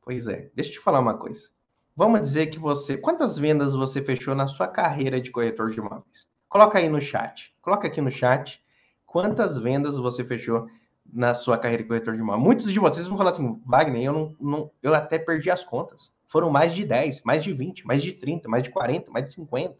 Pois 0.05 0.27
é, 0.27 0.51
deixa 0.53 0.69
eu 0.69 0.73
te 0.75 0.79
falar 0.79 0.99
uma 0.99 1.17
coisa. 1.17 1.49
Vamos 1.95 2.21
dizer 2.21 2.47
que 2.47 2.59
você. 2.59 2.95
Quantas 2.95 3.39
vendas 3.39 3.73
você 3.73 4.03
fechou 4.03 4.35
na 4.35 4.45
sua 4.45 4.67
carreira 4.67 5.19
de 5.19 5.31
corretor 5.31 5.71
de 5.71 5.79
imóveis? 5.79 6.27
Coloca 6.47 6.77
aí 6.77 6.87
no 6.87 7.01
chat. 7.01 7.55
Coloca 7.59 7.87
aqui 7.87 7.99
no 7.99 8.11
chat 8.11 8.63
quantas 9.03 9.57
vendas 9.57 9.97
você 9.97 10.23
fechou 10.23 10.67
na 11.11 11.33
sua 11.33 11.57
carreira 11.57 11.81
de 11.81 11.89
corretor 11.89 12.13
de 12.13 12.19
imóveis. 12.19 12.43
Muitos 12.43 12.71
de 12.71 12.79
vocês 12.79 13.07
vão 13.07 13.17
falar 13.17 13.31
assim, 13.31 13.59
Wagner, 13.65 14.03
eu, 14.03 14.13
não, 14.13 14.35
não, 14.39 14.71
eu 14.83 14.93
até 14.93 15.17
perdi 15.17 15.49
as 15.49 15.65
contas. 15.65 16.13
Foram 16.27 16.51
mais 16.51 16.75
de 16.75 16.85
10, 16.85 17.23
mais 17.23 17.43
de 17.43 17.51
20, 17.51 17.87
mais 17.87 18.03
de 18.03 18.13
30, 18.13 18.47
mais 18.47 18.61
de 18.61 18.69
40, 18.69 19.09
mais 19.11 19.25
de 19.25 19.33
50. 19.33 19.75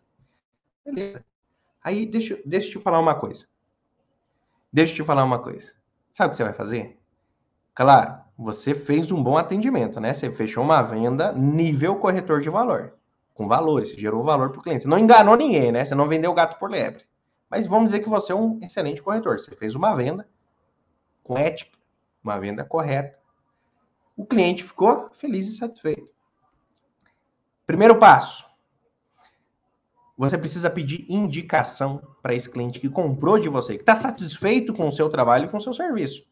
Beleza. 0.84 1.24
Aí, 1.84 2.06
deixa, 2.06 2.40
deixa 2.44 2.68
eu 2.70 2.72
te 2.80 2.80
falar 2.80 3.00
uma 3.00 3.14
coisa. 3.14 3.46
Deixa 4.74 4.94
eu 4.94 4.98
te 4.98 5.04
falar 5.04 5.24
uma 5.24 5.40
coisa. 5.40 5.74
Sabe 6.12 6.28
o 6.28 6.30
que 6.32 6.38
você 6.38 6.44
vai 6.44 6.54
fazer? 6.54 6.98
Claro, 7.76 8.25
você 8.38 8.74
fez 8.74 9.12
um 9.12 9.24
bom 9.24 9.38
atendimento, 9.38 10.00
né? 10.00 10.14
Você 10.14 10.32
fechou 10.32 10.64
uma 10.64 10.82
venda 10.82 11.32
nível 11.32 11.96
corretor 11.96 12.42
de 12.42 12.50
valor, 12.50 12.94
com 13.34 13.48
valores, 13.48 13.90
gerou 13.92 14.24
valor 14.24 14.50
para 14.50 14.60
o 14.60 14.62
cliente. 14.62 14.84
Você 14.84 14.90
não 14.90 15.00
enganou 15.00 15.38
ninguém, 15.38 15.72
né? 15.72 15.86
Você 15.86 15.96
não 15.96 16.08
vendeu 16.08 16.34
gato 16.34 16.60
por 16.60 16.70
lebre. 16.70 17.06
Mas 17.50 17.66
vamos 17.66 17.86
dizer 17.86 18.02
que 18.02 18.10
você 18.10 18.34
é 18.34 18.36
um 18.36 18.60
excelente 18.62 19.02
corretor. 19.02 19.40
Você 19.40 19.52
fez 19.52 19.76
uma 19.76 19.96
venda 19.96 20.28
com 21.24 21.38
ética, 21.38 21.78
uma 22.24 22.38
venda 22.38 22.66
correta. 22.66 23.18
O 24.18 24.26
cliente 24.26 24.64
ficou 24.64 25.10
feliz 25.14 25.48
e 25.48 25.58
satisfeito. 25.58 26.10
Primeiro 27.66 27.98
passo. 27.98 28.46
Você 30.18 30.38
precisa 30.38 30.70
pedir 30.70 31.06
indicação 31.10 32.02
para 32.22 32.34
esse 32.34 32.50
cliente 32.50 32.80
que 32.80 32.90
comprou 32.90 33.38
de 33.38 33.50
você, 33.50 33.76
que 33.76 33.82
está 33.82 33.96
satisfeito 33.96 34.74
com 34.74 34.88
o 34.88 34.92
seu 34.92 35.10
trabalho 35.10 35.46
e 35.46 35.50
com 35.50 35.58
o 35.58 35.62
seu 35.62 35.74
serviço. 35.74 36.26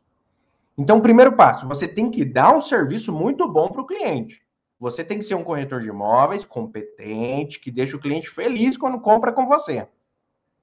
Então, 0.77 1.01
primeiro 1.01 1.35
passo, 1.35 1.67
você 1.67 1.87
tem 1.87 2.09
que 2.09 2.25
dar 2.25 2.55
um 2.55 2.61
serviço 2.61 3.13
muito 3.13 3.47
bom 3.47 3.67
para 3.67 3.81
o 3.81 3.85
cliente. 3.85 4.43
Você 4.79 5.03
tem 5.03 5.19
que 5.19 5.25
ser 5.25 5.35
um 5.35 5.43
corretor 5.43 5.79
de 5.79 5.87
imóveis 5.87 6.43
competente, 6.43 7.59
que 7.59 7.71
deixa 7.71 7.95
o 7.95 7.99
cliente 7.99 8.29
feliz 8.29 8.75
quando 8.75 8.99
compra 8.99 9.31
com 9.31 9.45
você. 9.45 9.87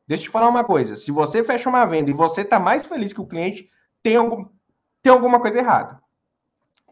Deixa 0.07 0.25
eu 0.25 0.27
te 0.27 0.33
falar 0.33 0.49
uma 0.49 0.64
coisa: 0.64 0.96
se 0.96 1.12
você 1.12 1.42
fecha 1.42 1.68
uma 1.68 1.87
venda 1.87 2.11
e 2.11 2.14
você 2.14 2.42
está 2.42 2.59
mais 2.59 2.85
feliz 2.85 3.12
que 3.12 3.20
o 3.20 3.27
cliente, 3.27 3.70
tem, 4.03 4.16
algum, 4.16 4.46
tem 5.01 5.12
alguma 5.12 5.40
coisa 5.40 5.59
errada. 5.59 6.03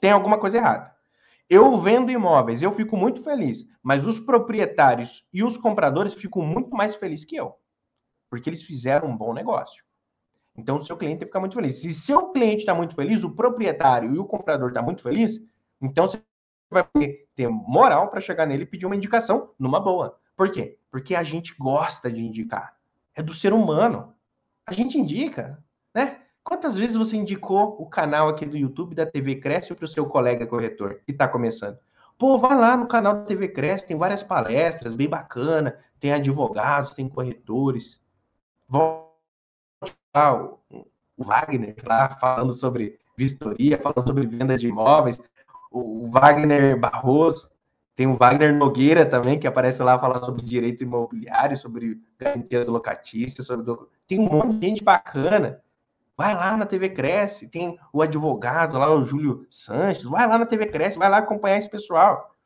Tem 0.01 0.13
alguma 0.13 0.39
coisa 0.39 0.59
errada. 0.59 0.95
Eu 1.51 1.77
vendo 1.79 2.13
imóveis, 2.13 2.63
eu 2.63 2.71
fico 2.71 2.97
muito 2.97 3.25
feliz, 3.25 3.67
mas 3.83 4.07
os 4.07 4.21
proprietários 4.21 5.27
e 5.33 5.43
os 5.43 5.57
compradores 5.57 6.15
ficam 6.15 6.43
muito 6.43 6.71
mais 6.71 6.95
felizes 6.95 7.25
que 7.25 7.37
eu, 7.37 7.55
porque 8.31 8.51
eles 8.51 8.63
fizeram 8.63 9.09
um 9.09 9.17
bom 9.17 9.33
negócio. 9.33 9.83
Então, 10.59 10.77
o 10.77 10.83
seu 10.83 10.97
cliente 10.97 11.25
fica 11.25 11.39
muito 11.39 11.55
feliz. 11.55 11.81
Se 11.81 11.95
seu 11.95 12.33
cliente 12.33 12.59
está 12.63 12.75
muito 12.75 12.97
feliz, 12.97 13.23
o 13.23 13.35
proprietário 13.35 14.13
e 14.13 14.19
o 14.19 14.25
comprador 14.25 14.71
está 14.71 14.83
muito 14.83 15.01
feliz, 15.01 15.41
então 15.81 16.09
você 16.09 16.21
vai 16.69 16.85
ter 17.37 17.49
moral 17.49 18.11
para 18.11 18.21
chegar 18.21 18.45
nele 18.45 18.65
e 18.65 18.67
pedir 18.67 18.85
uma 18.85 18.97
indicação 18.97 19.51
numa 19.57 19.79
boa. 19.79 20.19
Por 20.37 20.51
quê? 20.51 20.77
Porque 20.91 21.15
a 21.15 21.23
gente 21.23 21.55
gosta 21.57 22.11
de 22.11 22.27
indicar. 22.27 22.77
É 23.15 23.23
do 23.23 23.33
ser 23.33 23.53
humano. 23.53 24.13
A 24.67 24.73
gente 24.73 24.99
indica, 24.99 25.63
né? 25.95 26.23
Quantas 26.43 26.77
vezes 26.77 26.97
você 26.97 27.17
indicou 27.17 27.81
o 27.81 27.87
canal 27.87 28.29
aqui 28.29 28.45
do 28.45 28.57
YouTube 28.57 28.97
da 28.97 29.07
TV 29.07 29.37
Cresce 29.37 29.73
para 29.75 29.85
o 29.85 29.89
seu 29.89 30.07
colega 30.07 30.47
corretor 30.47 31.03
que 31.07 31.13
está 31.13 31.29
começando? 31.29 31.79
Pô, 32.19 32.37
vai 32.37 32.57
lá 32.59 32.77
no 32.77 32.89
canal 32.89 33.15
da 33.15 33.25
TV 33.25 33.49
Cresce, 33.49 33.87
tem 33.87 33.97
várias 33.97 34.25
palestras 34.25 34.93
bem 34.93 35.09
bacana, 35.09 35.79
tem 36.01 36.13
advogados, 36.13 36.95
tem 36.95 37.09
corretores. 37.09 38.01
Volta 38.69 39.08
lá, 40.15 40.43
o, 40.43 40.59
Wagner 41.17 41.75
lá 41.85 42.17
falando 42.21 42.53
sobre 42.53 42.99
vistoria, 43.17 43.79
falando 43.79 44.07
sobre 44.07 44.27
venda 44.27 44.57
de 44.57 44.69
imóveis, 44.69 45.21
o, 45.71 46.05
o 46.05 46.07
Wagner 46.07 46.79
Barroso, 46.79 47.51
tem 47.99 48.07
o 48.07 48.15
Wagner 48.15 48.55
Nogueira 48.55 49.05
também, 49.05 49.41
que 49.41 49.47
aparece 49.47 49.83
lá 49.83 49.99
falando 49.99 50.25
sobre 50.25 50.45
direito 50.45 50.85
imobiliário, 50.85 51.57
sobre 51.57 52.01
garantias 52.17 52.69
locatícias, 52.69 53.45
sobre... 53.45 53.75
tem 54.07 54.21
um 54.21 54.29
monte 54.31 54.59
de 54.59 54.69
gente 54.69 54.85
bacana. 54.85 55.61
Vai 56.17 56.35
lá 56.35 56.57
na 56.57 56.65
TV 56.65 56.91
Cresce, 56.91 57.49
tem 57.49 57.77
o 57.93 58.01
advogado 58.01 58.79
lá, 58.79 58.89
o 58.93 59.03
Júlio 59.03 59.47
Sanches, 59.51 60.05
vai 60.05 60.29
lá 60.29 60.39
na 60.39 60.47
TV 60.47 60.67
Cresce, 60.67 60.99
vai 60.99 61.09
lá 61.09 61.19
acompanhar 61.19 61.59
esse 61.59 61.69
pessoal. 61.69 62.37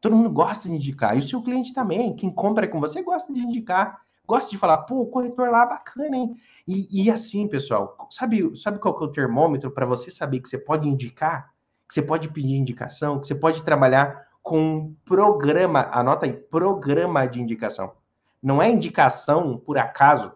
Todo 0.00 0.16
mundo 0.16 0.30
gosta 0.30 0.68
de 0.68 0.74
indicar, 0.74 1.14
e 1.14 1.20
o 1.20 1.22
seu 1.22 1.42
cliente 1.42 1.72
também, 1.72 2.14
quem 2.16 2.32
compra 2.32 2.66
com 2.66 2.80
você 2.80 3.00
gosta 3.00 3.32
de 3.32 3.38
indicar 3.40 4.00
gosta 4.28 4.50
de 4.50 4.58
falar, 4.58 4.78
pô, 4.82 5.00
o 5.00 5.06
corretor 5.06 5.48
lá 5.50 5.62
é 5.62 5.68
bacana, 5.68 6.14
hein? 6.14 6.36
E, 6.66 7.04
e 7.04 7.10
assim, 7.10 7.48
pessoal, 7.48 7.96
sabe, 8.10 8.54
sabe 8.54 8.78
qual 8.78 8.94
que 8.94 9.02
é 9.02 9.06
o 9.06 9.10
termômetro 9.10 9.70
para 9.70 9.86
você 9.86 10.10
saber 10.10 10.40
que 10.40 10.50
você 10.50 10.58
pode 10.58 10.86
indicar, 10.86 11.54
que 11.88 11.94
você 11.94 12.02
pode 12.02 12.28
pedir 12.28 12.54
indicação, 12.54 13.18
que 13.18 13.26
você 13.26 13.34
pode 13.34 13.62
trabalhar 13.62 14.28
com 14.42 14.60
um 14.60 14.94
programa, 15.02 15.88
anota 15.90 16.26
aí, 16.26 16.32
programa 16.34 17.26
de 17.26 17.40
indicação. 17.40 17.94
Não 18.42 18.60
é 18.60 18.70
indicação 18.70 19.56
por 19.56 19.78
acaso. 19.78 20.32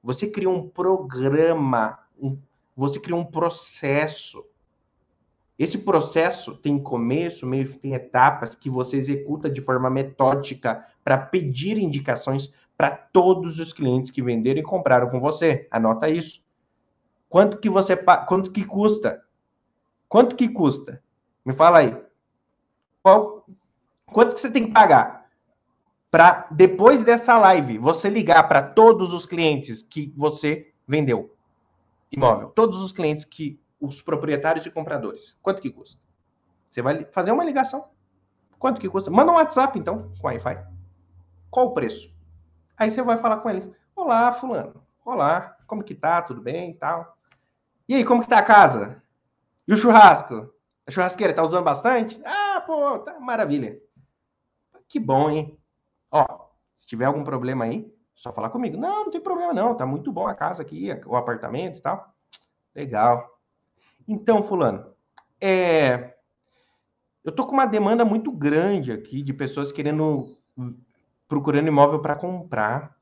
Você 0.00 0.28
cria 0.28 0.48
um 0.48 0.68
programa, 0.68 1.98
um, 2.16 2.38
você 2.76 3.00
cria 3.00 3.16
um 3.16 3.24
processo. 3.24 4.44
Esse 5.58 5.78
processo 5.78 6.56
tem 6.56 6.78
começo, 6.78 7.46
meio, 7.46 7.72
tem 7.78 7.94
etapas 7.94 8.54
que 8.54 8.70
você 8.70 8.96
executa 8.96 9.50
de 9.50 9.60
forma 9.60 9.90
metódica 9.90 10.86
para 11.02 11.18
pedir 11.18 11.78
indicações 11.78 12.52
para 12.76 12.90
todos 12.90 13.58
os 13.58 13.72
clientes 13.72 14.10
que 14.10 14.22
venderam 14.22 14.60
e 14.60 14.64
compraram 14.64 15.08
com 15.08 15.20
você. 15.20 15.66
Anota 15.70 16.08
isso. 16.08 16.44
Quanto 17.28 17.58
que 17.58 17.68
você 17.68 17.96
quanto 17.96 18.52
que 18.52 18.64
custa? 18.64 19.22
Quanto 20.08 20.36
que 20.36 20.48
custa? 20.48 21.02
Me 21.44 21.52
fala 21.52 21.78
aí. 21.78 21.96
Qual, 23.02 23.46
quanto 24.06 24.34
que 24.34 24.40
você 24.40 24.50
tem 24.50 24.66
que 24.66 24.72
pagar 24.72 25.28
para 26.10 26.46
depois 26.50 27.02
dessa 27.02 27.36
live 27.36 27.76
você 27.78 28.08
ligar 28.08 28.46
para 28.46 28.62
todos 28.62 29.12
os 29.12 29.26
clientes 29.26 29.82
que 29.82 30.12
você 30.16 30.72
vendeu 30.86 31.34
imóvel, 32.12 32.50
todos 32.50 32.80
os 32.80 32.92
clientes 32.92 33.24
que 33.24 33.60
os 33.80 34.00
proprietários 34.00 34.64
e 34.64 34.70
compradores. 34.70 35.36
Quanto 35.42 35.60
que 35.60 35.70
custa? 35.70 36.00
Você 36.70 36.80
vai 36.80 37.04
fazer 37.12 37.32
uma 37.32 37.44
ligação. 37.44 37.88
Quanto 38.58 38.80
que 38.80 38.88
custa? 38.88 39.10
Manda 39.10 39.32
um 39.32 39.34
WhatsApp 39.34 39.76
então 39.76 40.12
com 40.20 40.28
Wi-Fi. 40.28 40.64
Qual 41.50 41.66
o 41.66 41.74
preço? 41.74 42.13
Aí 42.76 42.90
você 42.90 43.02
vai 43.02 43.16
falar 43.16 43.38
com 43.38 43.50
eles: 43.50 43.70
Olá, 43.94 44.32
fulano. 44.32 44.82
Olá, 45.04 45.56
como 45.66 45.84
que 45.84 45.94
tá? 45.94 46.20
Tudo 46.22 46.40
bem 46.40 46.70
e 46.70 46.74
tal? 46.74 47.16
E 47.88 47.94
aí, 47.94 48.04
como 48.04 48.22
que 48.22 48.28
tá 48.28 48.38
a 48.38 48.42
casa? 48.42 49.02
E 49.66 49.72
o 49.72 49.76
churrasco? 49.76 50.52
A 50.86 50.90
churrasqueira 50.90 51.32
tá 51.32 51.42
usando 51.42 51.64
bastante? 51.64 52.20
Ah, 52.24 52.62
pô, 52.66 52.98
tá 52.98 53.18
maravilha. 53.20 53.78
Que 54.88 54.98
bom, 54.98 55.30
hein? 55.30 55.58
Ó, 56.10 56.48
se 56.74 56.86
tiver 56.86 57.04
algum 57.04 57.24
problema 57.24 57.64
aí, 57.64 57.90
só 58.14 58.32
falar 58.32 58.50
comigo. 58.50 58.76
Não, 58.76 59.04
não 59.04 59.10
tem 59.10 59.20
problema 59.20 59.52
não, 59.52 59.76
tá 59.76 59.86
muito 59.86 60.12
bom 60.12 60.26
a 60.26 60.34
casa 60.34 60.62
aqui, 60.62 60.88
o 61.06 61.16
apartamento 61.16 61.78
e 61.78 61.82
tal. 61.82 62.14
Legal. 62.74 63.40
Então, 64.06 64.42
fulano, 64.42 64.92
é... 65.40 66.16
eu 67.22 67.32
tô 67.32 67.46
com 67.46 67.52
uma 67.52 67.66
demanda 67.66 68.04
muito 68.04 68.32
grande 68.32 68.92
aqui 68.92 69.22
de 69.22 69.32
pessoas 69.32 69.70
querendo 69.70 70.36
procurando 71.34 71.66
imóvel 71.66 71.98
para 71.98 72.14
comprar. 72.14 72.96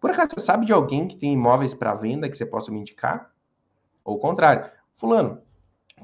Por 0.00 0.10
acaso 0.10 0.30
você 0.34 0.44
sabe 0.44 0.66
de 0.66 0.72
alguém 0.72 1.06
que 1.06 1.14
tem 1.14 1.32
imóveis 1.34 1.72
para 1.72 1.94
venda 1.94 2.28
que 2.28 2.36
você 2.36 2.44
possa 2.44 2.72
me 2.72 2.80
indicar? 2.80 3.30
Ou 4.04 4.16
o 4.16 4.18
contrário, 4.18 4.68
fulano, 4.92 5.40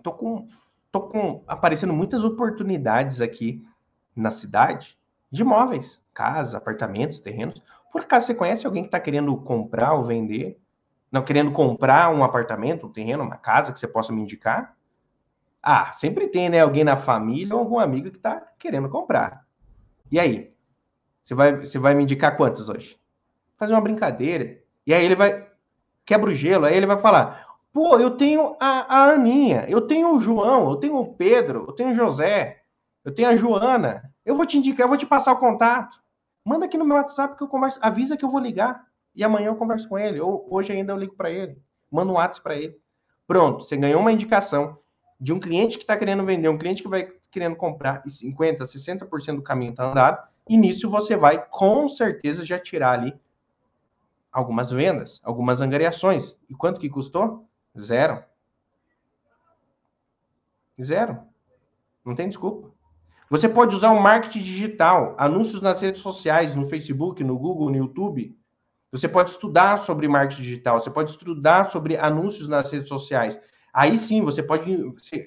tô 0.01 0.13
com 0.13 0.47
tô 0.93 1.01
com 1.01 1.43
aparecendo 1.49 1.93
muitas 1.93 2.23
oportunidades 2.23 3.21
aqui 3.21 3.67
na 4.15 4.31
cidade 4.31 4.97
de 5.29 5.43
imóveis, 5.43 6.01
casas, 6.15 6.55
apartamentos, 6.55 7.19
terrenos. 7.19 7.61
Por 7.91 8.03
acaso 8.03 8.27
você 8.27 8.35
conhece 8.35 8.65
alguém 8.65 8.85
que 8.85 8.89
está 8.89 9.01
querendo 9.01 9.37
comprar 9.39 9.95
ou 9.95 10.05
vender? 10.05 10.61
Não, 11.11 11.25
querendo 11.25 11.51
comprar 11.51 12.15
um 12.15 12.23
apartamento, 12.23 12.87
um 12.87 12.93
terreno, 12.93 13.25
uma 13.25 13.37
casa 13.37 13.73
que 13.73 13.79
você 13.81 13.89
possa 13.89 14.13
me 14.13 14.23
indicar? 14.23 14.77
Ah, 15.61 15.93
sempre 15.93 16.29
tem, 16.29 16.49
né? 16.49 16.61
Alguém 16.61 16.85
na 16.85 16.97
família 16.97 17.57
ou 17.57 17.61
algum 17.61 17.81
amigo 17.81 18.09
que 18.09 18.19
está 18.19 18.41
querendo 18.57 18.89
comprar. 18.89 19.45
E 20.13 20.21
aí? 20.21 20.57
Você 21.29 21.35
vai, 21.35 21.57
você 21.61 21.79
vai 21.79 21.95
me 21.95 22.05
indicar 22.05 22.39
quantos 22.39 22.71
hoje? 22.71 22.99
Fazer 23.55 23.75
uma 23.75 23.83
brincadeira. 23.83 24.63
E 24.87 24.95
aí 24.95 25.05
ele 25.05 25.15
vai. 25.15 25.47
Quebra 26.07 26.31
o 26.31 26.35
gelo, 26.35 26.65
aí 26.65 26.75
ele 26.75 26.87
vai 26.87 26.99
falar: 27.03 27.47
pô, 27.71 27.99
eu 27.99 28.17
tenho 28.17 28.57
a, 28.59 28.97
a 28.97 29.11
Aninha, 29.11 29.67
eu 29.69 29.83
tenho 29.83 30.17
o 30.17 30.21
João, 30.21 30.71
eu 30.71 30.77
tenho 30.77 30.97
o 30.97 31.13
Pedro, 31.13 31.67
eu 31.69 31.75
tenho 31.75 31.91
o 31.91 31.93
José, 31.93 32.63
eu 33.05 33.13
tenho 33.13 33.29
a 33.29 33.37
Joana. 33.37 34.11
Eu 34.25 34.37
vou 34.37 34.47
te 34.47 34.57
indicar, 34.57 34.85
eu 34.85 34.89
vou 34.89 34.97
te 34.97 35.05
passar 35.05 35.33
o 35.33 35.39
contato. 35.39 36.01
Manda 36.43 36.65
aqui 36.65 36.79
no 36.79 36.85
meu 36.87 36.97
WhatsApp 36.97 37.37
que 37.37 37.43
eu 37.43 37.49
converso. 37.49 37.79
Avisa 37.83 38.17
que 38.17 38.25
eu 38.25 38.31
vou 38.31 38.41
ligar. 38.41 38.87
E 39.15 39.23
amanhã 39.23 39.49
eu 39.49 39.57
converso 39.57 39.87
com 39.87 39.99
ele. 39.99 40.19
Ou 40.19 40.47
hoje 40.51 40.73
ainda 40.73 40.95
eu 40.95 40.97
ligo 40.97 41.15
para 41.15 41.31
ele. 41.31 41.61
Manda 41.91 42.11
um 42.11 42.15
WhatsApp 42.15 42.43
para 42.43 42.57
ele. 42.57 42.81
Pronto, 43.27 43.65
você 43.65 43.77
ganhou 43.77 44.01
uma 44.01 44.13
indicação 44.13 44.79
de 45.21 45.31
um 45.35 45.39
cliente 45.39 45.77
que 45.77 45.85
está 45.85 45.95
querendo 45.95 46.25
vender, 46.25 46.49
um 46.49 46.57
cliente 46.57 46.83
que 46.83 46.89
vai 46.89 47.07
querendo 47.31 47.55
comprar, 47.55 48.03
e 48.07 48.09
50%, 48.09 48.63
60% 48.63 49.37
do 49.37 49.43
caminho 49.43 49.73
está 49.73 49.91
andado. 49.91 50.28
E 50.49 50.57
nisso 50.57 50.89
você 50.89 51.17
vai, 51.17 51.47
com 51.47 51.89
certeza, 51.89 52.45
já 52.45 52.59
tirar 52.59 52.93
ali 52.93 53.15
algumas 54.33 54.71
vendas, 54.71 55.21
algumas 55.23 55.61
angariações. 55.61 56.39
E 56.49 56.55
quanto 56.55 56.81
que 56.81 56.89
custou? 56.89 57.49
Zero. 57.79 58.23
Zero. 60.81 61.21
Não 62.05 62.15
tem 62.15 62.29
desculpa. 62.29 62.71
Você 63.31 63.49
pode 63.49 63.77
usar 63.77 63.91
o 63.91 64.01
marketing 64.01 64.39
digital, 64.39 65.15
anúncios 65.19 65.61
nas 65.61 65.83
redes 65.83 66.01
sociais, 66.01 66.55
no 66.55 66.65
Facebook, 66.65 67.23
no 67.23 67.39
Google, 67.39 67.69
no 67.69 67.77
YouTube. 67.77 68.35
Você 68.91 69.07
pode 69.07 69.29
estudar 69.31 69.77
sobre 69.77 70.09
marketing 70.09 70.43
digital, 70.43 70.81
você 70.81 70.91
pode 70.91 71.11
estudar 71.11 71.71
sobre 71.71 71.99
anúncios 71.99 72.49
nas 72.49 72.71
redes 72.71 72.89
sociais. 72.89 73.39
Aí 73.73 73.99
sim, 73.99 74.23
você 74.23 74.43
pode, 74.43 74.77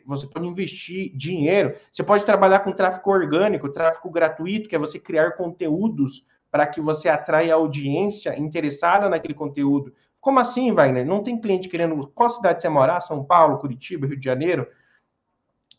você 0.06 0.28
pode 0.28 0.48
investir 0.48 1.16
dinheiro, 1.16 1.76
você 1.92 2.04
pode 2.04 2.26
trabalhar 2.26 2.60
com 2.60 2.72
tráfego 2.72 3.12
orgânico, 3.12 3.70
tráfego 3.72 4.10
gratuito, 4.10 4.68
que 4.68 4.76
é 4.76 4.80
você 4.80 5.00
criar 5.00 5.34
conteúdos 5.34 6.26
para 6.50 6.68
que 6.68 6.82
você 6.82 7.08
atraia 7.08 7.54
audiência 7.54 8.38
interessada 8.38 9.08
naquele 9.08 9.34
conteúdo. 9.34 9.94
Como 10.20 10.40
assim, 10.40 10.74
Wagner? 10.74 11.06
Não 11.06 11.24
tem 11.24 11.40
cliente 11.40 11.70
querendo. 11.70 12.08
Qual 12.14 12.30
cidade 12.30 12.62
você 12.62 12.70
mora? 12.70 13.00
São 13.00 13.24
Paulo, 13.24 13.58
Curitiba, 13.58 14.06
Rio 14.06 14.20
de 14.20 14.26
Janeiro? 14.26 14.68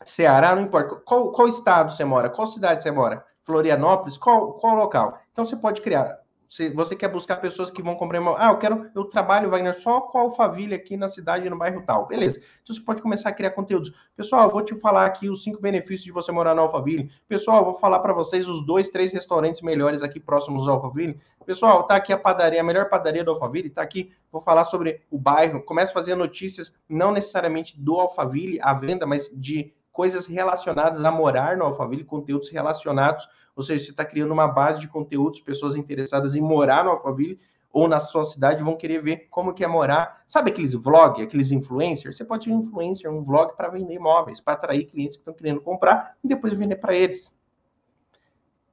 Ceará, 0.04 0.56
não 0.56 0.62
importa. 0.62 0.96
Qual, 0.96 1.30
qual 1.30 1.46
estado 1.46 1.92
você 1.92 2.04
mora? 2.04 2.30
Qual 2.30 2.46
cidade 2.46 2.82
você 2.82 2.90
mora? 2.90 3.24
Florianópolis? 3.42 4.16
Qual, 4.16 4.54
qual 4.54 4.74
local? 4.76 5.18
Então 5.30 5.44
você 5.44 5.56
pode 5.56 5.80
criar. 5.80 6.21
Se 6.52 6.68
você 6.68 6.94
quer 6.94 7.08
buscar 7.08 7.38
pessoas 7.38 7.70
que 7.70 7.82
vão 7.82 7.94
comprar. 7.94 8.20
Ah, 8.36 8.50
eu 8.50 8.58
quero. 8.58 8.90
Eu 8.94 9.06
trabalho, 9.06 9.48
Wagner, 9.48 9.72
só 9.72 10.02
com 10.02 10.18
a 10.18 10.20
Alphaville 10.20 10.74
aqui 10.74 10.98
na 10.98 11.08
cidade, 11.08 11.48
no 11.48 11.56
bairro 11.56 11.82
tal. 11.86 12.06
Beleza. 12.06 12.42
Então 12.62 12.76
você 12.76 12.82
pode 12.82 13.00
começar 13.00 13.30
a 13.30 13.32
criar 13.32 13.52
conteúdos. 13.52 13.90
Pessoal, 14.14 14.42
eu 14.42 14.50
vou 14.50 14.62
te 14.62 14.74
falar 14.74 15.06
aqui 15.06 15.30
os 15.30 15.42
cinco 15.42 15.62
benefícios 15.62 16.04
de 16.04 16.12
você 16.12 16.30
morar 16.30 16.54
na 16.54 16.60
Alphaville. 16.60 17.10
Pessoal, 17.26 17.60
eu 17.60 17.64
vou 17.64 17.72
falar 17.72 18.00
para 18.00 18.12
vocês 18.12 18.46
os 18.46 18.66
dois, 18.66 18.90
três 18.90 19.14
restaurantes 19.14 19.62
melhores 19.62 20.02
aqui 20.02 20.20
próximos 20.20 20.68
ao 20.68 20.74
Alphaville. 20.74 21.18
Pessoal, 21.46 21.84
tá 21.84 21.96
aqui 21.96 22.12
a 22.12 22.18
padaria, 22.18 22.60
a 22.60 22.64
melhor 22.64 22.90
padaria 22.90 23.24
do 23.24 23.30
Alphaville. 23.30 23.70
Tá 23.70 23.80
aqui. 23.80 24.12
Vou 24.30 24.42
falar 24.42 24.64
sobre 24.64 25.00
o 25.10 25.16
bairro. 25.16 25.62
Começo 25.62 25.92
a 25.92 25.94
fazer 25.94 26.14
notícias, 26.16 26.70
não 26.86 27.12
necessariamente 27.12 27.80
do 27.80 27.98
Alphaville, 27.98 28.58
a 28.60 28.74
venda, 28.74 29.06
mas 29.06 29.30
de 29.34 29.72
coisas 29.90 30.26
relacionadas 30.26 31.02
a 31.02 31.10
morar 31.10 31.56
no 31.56 31.64
Alphaville, 31.64 32.04
conteúdos 32.04 32.50
relacionados, 32.50 33.26
ou 33.54 33.62
seja, 33.62 33.84
você 33.84 33.90
está 33.90 34.04
criando 34.04 34.32
uma 34.32 34.48
base 34.48 34.80
de 34.80 34.88
conteúdos, 34.88 35.40
pessoas 35.40 35.76
interessadas 35.76 36.34
em 36.34 36.40
morar 36.40 36.84
no 36.84 36.90
Alphaville 36.90 37.38
ou 37.72 37.88
na 37.88 37.98
sua 37.98 38.24
cidade 38.24 38.62
vão 38.62 38.76
querer 38.76 39.00
ver 39.00 39.28
como 39.30 39.54
que 39.54 39.64
é 39.64 39.66
morar. 39.66 40.22
Sabe 40.26 40.50
aqueles 40.50 40.74
vlog, 40.74 41.22
aqueles 41.22 41.50
influencers? 41.50 42.16
Você 42.16 42.24
pode 42.24 42.46
ter 42.46 42.52
um 42.52 42.60
influencer, 42.60 43.10
um 43.10 43.20
vlog 43.20 43.56
para 43.56 43.68
vender 43.68 43.94
imóveis, 43.94 44.40
para 44.40 44.52
atrair 44.52 44.84
clientes 44.84 45.16
que 45.16 45.22
estão 45.22 45.34
querendo 45.34 45.60
comprar 45.60 46.16
e 46.22 46.28
depois 46.28 46.56
vender 46.56 46.76
para 46.76 46.94
eles. 46.94 47.32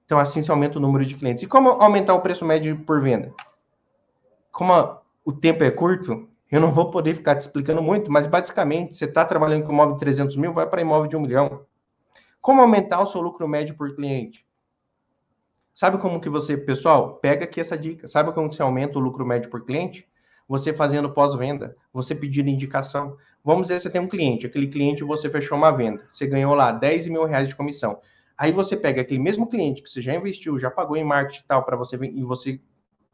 Então, 0.05 0.19
assim 0.19 0.41
se 0.41 0.51
aumenta 0.51 0.79
o 0.79 0.81
número 0.81 1.05
de 1.05 1.15
clientes. 1.15 1.43
E 1.43 1.47
como 1.47 1.69
aumentar 1.69 2.13
o 2.15 2.21
preço 2.21 2.43
médio 2.43 2.77
por 2.83 2.99
venda? 2.99 3.33
Como 4.51 4.73
o 5.23 5.31
tempo 5.31 5.63
é 5.63 5.71
curto, 5.71 6.27
eu 6.51 6.59
não 6.59 6.71
vou 6.71 6.89
poder 6.89 7.13
ficar 7.13 7.35
te 7.35 7.41
explicando 7.41 7.81
muito, 7.81 8.11
mas 8.11 8.25
basicamente, 8.25 8.97
você 8.97 9.05
está 9.05 9.23
trabalhando 9.23 9.63
com 9.63 9.71
imóvel 9.71 9.93
de 9.93 9.99
300 9.99 10.35
mil, 10.35 10.51
vai 10.51 10.67
para 10.67 10.81
imóvel 10.81 11.07
de 11.07 11.15
1 11.15 11.21
milhão. 11.21 11.65
Como 12.41 12.59
aumentar 12.59 13.01
o 13.01 13.05
seu 13.05 13.21
lucro 13.21 13.47
médio 13.47 13.77
por 13.77 13.95
cliente? 13.95 14.48
Sabe 15.79 15.97
como 15.97 16.19
que 16.19 16.27
você, 16.27 16.57
pessoal, 16.57 17.21
pega 17.21 17.45
aqui 17.45 17.61
essa 17.61 17.77
dica. 17.77 18.05
Sabe 18.05 18.33
como 18.33 18.51
você 18.51 18.61
aumenta 18.61 18.99
o 18.99 19.01
lucro 19.01 19.25
médio 19.25 19.49
por 19.49 19.63
cliente? 19.63 20.05
Você 20.45 20.73
fazendo 20.73 21.09
pós-venda, 21.13 21.73
você 21.93 22.13
pedindo 22.13 22.49
indicação. 22.49 23.15
Vamos 23.41 23.61
dizer 23.61 23.75
que 23.75 23.81
você 23.83 23.89
tem 23.89 24.01
um 24.01 24.07
cliente, 24.09 24.45
aquele 24.45 24.67
cliente 24.67 25.05
você 25.05 25.29
fechou 25.29 25.57
uma 25.57 25.71
venda, 25.71 26.05
você 26.11 26.27
ganhou 26.27 26.53
lá 26.53 26.73
10 26.73 27.07
mil 27.07 27.23
reais 27.23 27.47
de 27.47 27.55
comissão. 27.55 27.97
Aí 28.37 28.51
você 28.51 28.75
pega 28.75 28.99
aquele 28.99 29.21
mesmo 29.21 29.47
cliente 29.47 29.81
que 29.81 29.89
você 29.89 30.01
já 30.01 30.13
investiu, 30.13 30.59
já 30.59 30.69
pagou 30.69 30.97
em 30.97 31.03
marketing 31.05 31.43
e 31.43 31.47
tal, 31.47 31.63
para 31.63 31.77
você 31.77 31.95
e 31.95 32.23
você 32.23 32.59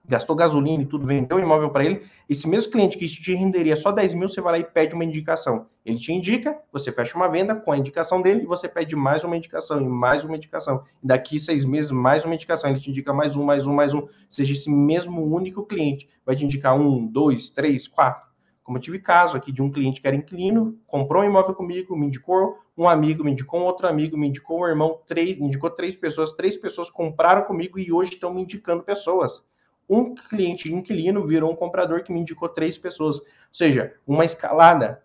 gastou 0.08 0.36
gasolina 0.36 0.84
e 0.84 0.86
tudo, 0.86 1.06
vendeu 1.06 1.38
o 1.38 1.39
imóvel 1.39 1.70
para 1.70 1.84
ele, 1.84 2.03
esse 2.30 2.47
mesmo 2.47 2.72
cliente 2.72 2.97
que 2.97 3.08
te 3.08 3.34
renderia 3.34 3.76
só 3.76 3.91
10 3.91 4.14
mil, 4.14 4.28
você 4.28 4.41
vai 4.41 4.53
lá 4.53 4.60
e 4.60 4.64
pede 4.64 4.93
uma 4.93 5.03
indicação. 5.03 5.68
Ele 5.86 5.97
te 5.97 6.12
indica, 6.14 6.58
você 6.72 6.91
fecha 6.91 7.16
uma 7.16 7.28
venda 7.28 7.56
com 7.56 7.72
a 7.72 7.78
indicação 7.78 8.22
dele 8.22 8.43
e 8.43 8.45
você 8.45 8.68
pede 8.68 8.95
mais 8.95 9.24
uma 9.24 9.38
indicação 9.38 9.82
e 9.82 9.88
mais 9.88 10.24
uma 10.24 10.36
indicação. 10.36 10.84
E 11.03 11.08
daqui 11.08 11.39
seis 11.39 11.64
meses, 11.64 11.91
mais 11.91 12.26
uma 12.26 12.34
indicação. 12.34 12.70
Ele 12.70 12.80
te 12.80 12.89
indica 12.89 13.14
mais 13.14 13.36
um, 13.36 13.43
mais 13.43 13.68
um, 13.68 13.74
mais 13.74 13.93
um. 13.93 14.08
Seja, 14.30 14.53
esse 14.53 14.70
mesmo 14.70 15.24
único 15.24 15.64
cliente 15.64 16.10
vai 16.26 16.36
te 16.36 16.45
indicar 16.45 16.76
um, 16.76 17.06
dois, 17.06 17.49
três, 17.49 17.88
quatro. 17.88 18.26
Como 18.64 18.80
eu 18.80 18.82
tive 18.82 18.97
caso 18.97 19.38
aqui 19.38 19.51
de 19.51 19.62
um 19.62 19.72
cliente 19.72 20.01
que 20.01 20.08
era 20.08 20.16
inquilino, 20.16 20.76
comprou 20.88 21.22
um 21.22 21.26
imóvel 21.26 21.53
comigo, 21.53 21.95
me 21.95 22.08
indicou 22.08 22.58
um 22.76 22.89
amigo, 22.89 23.24
me 23.24 23.32
indicou 23.32 23.60
um 23.60 23.64
outro 23.64 23.88
amigo, 23.88 24.18
me 24.18 24.28
indicou 24.28 24.62
um 24.62 24.68
irmão, 24.68 24.99
três, 25.06 25.38
indicou 25.38 25.70
três 25.70 25.95
pessoas, 25.95 26.32
três 26.32 26.58
pessoas 26.58 26.89
compraram 26.89 27.43
comigo 27.43 27.78
e 27.78 27.91
hoje 27.91 28.14
estão 28.14 28.34
me 28.34 28.41
indicando 28.41 28.82
pessoas 28.82 29.43
um 29.89 30.15
cliente 30.15 30.73
inquilino 30.73 31.25
virou 31.25 31.51
um 31.51 31.55
comprador 31.55 32.03
que 32.03 32.11
me 32.11 32.19
indicou 32.19 32.49
três 32.49 32.77
pessoas. 32.77 33.19
Ou 33.19 33.25
seja, 33.51 33.95
uma 34.05 34.25
escalada. 34.25 35.03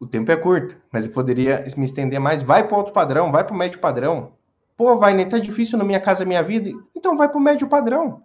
O 0.00 0.06
tempo 0.06 0.30
é 0.30 0.36
curto, 0.36 0.76
mas 0.92 1.06
eu 1.06 1.12
poderia 1.12 1.64
me 1.76 1.84
estender 1.84 2.20
mais. 2.20 2.42
Vai 2.42 2.66
para 2.66 2.76
o 2.76 2.78
alto 2.78 2.92
padrão, 2.92 3.32
vai 3.32 3.44
para 3.44 3.54
o 3.54 3.58
médio 3.58 3.80
padrão. 3.80 4.32
Pô, 4.76 4.96
vai, 4.96 5.12
nem 5.12 5.28
tá 5.28 5.38
difícil 5.38 5.76
na 5.76 5.84
minha 5.84 5.98
casa, 5.98 6.24
minha 6.24 6.42
vida. 6.42 6.70
Então 6.94 7.16
vai 7.16 7.28
para 7.28 7.38
o 7.38 7.42
médio 7.42 7.68
padrão. 7.68 8.22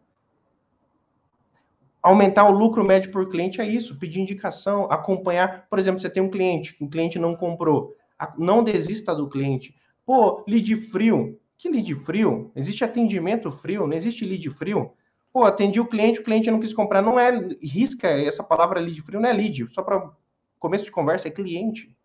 Aumentar 2.02 2.48
o 2.48 2.52
lucro 2.52 2.84
médio 2.84 3.12
por 3.12 3.30
cliente 3.30 3.60
é 3.60 3.66
isso, 3.66 3.98
pedir 3.98 4.20
indicação, 4.20 4.88
acompanhar. 4.92 5.68
Por 5.70 5.80
exemplo, 5.80 6.00
você 6.00 6.10
tem 6.10 6.22
um 6.22 6.30
cliente, 6.30 6.78
um 6.80 6.88
cliente 6.88 7.18
não 7.18 7.36
comprou. 7.36 7.96
Não 8.38 8.64
desista 8.64 9.16
do 9.16 9.28
cliente. 9.28 9.76
Pô, 10.06 10.44
lead 10.48 10.76
frio. 10.76 11.40
Que 11.58 11.70
lead 11.70 11.94
frio? 11.96 12.52
Existe 12.56 12.84
atendimento 12.84 13.50
frio? 13.52 13.88
Não 13.88 13.94
existe 13.94 14.26
lead 14.26 14.50
frio? 14.50 14.94
Pô, 15.32 15.44
atendi 15.44 15.80
o 15.80 15.88
cliente, 15.88 16.20
o 16.20 16.24
cliente 16.24 16.52
não 16.52 16.60
quis 16.60 16.74
comprar. 16.74 17.02
Não 17.02 17.20
é, 17.20 17.32
risca 17.62 18.08
essa 18.08 18.44
palavra 18.44 18.80
lead 18.80 19.02
frio, 19.02 19.20
não 19.20 19.30
é 19.30 19.34
lead. 19.34 19.68
Só 19.74 19.82
para 19.82 20.12
começo 20.60 20.86
de 20.86 20.92
conversa, 20.92 21.28
é 21.28 21.32
cliente. 21.32 21.96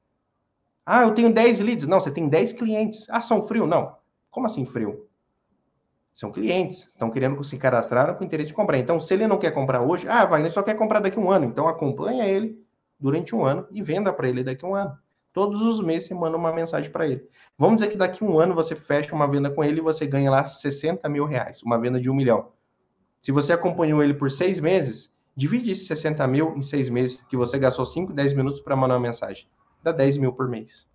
Ah, 0.87 1.03
eu 1.03 1.13
tenho 1.13 1.33
10 1.33 1.61
leads. 1.61 1.87
Não, 1.87 2.01
você 2.01 2.11
tem 2.11 2.29
10 2.29 2.55
clientes. 2.55 3.07
Ah, 3.11 3.21
são 3.21 3.47
frio? 3.47 3.67
Não. 3.67 3.97
Como 4.31 4.47
assim 4.47 4.65
frio? 4.65 5.07
São 6.13 6.33
clientes, 6.33 6.89
estão 6.89 7.11
querendo 7.11 7.45
se 7.45 7.57
cadastrar 7.57 8.17
com 8.17 8.25
interesse 8.25 8.49
de 8.49 8.55
comprar. 8.55 8.79
Então, 8.79 8.99
se 8.99 9.15
ele 9.15 9.27
não 9.27 9.39
quer 9.39 9.53
comprar 9.53 9.83
hoje, 9.83 10.09
ah, 10.09 10.27
vai, 10.27 10.41
ele 10.41 10.51
só 10.51 10.63
quer 10.63 10.75
comprar 10.75 10.99
daqui 10.99 11.19
a 11.19 11.21
um 11.23 11.31
ano. 11.31 11.45
Então, 11.45 11.69
acompanha 11.69 12.27
ele 12.27 12.61
durante 12.99 13.37
um 13.37 13.45
ano 13.45 13.69
e 13.71 13.81
venda 13.83 14.13
para 14.13 14.29
ele 14.29 14.43
daqui 14.43 14.65
a 14.65 14.69
um 14.69 14.75
ano. 14.75 14.99
Todos 15.39 15.63
os 15.63 15.81
meses 15.81 16.09
você 16.09 16.15
manda 16.15 16.37
uma 16.37 16.53
mensagem 16.53 16.91
para 16.91 17.07
ele. 17.07 17.25
Vamos 17.57 17.77
dizer 17.77 17.93
que 17.93 17.97
daqui 17.97 18.25
a 18.25 18.27
um 18.27 18.41
ano 18.41 18.57
você 18.57 18.75
fecha 18.75 19.15
uma 19.15 19.31
venda 19.31 19.49
com 19.49 19.63
ele 19.63 19.79
e 19.79 19.81
você 19.81 20.05
ganha 20.05 20.29
lá 20.33 20.45
60 20.45 21.09
mil 21.09 21.27
reais, 21.27 21.63
uma 21.63 21.81
venda 21.81 22.01
de 22.01 22.11
um 22.11 22.15
milhão. 22.15 22.49
Se 23.23 23.31
você 23.31 23.53
acompanhou 23.53 24.03
ele 24.03 24.15
por 24.15 24.33
seis 24.33 24.59
meses, 24.59 25.15
divide 25.37 25.71
esses 25.71 25.87
60 25.87 26.27
mil 26.27 26.57
em 26.57 26.61
seis 26.61 26.89
meses, 26.89 27.23
que 27.23 27.37
você 27.37 27.57
gastou 27.57 27.87
5, 27.87 28.13
10 28.13 28.33
minutos 28.33 28.61
para 28.61 28.75
mandar 28.75 28.95
uma 28.95 29.01
mensagem. 29.07 29.47
Dá 29.81 29.93
10 29.93 30.17
mil 30.17 30.33
por 30.33 30.49
mês. 30.49 30.89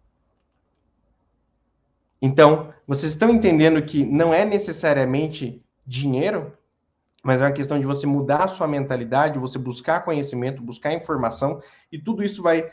Então, 2.22 2.74
vocês 2.86 3.14
estão 3.14 3.30
entendendo 3.30 3.82
que 3.82 4.06
não 4.06 4.34
é 4.34 4.44
necessariamente 4.44 5.64
dinheiro, 5.88 6.52
mas 7.24 7.40
é 7.40 7.46
uma 7.46 7.54
questão 7.54 7.80
de 7.80 7.86
você 7.86 8.06
mudar 8.06 8.44
a 8.44 8.48
sua 8.50 8.68
mentalidade, 8.68 9.40
você 9.40 9.58
buscar 9.58 10.04
conhecimento, 10.04 10.62
buscar 10.62 10.92
informação, 10.92 11.62
e 11.90 11.98
tudo 11.98 12.22
isso 12.22 12.44
vai 12.44 12.70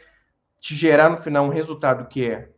te 0.61 0.74
gerar 0.74 1.08
no 1.08 1.16
final 1.16 1.46
um 1.46 1.50
resultado 1.50 2.06
que 2.06 2.26
é 2.26 2.50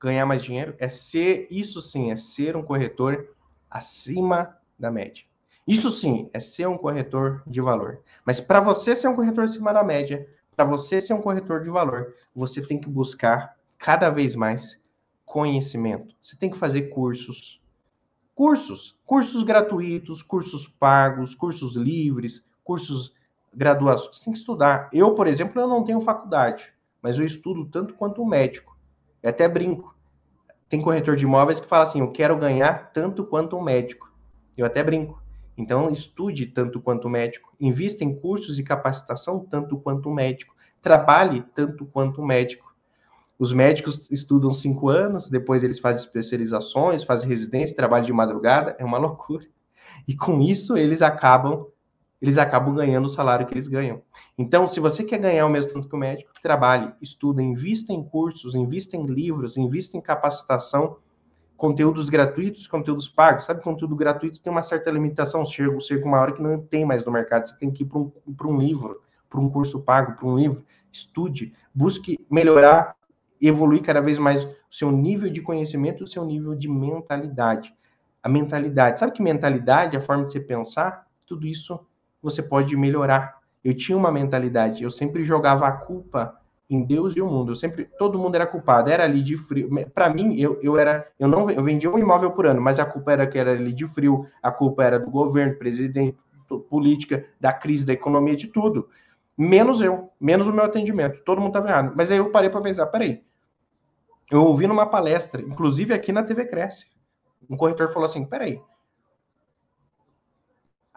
ganhar 0.00 0.24
mais 0.24 0.42
dinheiro, 0.42 0.74
é 0.78 0.88
ser, 0.88 1.46
isso 1.50 1.82
sim, 1.82 2.10
é 2.10 2.16
ser 2.16 2.56
um 2.56 2.62
corretor 2.62 3.36
acima 3.70 4.56
da 4.78 4.90
média. 4.90 5.24
Isso 5.66 5.92
sim, 5.92 6.30
é 6.32 6.40
ser 6.40 6.66
um 6.66 6.78
corretor 6.78 7.42
de 7.46 7.60
valor. 7.60 8.00
Mas 8.24 8.40
para 8.40 8.60
você 8.60 8.96
ser 8.96 9.08
um 9.08 9.14
corretor 9.14 9.44
acima 9.44 9.72
da 9.72 9.84
média, 9.84 10.26
para 10.56 10.64
você 10.64 11.00
ser 11.00 11.12
um 11.12 11.20
corretor 11.20 11.62
de 11.62 11.68
valor, 11.68 12.14
você 12.34 12.62
tem 12.62 12.80
que 12.80 12.88
buscar 12.88 13.56
cada 13.78 14.08
vez 14.08 14.34
mais 14.34 14.80
conhecimento. 15.24 16.16
Você 16.20 16.36
tem 16.36 16.50
que 16.50 16.56
fazer 16.56 16.88
cursos. 16.88 17.60
Cursos, 18.34 18.98
cursos 19.04 19.42
gratuitos, 19.42 20.22
cursos 20.22 20.66
pagos, 20.66 21.34
cursos 21.34 21.76
livres, 21.76 22.46
cursos 22.64 23.14
graduações. 23.54 24.16
Você 24.16 24.24
tem 24.24 24.32
que 24.32 24.38
estudar. 24.38 24.88
Eu, 24.92 25.14
por 25.14 25.26
exemplo, 25.26 25.60
eu 25.60 25.68
não 25.68 25.84
tenho 25.84 26.00
faculdade 26.00 26.72
mas 27.02 27.18
eu 27.18 27.24
estudo 27.24 27.64
tanto 27.66 27.94
quanto 27.94 28.22
um 28.22 28.26
médico. 28.26 28.76
Eu 29.22 29.30
até 29.30 29.48
brinco. 29.48 29.94
Tem 30.68 30.80
corretor 30.80 31.16
de 31.16 31.24
imóveis 31.24 31.60
que 31.60 31.66
fala 31.66 31.84
assim: 31.84 32.00
eu 32.00 32.12
quero 32.12 32.36
ganhar 32.36 32.92
tanto 32.92 33.24
quanto 33.24 33.56
um 33.56 33.62
médico. 33.62 34.12
Eu 34.56 34.66
até 34.66 34.82
brinco. 34.82 35.22
Então, 35.56 35.90
estude 35.90 36.46
tanto 36.46 36.80
quanto 36.80 37.06
o 37.06 37.10
médico, 37.10 37.54
invista 37.60 38.02
em 38.02 38.14
cursos 38.14 38.58
e 38.58 38.62
capacitação 38.62 39.40
tanto 39.40 39.78
quanto 39.78 40.08
o 40.08 40.14
médico, 40.14 40.54
trabalhe 40.80 41.44
tanto 41.54 41.84
quanto 41.84 42.22
o 42.22 42.26
médico. 42.26 42.74
Os 43.38 43.52
médicos 43.52 44.10
estudam 44.10 44.50
cinco 44.50 44.88
anos, 44.88 45.28
depois 45.28 45.62
eles 45.62 45.78
fazem 45.78 46.02
especializações, 46.02 47.02
fazem 47.02 47.28
residência, 47.28 47.76
trabalham 47.76 48.06
de 48.06 48.12
madrugada, 48.12 48.76
é 48.78 48.84
uma 48.84 48.98
loucura. 48.98 49.46
E 50.06 50.16
com 50.16 50.40
isso 50.40 50.76
eles 50.76 51.02
acabam 51.02 51.66
eles 52.20 52.36
acabam 52.36 52.74
ganhando 52.74 53.06
o 53.06 53.08
salário 53.08 53.46
que 53.46 53.54
eles 53.54 53.66
ganham. 53.66 54.02
Então, 54.36 54.68
se 54.68 54.78
você 54.78 55.02
quer 55.02 55.18
ganhar 55.18 55.46
o 55.46 55.48
mesmo 55.48 55.72
tanto 55.72 55.88
que 55.88 55.94
o 55.94 55.98
médico, 55.98 56.32
trabalhe, 56.42 56.92
estuda, 57.00 57.42
invista 57.42 57.92
em 57.92 58.02
cursos, 58.02 58.54
invista 58.54 58.96
em 58.96 59.06
livros, 59.06 59.56
invista 59.56 59.96
em 59.96 60.00
capacitação, 60.00 60.98
conteúdos 61.56 62.08
gratuitos, 62.08 62.66
conteúdos 62.66 63.08
pagos. 63.08 63.44
Sabe, 63.44 63.62
conteúdo 63.62 63.96
gratuito 63.96 64.40
tem 64.40 64.50
uma 64.50 64.62
certa 64.62 64.90
limitação, 64.90 65.44
chega, 65.44 65.78
chega 65.80 66.04
uma 66.04 66.18
hora 66.18 66.32
que 66.32 66.42
não 66.42 66.60
tem 66.60 66.84
mais 66.84 67.04
no 67.04 67.12
mercado, 67.12 67.48
você 67.48 67.56
tem 67.58 67.70
que 67.70 67.84
ir 67.84 67.86
para 67.86 67.98
um, 67.98 68.12
um 68.44 68.58
livro, 68.58 69.00
para 69.28 69.40
um 69.40 69.48
curso 69.48 69.80
pago, 69.80 70.14
para 70.14 70.26
um 70.26 70.36
livro. 70.36 70.64
Estude, 70.92 71.54
busque 71.74 72.18
melhorar, 72.30 72.96
evoluir 73.40 73.82
cada 73.82 74.00
vez 74.00 74.18
mais 74.18 74.44
o 74.44 74.54
seu 74.70 74.90
nível 74.90 75.30
de 75.30 75.40
conhecimento, 75.40 76.04
o 76.04 76.06
seu 76.06 76.24
nível 76.24 76.54
de 76.54 76.68
mentalidade. 76.68 77.74
A 78.22 78.28
mentalidade, 78.28 79.00
sabe 79.00 79.12
que 79.12 79.22
mentalidade, 79.22 79.96
a 79.96 80.00
forma 80.00 80.24
de 80.24 80.32
você 80.32 80.40
pensar, 80.40 81.06
tudo 81.26 81.46
isso 81.46 81.80
você 82.22 82.42
pode 82.42 82.76
melhorar. 82.76 83.38
Eu 83.64 83.74
tinha 83.74 83.96
uma 83.96 84.10
mentalidade, 84.10 84.82
eu 84.82 84.90
sempre 84.90 85.22
jogava 85.22 85.66
a 85.66 85.72
culpa 85.72 86.40
em 86.70 86.84
Deus 86.84 87.16
e 87.16 87.20
o 87.20 87.26
mundo. 87.26 87.50
Eu 87.50 87.56
sempre, 87.56 87.84
todo 87.98 88.18
mundo 88.18 88.36
era 88.36 88.46
culpado, 88.46 88.90
era 88.90 89.04
ali 89.04 89.22
de 89.22 89.36
frio. 89.36 89.68
Para 89.92 90.08
mim, 90.08 90.40
eu, 90.40 90.58
eu 90.62 90.78
era, 90.78 91.06
eu 91.18 91.26
não, 91.26 91.50
eu 91.50 91.62
vendia 91.62 91.90
um 91.90 91.98
imóvel 91.98 92.30
por 92.30 92.46
ano, 92.46 92.60
mas 92.60 92.78
a 92.78 92.86
culpa 92.86 93.12
era 93.12 93.26
que 93.26 93.38
era 93.38 93.50
ali 93.52 93.72
de 93.72 93.86
frio, 93.86 94.26
a 94.40 94.52
culpa 94.52 94.84
era 94.84 94.98
do 94.98 95.10
governo, 95.10 95.56
presidente, 95.56 96.16
política, 96.68 97.26
da 97.40 97.52
crise 97.52 97.84
da 97.84 97.92
economia, 97.92 98.36
de 98.36 98.46
tudo. 98.46 98.88
Menos 99.36 99.80
eu, 99.80 100.10
menos 100.20 100.46
o 100.48 100.52
meu 100.52 100.64
atendimento. 100.64 101.22
Todo 101.24 101.40
mundo 101.40 101.50
estava 101.50 101.68
errado. 101.68 101.92
Mas 101.96 102.10
aí 102.10 102.18
eu 102.18 102.30
parei 102.30 102.50
para 102.50 102.60
pensar, 102.60 102.86
peraí. 102.86 103.22
Eu 104.30 104.44
ouvi 104.44 104.66
numa 104.66 104.86
palestra, 104.86 105.42
inclusive 105.42 105.92
aqui 105.92 106.12
na 106.12 106.22
TV 106.22 106.44
Cresce, 106.44 106.86
um 107.48 107.56
corretor 107.56 107.88
falou 107.88 108.04
assim, 108.04 108.24
peraí, 108.24 108.60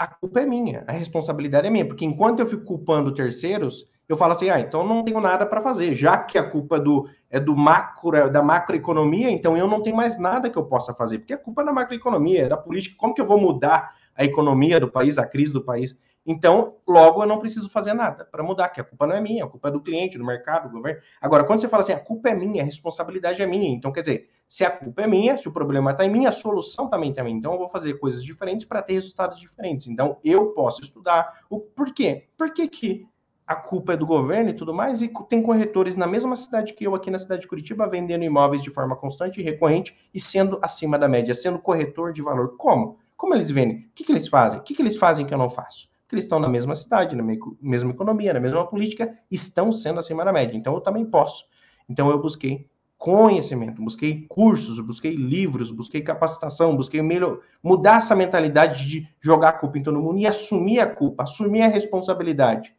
a 0.03 0.07
culpa 0.07 0.41
é 0.41 0.45
minha, 0.45 0.83
a 0.85 0.91
responsabilidade 0.91 1.65
é 1.65 1.69
minha, 1.69 1.87
porque 1.87 2.03
enquanto 2.03 2.41
eu 2.41 2.45
fico 2.45 2.65
culpando 2.65 3.13
terceiros, 3.13 3.89
eu 4.07 4.17
falo 4.17 4.33
assim, 4.33 4.49
ah, 4.49 4.59
então 4.59 4.85
não 4.85 5.01
tenho 5.01 5.21
nada 5.21 5.45
para 5.45 5.61
fazer, 5.61 5.95
já 5.95 6.17
que 6.17 6.37
a 6.37 6.43
culpa 6.43 6.77
do, 6.77 7.07
é 7.29 7.39
do 7.39 7.55
macro, 7.55 8.29
da 8.29 8.43
macroeconomia, 8.43 9.31
então 9.31 9.55
eu 9.55 9.65
não 9.65 9.81
tenho 9.81 9.95
mais 9.95 10.19
nada 10.19 10.49
que 10.49 10.57
eu 10.57 10.65
possa 10.65 10.93
fazer, 10.93 11.19
porque 11.19 11.31
a 11.31 11.37
culpa 11.37 11.61
é 11.61 11.65
da 11.65 11.71
macroeconomia, 11.71 12.43
é 12.43 12.49
da 12.49 12.57
política, 12.57 12.97
como 12.97 13.13
que 13.13 13.21
eu 13.21 13.25
vou 13.25 13.39
mudar 13.39 13.95
a 14.13 14.25
economia 14.25 14.77
do 14.77 14.91
país, 14.91 15.17
a 15.17 15.25
crise 15.25 15.53
do 15.53 15.63
país? 15.63 15.97
Então, 16.25 16.77
logo 16.87 17.21
eu 17.21 17.27
não 17.27 17.39
preciso 17.39 17.69
fazer 17.69 17.93
nada 17.93 18.23
para 18.25 18.43
mudar, 18.43 18.69
que 18.69 18.79
a 18.79 18.83
culpa 18.83 19.05
não 19.05 19.15
é 19.15 19.21
minha, 19.21 19.43
a 19.43 19.47
culpa 19.47 19.67
é 19.67 19.71
do 19.71 19.81
cliente, 19.81 20.17
do 20.17 20.25
mercado, 20.25 20.69
do 20.69 20.75
governo. 20.77 21.01
Agora, 21.21 21.43
quando 21.43 21.59
você 21.59 21.67
fala 21.67 21.83
assim, 21.83 21.91
a 21.91 21.99
culpa 21.99 22.29
é 22.29 22.35
minha, 22.35 22.61
a 22.61 22.65
responsabilidade 22.65 23.41
é 23.41 23.45
minha, 23.45 23.69
então 23.69 23.91
quer 23.91 24.01
dizer, 24.01 24.29
se 24.47 24.63
a 24.63 24.71
culpa 24.71 25.01
é 25.01 25.07
minha, 25.07 25.37
se 25.37 25.47
o 25.49 25.51
problema 25.51 25.91
está 25.91 26.05
em 26.05 26.09
mim, 26.09 26.25
a 26.25 26.31
solução 26.31 26.87
também 26.87 27.09
está 27.09 27.21
em 27.21 27.25
mim. 27.25 27.31
Então, 27.33 27.53
eu 27.53 27.57
vou 27.57 27.67
fazer 27.67 27.95
coisas 27.95 28.23
diferentes 28.23 28.65
para 28.65 28.81
ter 28.81 28.93
resultados 28.93 29.39
diferentes. 29.39 29.87
Então, 29.87 30.17
eu 30.23 30.51
posso 30.53 30.81
estudar. 30.81 31.41
O 31.49 31.59
por 31.59 31.93
quê? 31.93 32.27
Por 32.37 32.53
que, 32.53 32.67
que 32.67 33.07
a 33.45 33.55
culpa 33.55 33.93
é 33.93 33.97
do 33.97 34.05
governo 34.05 34.49
e 34.49 34.53
tudo 34.53 34.73
mais, 34.73 35.01
e 35.01 35.11
tem 35.27 35.41
corretores 35.41 35.95
na 35.95 36.07
mesma 36.07 36.35
cidade 36.35 36.73
que 36.73 36.85
eu, 36.85 36.95
aqui 36.95 37.11
na 37.11 37.17
cidade 37.17 37.41
de 37.41 37.47
Curitiba, 37.47 37.87
vendendo 37.87 38.23
imóveis 38.23 38.61
de 38.61 38.69
forma 38.69 38.95
constante 38.95 39.39
e 39.39 39.43
recorrente 39.43 39.95
e 40.13 40.19
sendo 40.19 40.59
acima 40.61 40.97
da 40.97 41.07
média, 41.07 41.33
sendo 41.33 41.59
corretor 41.59 42.13
de 42.13 42.21
valor. 42.21 42.55
Como? 42.57 42.97
Como 43.17 43.33
eles 43.33 43.49
vendem? 43.49 43.77
O 43.79 43.89
que, 43.93 44.03
que 44.03 44.11
eles 44.11 44.27
fazem? 44.27 44.59
O 44.59 44.63
que, 44.63 44.73
que 44.73 44.81
eles 44.81 44.97
fazem 44.97 45.25
que 45.25 45.33
eu 45.33 45.37
não 45.37 45.49
faço? 45.49 45.89
Que 46.13 46.17
eles 46.17 46.25
estão 46.25 46.39
na 46.39 46.47
mesma 46.47 46.75
cidade, 46.75 47.15
na 47.15 47.23
mesma 47.59 47.89
economia, 47.89 48.33
na 48.33 48.39
mesma 48.39 48.67
política, 48.67 49.17
estão 49.31 49.71
sendo 49.71 49.97
acima 49.97 50.23
da 50.23 50.31
média. 50.31 50.55
Então 50.55 50.75
eu 50.75 50.79
também 50.79 51.03
posso. 51.03 51.45
Então 51.89 52.11
eu 52.11 52.21
busquei 52.21 52.69
conhecimento, 52.99 53.81
busquei 53.81 54.27
cursos, 54.29 54.79
busquei 54.79 55.15
livros, 55.15 55.71
busquei 55.71 56.01
capacitação, 56.01 56.77
busquei 56.77 57.01
melhor, 57.01 57.39
mudar 57.63 57.97
essa 57.97 58.15
mentalidade 58.15 58.87
de 58.87 59.07
jogar 59.19 59.49
a 59.49 59.53
culpa 59.53 59.79
em 59.79 59.81
todo 59.81 59.99
mundo 59.99 60.19
e 60.19 60.27
assumir 60.27 60.81
a 60.81 60.85
culpa, 60.85 61.23
assumir 61.23 61.63
a 61.63 61.67
responsabilidade 61.67 62.75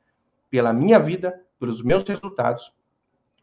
pela 0.49 0.73
minha 0.73 1.01
vida, 1.01 1.35
pelos 1.59 1.83
meus 1.83 2.05
resultados, 2.05 2.73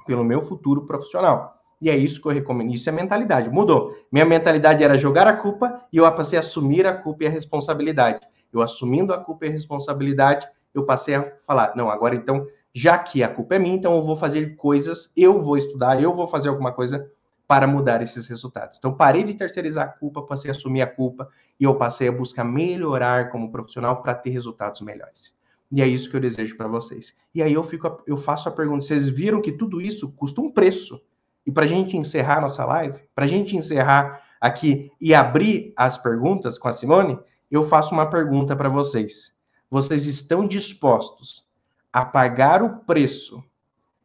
pelo 0.08 0.24
meu 0.24 0.40
futuro 0.40 0.86
profissional. 0.86 1.62
E 1.82 1.90
é 1.90 1.98
isso 1.98 2.22
que 2.22 2.30
eu 2.30 2.32
recomendo. 2.32 2.74
Isso 2.74 2.88
é 2.88 2.94
mentalidade. 2.94 3.50
Mudou. 3.50 3.94
Minha 4.10 4.26
mentalidade 4.26 4.86
era 4.86 4.98
jogar 4.98 5.28
a 5.28 5.36
culpa 5.36 5.82
e 5.92 5.98
eu 5.98 6.10
passei 6.14 6.38
a 6.38 6.40
assumir 6.40 6.88
a 6.88 6.94
culpa 6.94 7.26
e 7.26 7.28
a 7.28 7.30
responsabilidade. 7.30 8.22
Eu 8.52 8.62
assumindo 8.62 9.14
a 9.14 9.18
culpa 9.18 9.46
e 9.46 9.50
a 9.50 9.52
responsabilidade, 9.52 10.48
eu 10.74 10.86
passei 10.86 11.16
a 11.16 11.24
falar: 11.46 11.74
não, 11.76 11.90
agora 11.90 12.16
então, 12.16 12.46
já 12.74 12.98
que 12.98 13.24
a 13.24 13.30
culpa 13.30 13.56
é 13.56 13.60
minha, 13.60 13.76
então 13.76 13.96
eu 13.96 14.02
vou 14.02 14.16
fazer 14.16 14.56
coisas, 14.56 15.12
eu 15.16 15.42
vou 15.42 15.58
estudar, 15.58 16.02
eu 16.02 16.14
vou 16.14 16.28
fazer 16.28 16.50
alguma 16.50 16.72
coisa 16.72 17.10
para 17.48 17.68
mudar 17.68 18.02
esses 18.02 18.28
resultados. 18.28 18.78
Então, 18.78 18.94
parei 18.94 19.24
de 19.24 19.34
terceirizar 19.34 19.86
a 19.86 19.90
culpa, 19.90 20.22
passei 20.22 20.50
a 20.50 20.54
assumir 20.54 20.82
a 20.82 20.88
culpa 20.88 21.28
e 21.60 21.66
eu 21.66 21.76
passei 21.76 22.08
a 22.08 22.12
buscar 22.12 22.46
melhorar 22.46 23.30
como 23.30 23.52
profissional 23.52 24.02
para 24.02 24.16
ter 24.16 24.30
resultados 24.30 24.80
melhores. 24.80 25.34
E 25.70 25.82
é 25.82 25.88
isso 25.88 26.10
que 26.10 26.16
eu 26.16 26.22
desejo 26.22 26.56
para 26.56 26.70
vocês. 26.70 27.14
E 27.36 27.44
aí 27.44 27.54
eu 27.54 27.64
fico, 27.64 28.02
eu 28.08 28.16
faço 28.16 28.48
a 28.48 28.52
pergunta: 28.52 28.86
vocês 28.86 29.10
viram 29.10 29.42
que 29.42 29.52
tudo 29.52 29.82
isso 29.82 30.14
custa 30.14 30.40
um 30.40 30.50
preço? 30.50 31.02
E 31.46 31.52
para 31.52 31.66
a 31.66 31.68
gente 31.68 31.98
encerrar 31.98 32.40
nossa 32.40 32.66
live, 32.66 33.00
para 33.16 33.26
a 33.26 33.28
gente 33.28 33.58
encerrar 33.58 34.22
aqui 34.40 34.90
e 35.00 35.14
abrir 35.14 35.74
as 35.76 35.98
perguntas 35.98 36.58
com 36.58 36.68
a 36.68 36.72
Simone, 36.72 37.20
eu 37.52 37.64
faço 37.64 37.94
uma 37.94 38.10
pergunta 38.10 38.56
para 38.56 38.70
vocês. 38.70 39.36
Vocês 39.70 40.06
estão 40.06 40.48
dispostos 40.48 41.48
a 41.92 42.06
pagar 42.06 42.64
o 42.64 42.78
preço 42.80 43.44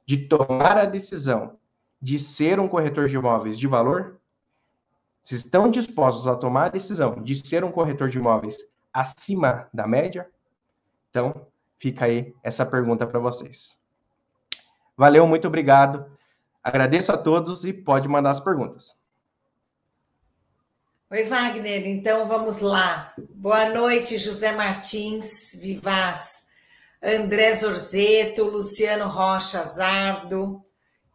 de 0.04 0.28
tomar 0.28 0.76
a 0.76 0.84
decisão 0.84 1.56
de 2.02 2.18
ser 2.18 2.60
um 2.60 2.68
corretor 2.68 3.08
de 3.08 3.16
imóveis 3.16 3.58
de 3.58 3.66
valor? 3.66 4.20
Vocês 5.22 5.44
estão 5.44 5.70
dispostos 5.70 6.26
a 6.26 6.36
tomar 6.36 6.66
a 6.66 6.70
decisão 6.70 7.22
de 7.22 7.34
ser 7.34 7.64
um 7.64 7.72
corretor 7.72 8.08
de 8.08 8.18
imóveis 8.18 8.58
acima 8.92 9.68
da 9.72 9.86
média? 9.86 10.28
Então, 11.10 11.46
Fica 11.78 12.06
aí 12.06 12.34
essa 12.42 12.64
pergunta 12.64 13.06
para 13.06 13.18
vocês. 13.18 13.78
Valeu, 14.96 15.26
muito 15.26 15.46
obrigado. 15.46 16.06
Agradeço 16.62 17.12
a 17.12 17.18
todos 17.18 17.64
e 17.64 17.72
pode 17.72 18.08
mandar 18.08 18.30
as 18.30 18.40
perguntas. 18.40 18.94
Oi, 21.08 21.22
Wagner. 21.22 21.86
Então 21.86 22.26
vamos 22.26 22.58
lá. 22.58 23.14
Boa 23.16 23.68
noite, 23.68 24.18
José 24.18 24.50
Martins 24.50 25.54
Vivaz, 25.54 26.48
André 27.00 27.54
Zorzeto, 27.54 28.42
Luciano 28.42 29.06
Rocha 29.06 29.62
Zardo, 29.62 30.60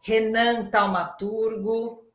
Renan 0.00 0.70
Taumaturgo. 0.70 2.06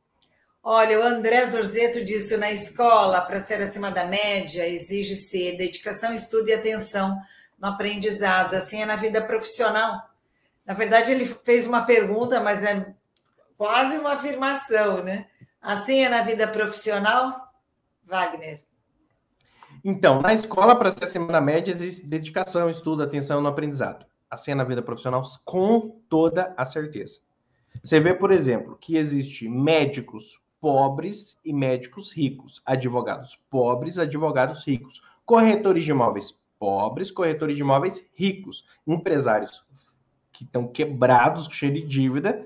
Olha, 0.60 0.98
o 0.98 1.04
André 1.04 1.46
Zorzeto 1.46 2.04
disse 2.04 2.36
na 2.36 2.50
escola, 2.50 3.20
para 3.20 3.38
ser 3.38 3.62
acima 3.62 3.92
da 3.92 4.06
média, 4.06 4.66
exige 4.66 5.14
ser 5.14 5.56
dedicação, 5.56 6.12
estudo 6.12 6.48
e 6.48 6.54
atenção 6.54 7.16
no 7.60 7.68
aprendizado, 7.68 8.54
assim 8.54 8.82
é 8.82 8.86
na 8.86 8.96
vida 8.96 9.22
profissional. 9.22 10.10
Na 10.66 10.74
verdade, 10.74 11.12
ele 11.12 11.24
fez 11.24 11.64
uma 11.64 11.82
pergunta, 11.82 12.40
mas 12.40 12.60
é 12.64 12.92
quase 13.56 13.98
uma 13.98 14.14
afirmação, 14.14 15.04
né? 15.04 15.28
Assim 15.62 16.00
é 16.00 16.08
na 16.08 16.22
vida 16.22 16.48
profissional, 16.48 17.47
Wagner? 18.08 18.60
Então, 19.84 20.20
na 20.20 20.32
escola, 20.32 20.74
para 20.74 20.90
ser 20.90 21.04
acima 21.04 21.30
da 21.30 21.40
média, 21.40 21.70
existe 21.70 22.06
dedicação, 22.06 22.68
estudo, 22.68 23.02
atenção 23.02 23.40
no 23.40 23.48
aprendizado. 23.48 24.06
Assim 24.30 24.50
é 24.50 24.54
na 24.54 24.64
vida 24.64 24.82
profissional, 24.82 25.22
com 25.44 26.00
toda 26.08 26.52
a 26.56 26.64
certeza. 26.64 27.20
Você 27.82 28.00
vê, 28.00 28.12
por 28.12 28.32
exemplo, 28.32 28.76
que 28.80 28.96
existe 28.96 29.48
médicos 29.48 30.40
pobres 30.60 31.38
e 31.44 31.52
médicos 31.52 32.10
ricos, 32.10 32.60
advogados 32.66 33.36
pobres, 33.48 33.98
advogados 33.98 34.66
ricos, 34.66 35.00
corretores 35.24 35.84
de 35.84 35.92
imóveis 35.92 36.36
pobres, 36.58 37.10
corretores 37.10 37.54
de 37.54 37.62
imóveis 37.62 38.04
ricos, 38.14 38.66
empresários 38.86 39.64
que 40.32 40.44
estão 40.44 40.66
quebrados, 40.66 41.48
cheios 41.52 41.80
de 41.80 41.86
dívida, 41.86 42.44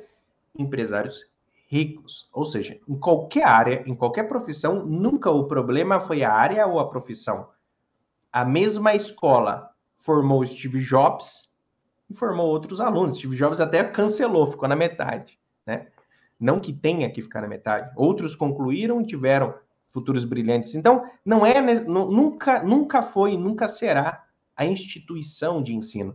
empresários 0.59 1.32
ricos. 1.73 2.29
Ou 2.35 2.45
seja, 2.45 2.79
em 2.87 2.99
qualquer 2.99 3.45
área, 3.45 3.83
em 3.87 3.95
qualquer 3.95 4.29
profissão, 4.29 4.85
nunca 4.85 5.31
o 5.31 5.45
problema 5.45 5.99
foi 5.99 6.23
a 6.23 6.31
área 6.31 6.67
ou 6.67 6.79
a 6.79 6.87
profissão. 6.87 7.49
A 8.31 8.45
mesma 8.45 8.95
escola 8.95 9.71
formou 9.97 10.45
Steve 10.45 10.81
Jobs 10.81 11.51
e 12.11 12.15
formou 12.15 12.47
outros 12.47 12.79
alunos. 12.79 13.17
Steve 13.17 13.37
Jobs 13.37 13.59
até 13.59 13.83
cancelou, 13.85 14.47
ficou 14.47 14.69
na 14.69 14.77
metade, 14.77 15.39
né? 15.67 15.87
Não 16.39 16.61
que 16.61 16.75
tenha 16.75 17.11
que 17.11 17.23
ficar 17.23 17.41
na 17.41 17.49
metade. 17.49 17.91
Outros 17.97 18.35
concluíram 18.35 19.01
e 19.01 19.07
tiveram 19.07 19.55
futuros 19.89 20.27
brilhantes. 20.27 20.75
Então, 20.75 21.09
não 21.25 21.47
é 21.47 21.59
nunca 21.85 22.63
nunca 22.63 23.01
foi, 23.01 23.37
nunca 23.39 23.67
será 23.67 24.25
a 24.55 24.67
instituição 24.67 25.63
de 25.63 25.75
ensino. 25.75 26.15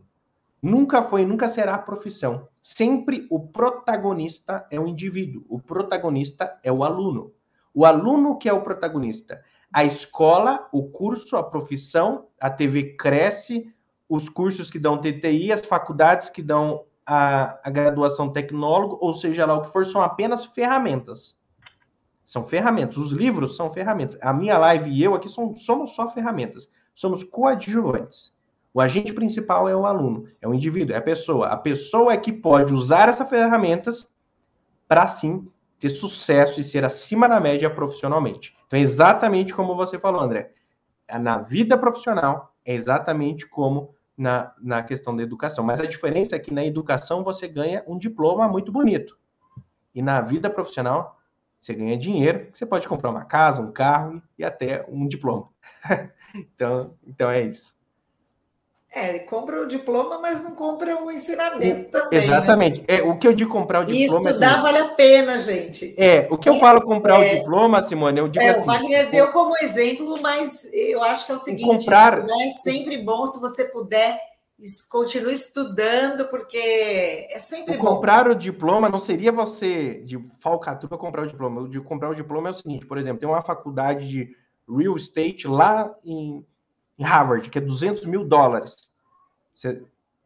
Nunca 0.62 1.02
foi, 1.02 1.26
nunca 1.26 1.48
será 1.48 1.76
a 1.76 1.82
profissão. 1.82 2.48
Sempre 2.70 3.26
o 3.32 3.40
protagonista 3.40 4.68
é 4.70 4.78
o 4.78 4.86
indivíduo, 4.86 5.46
o 5.48 5.58
protagonista 5.58 6.60
é 6.62 6.70
o 6.70 6.84
aluno. 6.84 7.32
O 7.74 7.86
aluno 7.86 8.38
que 8.38 8.50
é 8.50 8.52
o 8.52 8.62
protagonista. 8.62 9.42
A 9.72 9.86
escola, 9.86 10.68
o 10.74 10.90
curso, 10.90 11.38
a 11.38 11.44
profissão, 11.44 12.28
a 12.38 12.50
TV 12.50 12.98
cresce, 12.98 13.74
os 14.10 14.28
cursos 14.28 14.70
que 14.70 14.78
dão 14.78 15.00
TTI, 15.00 15.50
as 15.54 15.64
faculdades 15.64 16.30
que 16.30 16.44
dão 16.44 16.84
a, 17.06 17.58
a 17.64 17.70
graduação 17.70 18.34
tecnólogo, 18.34 18.98
ou 19.00 19.14
seja 19.14 19.46
lá 19.46 19.54
o 19.54 19.62
que 19.62 19.72
for, 19.72 19.86
são 19.86 20.02
apenas 20.02 20.44
ferramentas. 20.44 21.38
São 22.26 22.44
ferramentas. 22.44 22.98
Os 22.98 23.14
livros 23.14 23.56
são 23.56 23.72
ferramentas. 23.72 24.20
A 24.22 24.34
minha 24.34 24.58
live 24.58 24.90
e 24.90 25.02
eu 25.02 25.16
aqui 25.16 25.30
somos, 25.30 25.64
somos 25.64 25.96
só 25.96 26.10
ferramentas. 26.10 26.70
Somos 26.94 27.24
coadjuvantes. 27.24 28.37
O 28.78 28.82
agente 28.82 29.12
principal 29.12 29.68
é 29.68 29.76
o 29.76 29.88
aluno, 29.88 30.28
é 30.40 30.48
o 30.48 30.54
indivíduo, 30.54 30.94
é 30.94 31.00
a 31.00 31.02
pessoa. 31.02 31.48
A 31.48 31.58
pessoa 31.58 32.14
é 32.14 32.18
que 32.18 32.32
pode 32.32 32.76
usar 32.76 33.10
essas 33.10 33.28
ferramentas 33.28 34.08
para 34.88 35.08
sim 35.08 35.52
ter 35.80 35.90
sucesso 35.90 36.60
e 36.60 36.64
ser 36.64 36.86
acima 36.86 37.28
da 37.28 37.40
média 37.40 37.72
profissionalmente. 37.72 38.56
Então, 38.68 38.78
é 38.78 38.82
exatamente 38.84 39.52
como 39.52 39.76
você 39.76 39.98
falou, 39.98 40.22
André. 40.22 40.52
Na 41.20 41.40
vida 41.40 41.76
profissional, 41.76 42.54
é 42.64 42.76
exatamente 42.76 43.50
como 43.50 43.96
na, 44.16 44.54
na 44.62 44.84
questão 44.84 45.16
da 45.16 45.24
educação. 45.24 45.66
Mas 45.66 45.80
a 45.80 45.88
diferença 45.88 46.36
é 46.36 46.40
que 46.40 46.54
na 46.54 46.64
educação 46.64 47.24
você 47.24 47.48
ganha 47.48 47.84
um 47.88 47.98
diploma 47.98 48.48
muito 48.48 48.72
bonito. 48.72 49.18
E 49.96 50.04
na 50.04 50.22
vida 50.22 50.52
profissional, 50.52 51.20
você 51.60 51.74
ganha 51.74 51.98
dinheiro, 51.98 52.50
você 52.54 52.64
pode 52.64 52.88
comprar 52.88 53.10
uma 53.10 53.26
casa, 53.26 53.60
um 53.60 53.72
carro 53.72 54.22
e 54.38 54.44
até 54.44 54.86
um 54.88 55.08
diploma. 55.08 55.50
então, 56.36 56.94
então 57.08 57.32
é 57.32 57.42
isso. 57.42 57.76
É, 58.98 59.10
ele 59.10 59.20
compra 59.20 59.62
o 59.62 59.68
diploma, 59.68 60.18
mas 60.18 60.44
não 60.44 60.56
compra 60.56 61.00
o 61.04 61.12
ensinamento 61.12 61.92
também. 61.92 62.18
Né? 62.20 62.26
Exatamente. 62.26 62.80
Né? 62.82 62.86
É, 62.88 63.04
o 63.04 63.16
que 63.16 63.28
eu 63.28 63.34
digo 63.34 63.52
comprar 63.52 63.82
o 63.82 63.86
diploma. 63.86 64.28
E 64.28 64.32
estudar 64.32 64.54
assim, 64.54 64.62
vale 64.64 64.78
a 64.80 64.88
pena, 64.88 65.38
gente. 65.38 65.94
É, 65.96 66.28
o 66.32 66.38
que 66.38 66.50
eu 66.50 66.60
falo 66.60 66.82
comprar 66.82 67.24
é, 67.24 67.36
o 67.36 67.38
diploma, 67.38 67.84
Simone, 67.84 68.18
eu 68.18 68.28
digo 68.28 68.44
é, 68.44 68.50
assim. 68.50 68.62
O 68.62 68.66
Wagner 68.66 69.12
deu 69.12 69.28
como 69.28 69.56
exemplo, 69.62 70.20
mas 70.20 70.68
eu 70.74 71.04
acho 71.04 71.28
que 71.28 71.32
é 71.32 71.36
o 71.36 71.38
seguinte: 71.38 71.86
comprar... 71.86 72.26
é 72.28 72.50
sempre 72.64 72.98
bom 72.98 73.28
se 73.28 73.40
você 73.40 73.66
puder. 73.66 74.20
Continue 74.90 75.34
estudando, 75.34 76.26
porque 76.30 76.58
é 76.58 77.38
sempre 77.38 77.76
o 77.76 77.78
bom. 77.78 77.86
Comprar 77.86 78.28
o 78.28 78.34
diploma 78.34 78.90
não 78.90 79.00
seria 79.00 79.32
você 79.32 80.02
de 80.06 80.18
falcatrua 80.40 80.98
comprar 80.98 81.22
o 81.22 81.28
diploma. 81.28 81.62
O 81.62 81.70
de 81.70 81.80
comprar 81.80 82.10
o 82.10 82.16
diploma 82.16 82.50
é 82.50 82.52
o 82.52 82.56
seguinte: 82.56 82.88
por 82.88 82.98
exemplo, 82.98 83.20
tem 83.20 83.30
uma 83.30 83.44
faculdade 83.44 84.08
de 84.08 84.36
real 84.68 84.96
estate 84.96 85.48
lá 85.48 85.94
em 86.04 86.44
em 86.98 87.04
Harvard, 87.04 87.50
que 87.50 87.58
é 87.58 87.62
200 87.62 88.06
mil 88.06 88.24
dólares. 88.24 88.87
Você, 89.58 89.82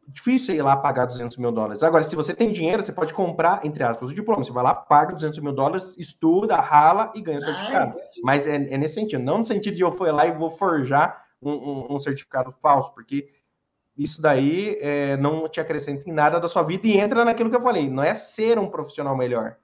difícil 0.08 0.54
ir 0.54 0.60
lá 0.60 0.76
pagar 0.76 1.06
200 1.06 1.38
mil 1.38 1.50
dólares. 1.50 1.82
Agora, 1.82 2.04
se 2.04 2.14
você 2.14 2.34
tem 2.34 2.52
dinheiro, 2.52 2.82
você 2.82 2.92
pode 2.92 3.14
comprar, 3.14 3.64
entre 3.64 3.82
aspas, 3.82 4.10
o 4.10 4.14
diploma. 4.14 4.44
Você 4.44 4.52
vai 4.52 4.62
lá, 4.62 4.74
paga 4.74 5.14
200 5.14 5.38
mil 5.38 5.54
dólares, 5.54 5.96
estuda, 5.96 6.56
rala 6.56 7.10
e 7.14 7.22
ganha 7.22 7.38
o 7.38 7.42
certificado. 7.42 7.98
Ah, 7.98 8.04
Mas 8.24 8.46
é, 8.46 8.56
é, 8.56 8.76
nesse 8.76 8.94
sentido, 8.94 9.22
não 9.22 9.38
no 9.38 9.44
sentido 9.44 9.74
de 9.74 9.80
eu 9.80 9.90
for 9.90 10.12
lá 10.12 10.26
e 10.26 10.32
vou 10.32 10.50
forjar 10.50 11.24
um, 11.40 11.52
um, 11.52 11.96
um 11.96 11.98
certificado 11.98 12.52
falso, 12.60 12.92
porque 12.92 13.30
isso 13.96 14.20
daí 14.20 14.76
é, 14.82 15.16
não 15.16 15.48
te 15.48 15.60
acrescenta 15.60 16.06
em 16.08 16.12
nada 16.12 16.38
da 16.38 16.46
sua 16.46 16.62
vida 16.62 16.86
e 16.86 16.98
entra 16.98 17.24
naquilo 17.24 17.48
que 17.48 17.56
eu 17.56 17.62
falei. 17.62 17.88
Não 17.88 18.02
é 18.02 18.14
ser 18.14 18.58
um 18.58 18.68
profissional 18.68 19.16
melhor, 19.16 19.56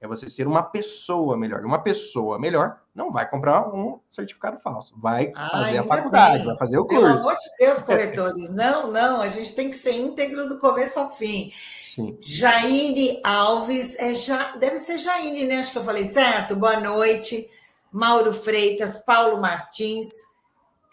é 0.00 0.06
você 0.06 0.28
ser 0.28 0.46
uma 0.46 0.62
pessoa 0.62 1.36
melhor. 1.36 1.64
Uma 1.64 1.80
pessoa 1.80 2.38
melhor 2.38 2.80
não 2.94 3.10
vai 3.10 3.28
comprar 3.28 3.68
um 3.74 3.98
certificado 4.08 4.58
falso, 4.60 4.94
vai 4.98 5.32
ah, 5.34 5.48
fazer 5.50 5.78
a 5.78 5.84
faculdade, 5.84 6.38
bem. 6.38 6.46
vai 6.46 6.56
fazer 6.56 6.78
o 6.78 6.86
curso. 6.86 7.02
Pelo 7.02 7.18
amor 7.18 7.34
de 7.34 7.66
Deus, 7.66 7.82
corretores, 7.82 8.54
não, 8.54 8.90
não, 8.90 9.20
a 9.20 9.28
gente 9.28 9.54
tem 9.54 9.70
que 9.70 9.76
ser 9.76 9.92
íntegro 9.92 10.48
do 10.48 10.58
começo 10.58 10.98
ao 10.98 11.10
fim. 11.10 11.52
Sim. 11.94 12.16
Jaine 12.20 13.20
Alves, 13.24 13.96
é 13.98 14.14
ja, 14.14 14.56
deve 14.56 14.78
ser 14.78 14.98
Jaine, 14.98 15.44
né? 15.44 15.58
Acho 15.58 15.72
que 15.72 15.78
eu 15.78 15.84
falei 15.84 16.04
certo. 16.04 16.54
Boa 16.54 16.78
noite. 16.78 17.50
Mauro 17.90 18.34
Freitas, 18.34 18.98
Paulo 18.98 19.40
Martins, 19.40 20.06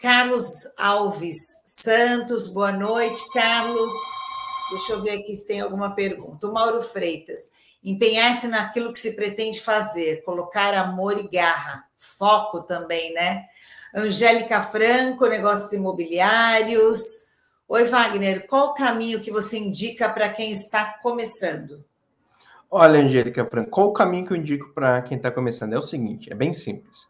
Carlos 0.00 0.46
Alves 0.78 1.36
Santos, 1.64 2.48
boa 2.48 2.72
noite, 2.72 3.22
Carlos. 3.32 3.92
Deixa 4.70 4.94
eu 4.94 5.02
ver 5.02 5.10
aqui 5.10 5.34
se 5.34 5.46
tem 5.46 5.60
alguma 5.60 5.94
pergunta. 5.94 6.48
O 6.48 6.52
Mauro 6.52 6.82
Freitas 6.82 7.52
empenhar-se 7.86 8.48
naquilo 8.48 8.92
que 8.92 8.98
se 8.98 9.14
pretende 9.14 9.60
fazer, 9.60 10.24
colocar 10.24 10.74
amor 10.74 11.16
e 11.18 11.28
garra, 11.28 11.84
foco 11.96 12.62
também, 12.62 13.14
né? 13.14 13.44
Angélica 13.94 14.60
Franco, 14.60 15.28
negócios 15.28 15.72
imobiliários. 15.72 16.98
Oi, 17.68 17.84
Wagner, 17.84 18.48
qual 18.48 18.70
o 18.70 18.74
caminho 18.74 19.20
que 19.20 19.30
você 19.30 19.56
indica 19.56 20.08
para 20.08 20.28
quem 20.28 20.50
está 20.50 20.98
começando? 21.00 21.84
Olha, 22.68 23.00
Angélica 23.00 23.46
Franco, 23.46 23.70
qual 23.70 23.88
o 23.88 23.92
caminho 23.92 24.26
que 24.26 24.32
eu 24.32 24.36
indico 24.36 24.74
para 24.74 25.00
quem 25.02 25.16
está 25.16 25.30
começando? 25.30 25.72
É 25.72 25.78
o 25.78 25.82
seguinte, 25.82 26.30
é 26.32 26.34
bem 26.34 26.52
simples. 26.52 27.06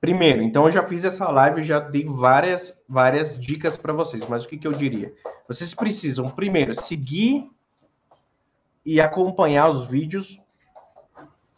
Primeiro, 0.00 0.42
então 0.42 0.64
eu 0.64 0.70
já 0.70 0.82
fiz 0.84 1.04
essa 1.04 1.28
live, 1.28 1.62
já 1.62 1.80
dei 1.80 2.04
várias, 2.06 2.72
várias 2.88 3.38
dicas 3.38 3.76
para 3.76 3.92
vocês, 3.92 4.24
mas 4.28 4.44
o 4.44 4.48
que, 4.48 4.56
que 4.56 4.66
eu 4.66 4.72
diria? 4.72 5.12
Vocês 5.48 5.74
precisam, 5.74 6.30
primeiro, 6.30 6.74
seguir 6.74 7.50
e 8.84 9.00
acompanhar 9.00 9.68
os 9.68 9.86
vídeos, 9.86 10.40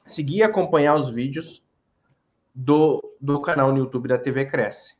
seguir 0.06 0.38
e 0.38 0.42
acompanhar 0.42 0.94
os 0.94 1.08
vídeos 1.08 1.62
do, 2.54 3.02
do 3.20 3.40
canal 3.40 3.72
no 3.72 3.78
YouTube 3.78 4.08
da 4.08 4.18
TV 4.18 4.44
Cresce. 4.46 4.94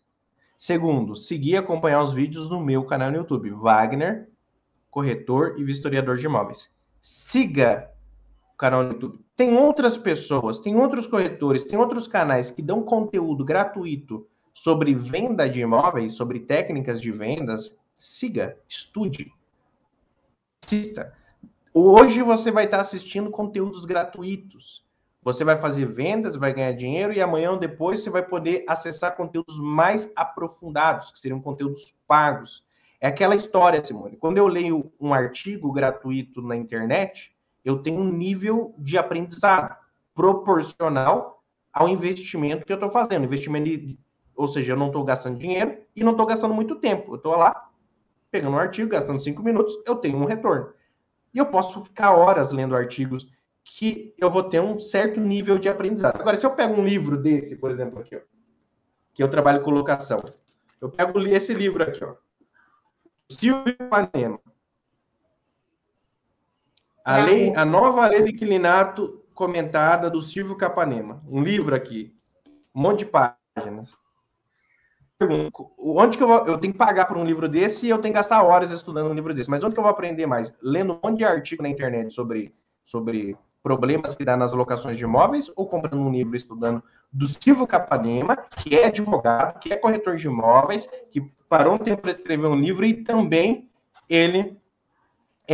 Segundo, 0.56 1.16
seguir 1.16 1.52
e 1.52 1.56
acompanhar 1.56 2.02
os 2.02 2.12
vídeos 2.12 2.48
no 2.48 2.64
meu 2.64 2.84
canal 2.84 3.10
no 3.10 3.16
YouTube, 3.16 3.50
Wagner, 3.50 4.28
corretor 4.90 5.58
e 5.58 5.64
vistoriador 5.64 6.16
de 6.16 6.26
imóveis. 6.26 6.70
Siga 7.00 7.90
o 8.54 8.56
canal 8.56 8.84
no 8.84 8.92
YouTube. 8.92 9.18
Tem 9.34 9.56
outras 9.56 9.96
pessoas, 9.96 10.60
tem 10.60 10.76
outros 10.76 11.06
corretores, 11.06 11.64
tem 11.64 11.78
outros 11.78 12.06
canais 12.06 12.50
que 12.50 12.62
dão 12.62 12.82
conteúdo 12.82 13.44
gratuito 13.44 14.26
sobre 14.54 14.94
venda 14.94 15.48
de 15.48 15.60
imóveis, 15.60 16.14
sobre 16.14 16.38
técnicas 16.40 17.00
de 17.00 17.10
vendas. 17.10 17.76
Siga, 17.96 18.56
estude, 18.68 19.32
assista. 20.62 21.12
Hoje 21.74 22.22
você 22.22 22.50
vai 22.50 22.66
estar 22.66 22.82
assistindo 22.82 23.30
conteúdos 23.30 23.86
gratuitos. 23.86 24.84
Você 25.22 25.42
vai 25.42 25.56
fazer 25.56 25.86
vendas, 25.86 26.36
vai 26.36 26.52
ganhar 26.52 26.72
dinheiro 26.72 27.14
e 27.14 27.20
amanhã 27.22 27.52
ou 27.52 27.56
depois 27.56 28.00
você 28.00 28.10
vai 28.10 28.22
poder 28.22 28.62
acessar 28.68 29.16
conteúdos 29.16 29.58
mais 29.58 30.12
aprofundados, 30.14 31.10
que 31.10 31.18
seriam 31.18 31.40
conteúdos 31.40 31.98
pagos. 32.06 32.62
É 33.00 33.06
aquela 33.06 33.34
história, 33.34 33.82
Simone. 33.82 34.18
Quando 34.18 34.36
eu 34.36 34.48
leio 34.48 34.92
um 35.00 35.14
artigo 35.14 35.72
gratuito 35.72 36.42
na 36.42 36.54
internet, 36.54 37.34
eu 37.64 37.82
tenho 37.82 38.00
um 38.00 38.12
nível 38.12 38.74
de 38.76 38.98
aprendizado 38.98 39.74
proporcional 40.14 41.42
ao 41.72 41.88
investimento 41.88 42.66
que 42.66 42.72
eu 42.72 42.76
estou 42.76 42.90
fazendo. 42.90 43.24
Investimento, 43.24 43.96
ou 44.36 44.46
seja, 44.46 44.72
eu 44.72 44.76
não 44.76 44.88
estou 44.88 45.04
gastando 45.04 45.38
dinheiro 45.38 45.78
e 45.96 46.04
não 46.04 46.12
estou 46.12 46.26
gastando 46.26 46.52
muito 46.52 46.76
tempo. 46.76 47.12
Eu 47.12 47.16
estou 47.16 47.34
lá 47.34 47.70
pegando 48.30 48.56
um 48.56 48.58
artigo, 48.58 48.90
gastando 48.90 49.22
cinco 49.22 49.42
minutos, 49.42 49.72
eu 49.86 49.96
tenho 49.96 50.18
um 50.18 50.26
retorno. 50.26 50.70
E 51.34 51.38
eu 51.38 51.46
posso 51.46 51.82
ficar 51.82 52.12
horas 52.12 52.50
lendo 52.50 52.76
artigos 52.76 53.26
que 53.64 54.14
eu 54.18 54.30
vou 54.30 54.42
ter 54.42 54.60
um 54.60 54.78
certo 54.78 55.20
nível 55.20 55.58
de 55.58 55.68
aprendizado. 55.68 56.20
Agora, 56.20 56.36
se 56.36 56.44
eu 56.44 56.54
pego 56.54 56.74
um 56.74 56.84
livro 56.84 57.16
desse, 57.16 57.56
por 57.56 57.70
exemplo, 57.70 58.00
aqui, 58.00 58.16
ó, 58.16 58.20
que 59.14 59.22
eu 59.22 59.28
trabalho 59.28 59.62
com 59.62 59.70
locação, 59.70 60.22
eu 60.80 60.90
pego 60.90 61.20
esse 61.20 61.54
livro 61.54 61.82
aqui, 61.82 62.04
ó, 62.04 62.14
Silvio 63.30 63.76
Panema. 63.88 64.40
A, 67.04 67.16
lei, 67.16 67.54
a 67.56 67.64
nova 67.64 68.06
lei 68.06 68.22
de 68.22 68.32
inquilinato 68.32 69.24
comentada 69.34 70.08
do 70.08 70.20
Silvio 70.20 70.56
Capanema. 70.56 71.22
Um 71.26 71.42
livro 71.42 71.74
aqui, 71.74 72.14
um 72.74 72.82
monte 72.82 73.00
de 73.00 73.06
páginas 73.06 73.98
onde 75.78 76.16
que 76.16 76.22
eu 76.22 76.28
vou, 76.28 76.46
eu 76.46 76.58
tenho 76.58 76.72
que 76.72 76.78
pagar 76.78 77.06
por 77.06 77.16
um 77.16 77.24
livro 77.24 77.48
desse 77.48 77.86
e 77.86 77.90
eu 77.90 77.98
tenho 77.98 78.12
que 78.12 78.18
gastar 78.18 78.42
horas 78.42 78.70
estudando 78.70 79.10
um 79.10 79.14
livro 79.14 79.34
desse, 79.34 79.50
mas 79.50 79.62
onde 79.62 79.74
que 79.74 79.80
eu 79.80 79.84
vou 79.84 79.90
aprender 79.90 80.26
mais? 80.26 80.56
Lendo 80.62 80.94
um 80.94 81.00
monte 81.02 81.18
de 81.18 81.24
artigo 81.24 81.62
na 81.62 81.68
internet 81.68 82.12
sobre, 82.12 82.54
sobre 82.84 83.36
problemas 83.62 84.16
que 84.16 84.24
dá 84.24 84.36
nas 84.36 84.52
locações 84.52 84.96
de 84.96 85.04
imóveis 85.04 85.50
ou 85.56 85.66
comprando 85.66 86.00
um 86.00 86.10
livro 86.10 86.34
estudando 86.36 86.82
do 87.12 87.26
Silvio 87.26 87.66
Capanema, 87.66 88.36
que 88.36 88.76
é 88.76 88.86
advogado, 88.86 89.58
que 89.58 89.72
é 89.72 89.76
corretor 89.76 90.16
de 90.16 90.26
imóveis, 90.26 90.88
que 91.10 91.20
parou 91.48 91.74
um 91.74 91.78
tempo 91.78 92.02
para 92.02 92.10
escrever 92.10 92.46
um 92.46 92.56
livro 92.56 92.84
e 92.84 92.94
também 92.94 93.68
ele 94.08 94.56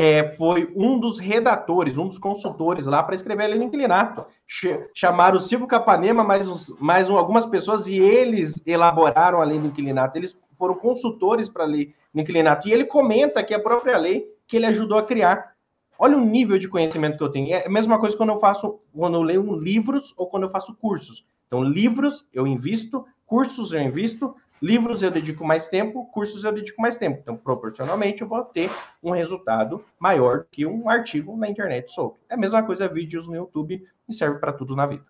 é, 0.01 0.30
foi 0.30 0.72
um 0.76 0.96
dos 0.96 1.18
redatores, 1.18 1.99
um 1.99 2.07
dos 2.07 2.18
consultores 2.18 2.86
lá 2.86 3.03
para 3.03 3.16
escrever 3.16 3.42
a 3.42 3.46
lei 3.49 3.59
do 3.59 3.64
inclinato. 3.64 4.24
Ch 4.46 4.66
chamaram 4.94 5.36
o 5.36 5.40
Silvio 5.40 5.66
Capanema, 5.66 6.22
mais, 6.22 6.68
mais 6.78 7.11
algumas 7.11 7.44
pessoas, 7.44 7.88
e 7.88 7.99
eles 7.99 8.62
elaboraram 8.64 9.42
a 9.42 9.44
lei 9.44 9.59
do 9.59 9.66
inclinato. 9.66 10.16
Eles 10.16 10.38
foram 10.57 10.76
consultores 10.76 11.49
para 11.49 11.64
a 11.64 11.66
lei 11.66 11.92
do 12.14 12.20
inclinato. 12.20 12.68
E 12.68 12.72
ele 12.72 12.84
comenta 12.84 13.42
que 13.42 13.53
a 13.53 13.59
própria 13.59 13.99
lei 13.99 14.24
que 14.46 14.57
ele 14.57 14.66
ajudou 14.66 14.99
a 14.99 15.03
criar. 15.03 15.53
Olha 15.99 16.16
o 16.16 16.24
nível 16.24 16.61
de 16.61 16.68
conhecimento 16.68 17.18
que 17.18 17.24
eu 17.24 17.32
tenho. 17.32 17.53
É 17.53 17.66
a 17.66 17.70
mesma 17.70 17.99
coisa 17.99 18.16
quando 18.16 18.30
eu 18.30 18.38
faço, 18.38 18.78
quando 18.94 19.16
eu 19.16 19.22
leio 19.22 19.57
livros 19.57 20.14
ou 20.16 20.28
quando 20.28 20.44
eu 20.44 20.49
faço 20.49 20.76
cursos. 20.76 21.26
Então, 21.49 21.61
livros 21.61 22.28
eu 22.32 22.46
invisto, 22.46 23.05
cursos 23.26 23.72
eu 23.72 23.82
invisto, 23.82 24.32
Livros 24.61 25.02
eu 25.02 25.11
dedico 25.11 25.44
mais 25.44 25.68
tempo, 25.68 26.06
cursos 26.06 26.44
eu 26.44 26.52
dedico 26.52 26.80
mais 26.80 26.96
tempo. 26.96 27.20
Então, 27.22 27.36
proporcionalmente, 27.36 28.22
eu 28.22 28.28
vou 28.28 28.44
ter 28.44 28.70
um 29.02 29.11
resultado 29.11 29.84
maior 29.98 30.46
que 30.50 30.66
um 30.66 30.88
artigo 30.88 31.36
na 31.36 31.48
internet 31.48 31.92
solto. 31.92 32.18
É 32.28 32.34
a 32.34 32.38
mesma 32.38 32.62
coisa 32.62 32.88
vídeos 32.88 33.26
no 33.26 33.36
YouTube 33.36 33.82
e 34.09 34.12
serve 34.12 34.38
para 34.38 34.52
tudo 34.52 34.74
na 34.74 34.86
vida. 34.86 35.04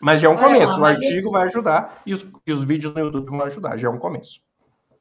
Mas 0.00 0.20
já 0.20 0.28
é 0.28 0.30
um 0.30 0.34
Olha 0.34 0.44
começo. 0.44 0.78
Lá, 0.78 0.80
o 0.80 0.84
artigo 0.86 1.30
vai 1.30 1.46
ajudar 1.46 2.02
e 2.06 2.12
os, 2.12 2.26
e 2.46 2.52
os 2.52 2.64
vídeos 2.64 2.94
no 2.94 3.00
YouTube 3.00 3.28
vão 3.28 3.42
ajudar. 3.42 3.76
Já 3.76 3.88
é 3.88 3.90
um 3.90 3.98
começo. 3.98 4.40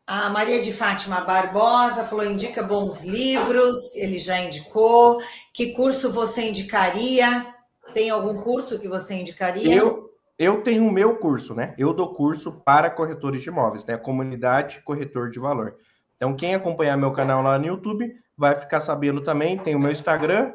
A 0.05 0.29
Maria 0.29 0.59
de 0.59 0.73
Fátima 0.73 1.21
Barbosa 1.21 2.03
falou: 2.03 2.25
indica 2.25 2.63
bons 2.63 3.03
livros, 3.03 3.95
ele 3.95 4.17
já 4.17 4.41
indicou. 4.41 5.19
Que 5.53 5.71
curso 5.73 6.11
você 6.11 6.49
indicaria? 6.49 7.45
Tem 7.93 8.09
algum 8.09 8.41
curso 8.41 8.79
que 8.79 8.87
você 8.87 9.13
indicaria? 9.13 9.75
Eu, 9.75 10.08
eu 10.39 10.63
tenho 10.63 10.87
o 10.87 10.91
meu 10.91 11.17
curso, 11.17 11.53
né? 11.53 11.75
Eu 11.77 11.93
dou 11.93 12.13
curso 12.13 12.53
para 12.63 12.89
corretores 12.89 13.43
de 13.43 13.49
imóveis, 13.49 13.85
né? 13.85 13.97
Comunidade 13.97 14.81
Corretor 14.83 15.29
de 15.29 15.37
Valor. 15.37 15.75
Então, 16.15 16.33
quem 16.33 16.55
acompanhar 16.55 16.95
meu 16.95 17.11
canal 17.11 17.43
lá 17.43 17.59
no 17.59 17.67
YouTube 17.67 18.15
vai 18.37 18.55
ficar 18.55 18.79
sabendo 18.79 19.19
também. 19.21 19.57
Tem 19.57 19.75
o 19.75 19.79
meu 19.79 19.91
Instagram 19.91 20.53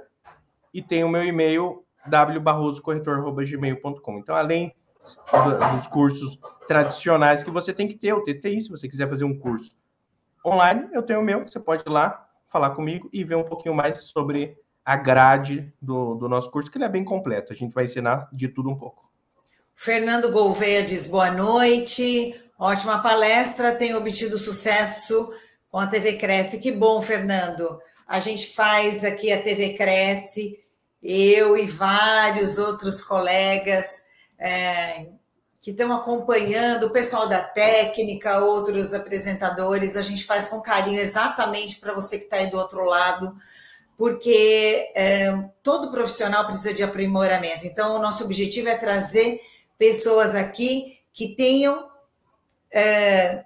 e 0.72 0.80
tem 0.80 1.04
o 1.04 1.08
meu 1.08 1.22
e-mail 1.22 1.84
wbarrosocorretor.gmail.com. 2.08 4.18
Então, 4.18 4.34
além 4.34 4.74
dos 5.70 5.86
cursos 5.86 6.38
tradicionais 6.66 7.44
que 7.44 7.50
você 7.50 7.74
tem 7.74 7.86
que 7.86 7.96
ter, 7.96 8.14
o 8.14 8.24
TTI, 8.24 8.62
se 8.62 8.70
você 8.70 8.88
quiser 8.88 9.06
fazer 9.06 9.26
um 9.26 9.38
curso 9.38 9.76
online, 10.44 10.88
eu 10.94 11.02
tenho 11.02 11.20
o 11.20 11.22
meu, 11.22 11.44
você 11.44 11.60
pode 11.60 11.82
ir 11.86 11.90
lá 11.90 12.26
falar 12.48 12.70
comigo 12.70 13.10
e 13.12 13.22
ver 13.22 13.34
um 13.34 13.44
pouquinho 13.44 13.74
mais 13.74 14.04
sobre 14.04 14.56
a 14.82 14.96
grade 14.96 15.70
do, 15.80 16.14
do 16.14 16.26
nosso 16.26 16.50
curso, 16.50 16.70
que 16.70 16.78
ele 16.78 16.86
é 16.86 16.88
bem 16.88 17.04
completo. 17.04 17.52
A 17.52 17.56
gente 17.56 17.74
vai 17.74 17.84
ensinar 17.84 18.30
de 18.32 18.48
tudo 18.48 18.70
um 18.70 18.76
pouco. 18.76 19.04
Fernando 19.74 20.30
Gouveia 20.30 20.82
diz 20.82 21.06
boa 21.06 21.30
noite, 21.30 22.34
ótima 22.58 23.02
palestra, 23.02 23.74
tem 23.74 23.94
obtido 23.94 24.38
sucesso 24.38 25.30
com 25.70 25.78
a 25.78 25.86
TV 25.86 26.14
Cresce. 26.14 26.60
Que 26.60 26.72
bom, 26.72 27.02
Fernando. 27.02 27.78
A 28.06 28.20
gente 28.20 28.54
faz 28.54 29.04
aqui 29.04 29.32
a 29.32 29.42
TV 29.42 29.74
Cresce, 29.74 30.58
eu 31.02 31.56
e 31.56 31.66
vários 31.66 32.56
outros 32.56 33.02
colegas 33.02 33.86
é, 34.38 35.06
que 35.60 35.72
estão 35.72 35.92
acompanhando, 35.92 36.86
o 36.86 36.90
pessoal 36.90 37.28
da 37.28 37.42
técnica, 37.42 38.38
outros 38.38 38.94
apresentadores, 38.94 39.96
a 39.96 40.02
gente 40.02 40.24
faz 40.24 40.48
com 40.48 40.62
carinho 40.62 41.00
exatamente 41.00 41.80
para 41.80 41.92
você 41.92 42.18
que 42.18 42.24
está 42.24 42.36
aí 42.36 42.46
do 42.46 42.58
outro 42.58 42.84
lado 42.84 43.34
porque 43.96 44.90
é, 44.94 45.32
todo 45.62 45.90
profissional 45.90 46.44
precisa 46.44 46.74
de 46.74 46.82
aprimoramento. 46.82 47.66
Então, 47.66 47.96
o 47.96 48.02
nosso 48.02 48.24
objetivo 48.24 48.68
é 48.68 48.74
trazer 48.74 49.40
pessoas 49.78 50.34
aqui 50.34 50.98
que 51.12 51.34
tenham 51.34 51.88
é, 52.72 53.44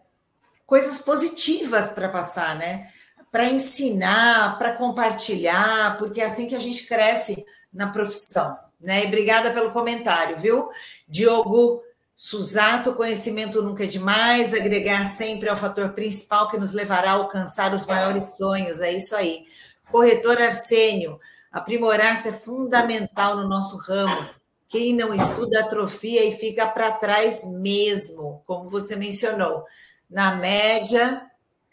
coisas 0.66 0.98
positivas 0.98 1.88
para 1.88 2.08
passar, 2.08 2.56
né? 2.56 2.90
Para 3.30 3.44
ensinar, 3.44 4.58
para 4.58 4.72
compartilhar, 4.72 5.96
porque 5.98 6.20
é 6.20 6.24
assim 6.24 6.46
que 6.46 6.54
a 6.54 6.58
gente 6.58 6.86
cresce 6.86 7.44
na 7.72 7.88
profissão. 7.88 8.56
Né? 8.80 9.04
E 9.04 9.06
obrigada 9.06 9.50
pelo 9.52 9.72
comentário, 9.72 10.38
viu? 10.38 10.68
Diogo 11.06 11.82
Suzato, 12.14 12.94
conhecimento 12.94 13.62
nunca 13.62 13.84
é 13.84 13.86
demais, 13.86 14.52
agregar 14.52 15.04
sempre 15.04 15.48
é 15.48 15.52
o 15.52 15.56
fator 15.56 15.90
principal 15.90 16.48
que 16.48 16.56
nos 16.56 16.72
levará 16.72 17.10
a 17.10 17.14
alcançar 17.14 17.72
os 17.72 17.86
maiores 17.86 18.36
sonhos. 18.36 18.80
É 18.80 18.92
isso 18.92 19.14
aí. 19.14 19.46
Corretor 19.90 20.40
Arsênio, 20.40 21.20
aprimorar-se 21.52 22.28
é 22.28 22.32
fundamental 22.32 23.36
no 23.36 23.48
nosso 23.48 23.76
ramo. 23.78 24.28
Quem 24.68 24.94
não 24.94 25.14
estuda 25.14 25.60
atrofia 25.60 26.24
e 26.24 26.36
fica 26.36 26.66
para 26.66 26.92
trás 26.92 27.44
mesmo, 27.44 28.42
como 28.46 28.68
você 28.68 28.94
mencionou, 28.94 29.64
na 30.10 30.34
média 30.34 31.22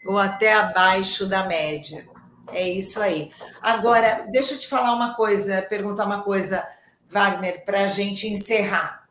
ou 0.06 0.18
até 0.18 0.54
abaixo 0.54 1.26
da 1.26 1.44
média. 1.44 2.08
É 2.52 2.66
isso 2.66 3.00
aí. 3.02 3.30
Agora, 3.60 4.26
deixa 4.30 4.54
eu 4.54 4.58
te 4.58 4.66
falar 4.66 4.94
uma 4.94 5.14
coisa, 5.14 5.60
perguntar 5.62 6.06
uma 6.06 6.22
coisa, 6.22 6.66
Wagner, 7.08 7.64
para 7.64 7.82
a 7.82 7.88
gente 7.88 8.26
encerrar. 8.28 9.06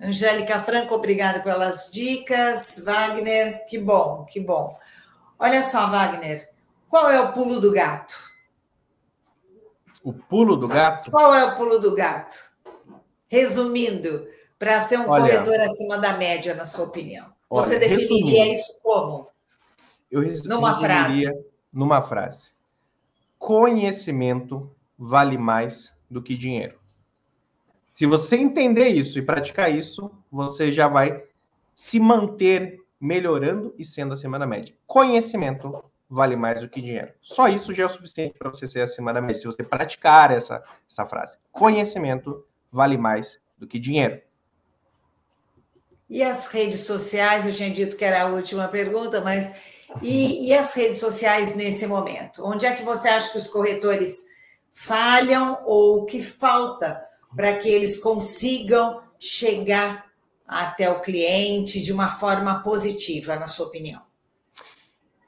Angélica 0.00 0.60
Franco, 0.60 0.94
obrigada 0.94 1.40
pelas 1.40 1.88
dicas. 1.90 2.82
Wagner, 2.84 3.64
que 3.66 3.78
bom, 3.78 4.24
que 4.24 4.40
bom. 4.40 4.76
Olha 5.38 5.62
só, 5.62 5.88
Wagner, 5.88 6.46
qual 6.88 7.10
é 7.10 7.20
o 7.20 7.32
pulo 7.32 7.60
do 7.60 7.72
gato? 7.72 8.31
O 10.02 10.12
pulo 10.12 10.56
do 10.56 10.66
gato? 10.66 11.10
Qual 11.10 11.34
é 11.34 11.44
o 11.44 11.56
pulo 11.56 11.78
do 11.78 11.94
gato? 11.94 12.36
Resumindo, 13.28 14.26
para 14.58 14.80
ser 14.80 14.98
um 14.98 15.08
olha, 15.08 15.24
corretor 15.24 15.60
acima 15.60 15.98
da 15.98 16.16
média, 16.16 16.54
na 16.54 16.64
sua 16.64 16.86
opinião. 16.86 17.32
Olha, 17.48 17.66
Você 17.66 17.78
definiria 17.78 18.52
isso 18.52 18.80
como? 18.82 19.28
Eu 20.10 20.20
res, 20.20 20.44
numa 20.44 20.78
frase. 20.78 21.32
Numa 21.72 22.02
frase. 22.02 22.50
Conhecimento 23.38 24.70
vale 24.98 25.38
mais 25.38 25.92
do 26.10 26.22
que 26.22 26.36
dinheiro. 26.36 26.78
Se 27.94 28.06
você 28.06 28.36
entender 28.36 28.88
isso 28.88 29.18
e 29.18 29.22
praticar 29.22 29.72
isso, 29.72 30.10
você 30.30 30.70
já 30.70 30.88
vai 30.88 31.24
se 31.74 31.98
manter 31.98 32.80
melhorando 33.00 33.74
e 33.78 33.84
sendo 33.84 34.12
acima 34.12 34.38
da 34.38 34.46
média. 34.46 34.74
Conhecimento 34.86 35.84
vale 36.12 36.36
mais 36.36 36.60
do 36.60 36.68
que 36.68 36.82
dinheiro. 36.82 37.10
Só 37.22 37.48
isso 37.48 37.72
já 37.72 37.84
é 37.84 37.86
o 37.86 37.88
suficiente 37.88 38.38
para 38.38 38.50
você 38.50 38.66
ser 38.66 38.82
acima 38.82 39.14
da 39.14 39.20
média, 39.22 39.40
se 39.40 39.46
você 39.46 39.62
praticar 39.64 40.30
essa, 40.30 40.62
essa 40.88 41.06
frase. 41.06 41.38
Conhecimento 41.50 42.44
vale 42.70 42.98
mais 42.98 43.40
do 43.56 43.66
que 43.66 43.78
dinheiro. 43.78 44.20
E 46.10 46.22
as 46.22 46.48
redes 46.48 46.80
sociais, 46.80 47.46
eu 47.46 47.52
tinha 47.52 47.70
dito 47.70 47.96
que 47.96 48.04
era 48.04 48.24
a 48.24 48.26
última 48.26 48.68
pergunta, 48.68 49.22
mas 49.22 49.54
e, 50.02 50.48
e 50.48 50.54
as 50.54 50.74
redes 50.74 51.00
sociais 51.00 51.56
nesse 51.56 51.86
momento? 51.86 52.44
Onde 52.44 52.66
é 52.66 52.74
que 52.74 52.82
você 52.82 53.08
acha 53.08 53.32
que 53.32 53.38
os 53.38 53.48
corretores 53.48 54.26
falham 54.70 55.62
ou 55.64 56.02
o 56.02 56.04
que 56.04 56.22
falta 56.22 57.02
para 57.34 57.56
que 57.56 57.70
eles 57.70 57.98
consigam 57.98 59.02
chegar 59.18 60.04
até 60.46 60.90
o 60.90 61.00
cliente 61.00 61.80
de 61.80 61.90
uma 61.90 62.08
forma 62.08 62.62
positiva, 62.62 63.36
na 63.36 63.48
sua 63.48 63.66
opinião? 63.66 64.11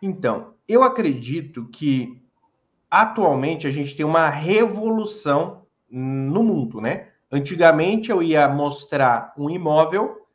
Então, 0.06 0.52
eu 0.68 0.82
acredito 0.82 1.64
que 1.68 2.22
atualmente 2.90 3.66
a 3.66 3.70
gente 3.70 3.96
tem 3.96 4.04
uma 4.04 4.28
revolução 4.28 5.62
no 5.90 6.42
mundo, 6.42 6.78
né? 6.78 7.08
Antigamente 7.32 8.10
eu 8.10 8.22
ia 8.22 8.46
mostrar 8.46 9.32
um 9.34 9.48
imóvel, 9.48 10.26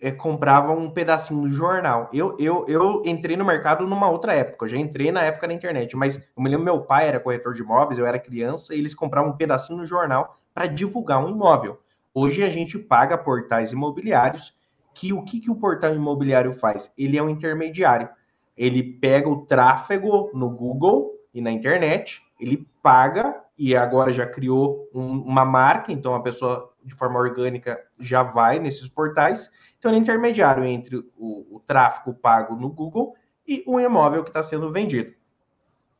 é, 0.00 0.10
comprava 0.10 0.72
um 0.72 0.90
pedacinho 0.90 1.42
do 1.42 1.52
jornal. 1.52 2.08
Eu, 2.14 2.34
eu, 2.40 2.64
eu 2.66 3.02
entrei 3.04 3.36
no 3.36 3.44
mercado 3.44 3.86
numa 3.86 4.08
outra 4.08 4.34
época, 4.34 4.64
eu 4.64 4.70
já 4.70 4.78
entrei 4.78 5.12
na 5.12 5.20
época 5.20 5.48
na 5.48 5.52
internet, 5.52 5.94
mas 5.94 6.16
eu 6.16 6.42
me 6.42 6.48
lembro 6.48 6.64
meu 6.64 6.80
pai 6.80 7.06
era 7.06 7.20
corretor 7.20 7.52
de 7.52 7.60
imóveis, 7.60 7.98
eu 7.98 8.06
era 8.06 8.18
criança, 8.18 8.74
e 8.74 8.78
eles 8.78 8.94
compravam 8.94 9.32
um 9.32 9.36
pedacinho 9.36 9.80
do 9.80 9.86
jornal 9.86 10.38
para 10.54 10.66
divulgar 10.66 11.22
um 11.22 11.28
imóvel. 11.28 11.78
Hoje 12.14 12.42
a 12.42 12.48
gente 12.48 12.78
paga 12.78 13.18
portais 13.18 13.70
imobiliários, 13.70 14.56
que 14.94 15.12
o 15.12 15.22
que, 15.22 15.40
que 15.40 15.50
o 15.50 15.56
portal 15.56 15.94
imobiliário 15.94 16.52
faz? 16.52 16.90
Ele 16.96 17.18
é 17.18 17.22
um 17.22 17.28
intermediário 17.28 18.08
ele 18.56 18.82
pega 18.82 19.28
o 19.28 19.44
tráfego 19.46 20.30
no 20.34 20.50
Google 20.50 21.12
e 21.32 21.40
na 21.40 21.50
internet, 21.50 22.22
ele 22.38 22.68
paga 22.82 23.42
e 23.58 23.74
agora 23.74 24.12
já 24.12 24.26
criou 24.26 24.88
um, 24.94 25.22
uma 25.22 25.44
marca, 25.44 25.92
então 25.92 26.14
a 26.14 26.22
pessoa 26.22 26.72
de 26.84 26.94
forma 26.94 27.18
orgânica 27.18 27.80
já 27.98 28.22
vai 28.22 28.58
nesses 28.58 28.88
portais. 28.88 29.50
Então 29.78 29.90
ele 29.90 29.98
é 29.98 30.00
intermediário 30.00 30.64
entre 30.64 30.96
o, 31.16 31.56
o 31.56 31.60
tráfego 31.60 32.14
pago 32.14 32.54
no 32.56 32.68
Google 32.70 33.14
e 33.46 33.62
o 33.66 33.80
imóvel 33.80 34.22
que 34.22 34.30
está 34.30 34.42
sendo 34.42 34.70
vendido. 34.70 35.12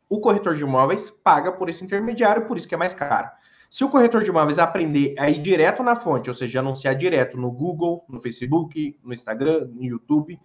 O 0.09 0.21
corretor 0.21 0.55
de 0.55 0.63
imóveis 0.63 1.11
paga 1.11 1.51
por 1.51 1.69
esse 1.69 1.85
intermediário, 1.85 2.47
por 2.47 2.59
isso 2.59 2.69
que 2.69 2.75
é 2.75 2.79
mais 2.79 2.95
caro. 2.95 3.31
Se 3.71 3.83
o 3.83 3.89
corretor 3.89 4.23
de 4.23 4.31
imóveis 4.31 4.59
aprender 4.59 5.15
a 5.19 5.29
ir 5.29 5.41
direto 5.43 5.83
na 5.83 5.97
fonte, 5.97 6.31
ou 6.31 6.35
seja, 6.35 6.61
anunciar 6.61 6.95
direto 6.95 7.37
no 7.37 7.51
Google, 7.51 8.05
no 8.09 8.21
Facebook, 8.21 8.97
no 9.03 9.13
Instagram, 9.13 9.69
no 9.73 9.83
YouTube, 9.83 10.39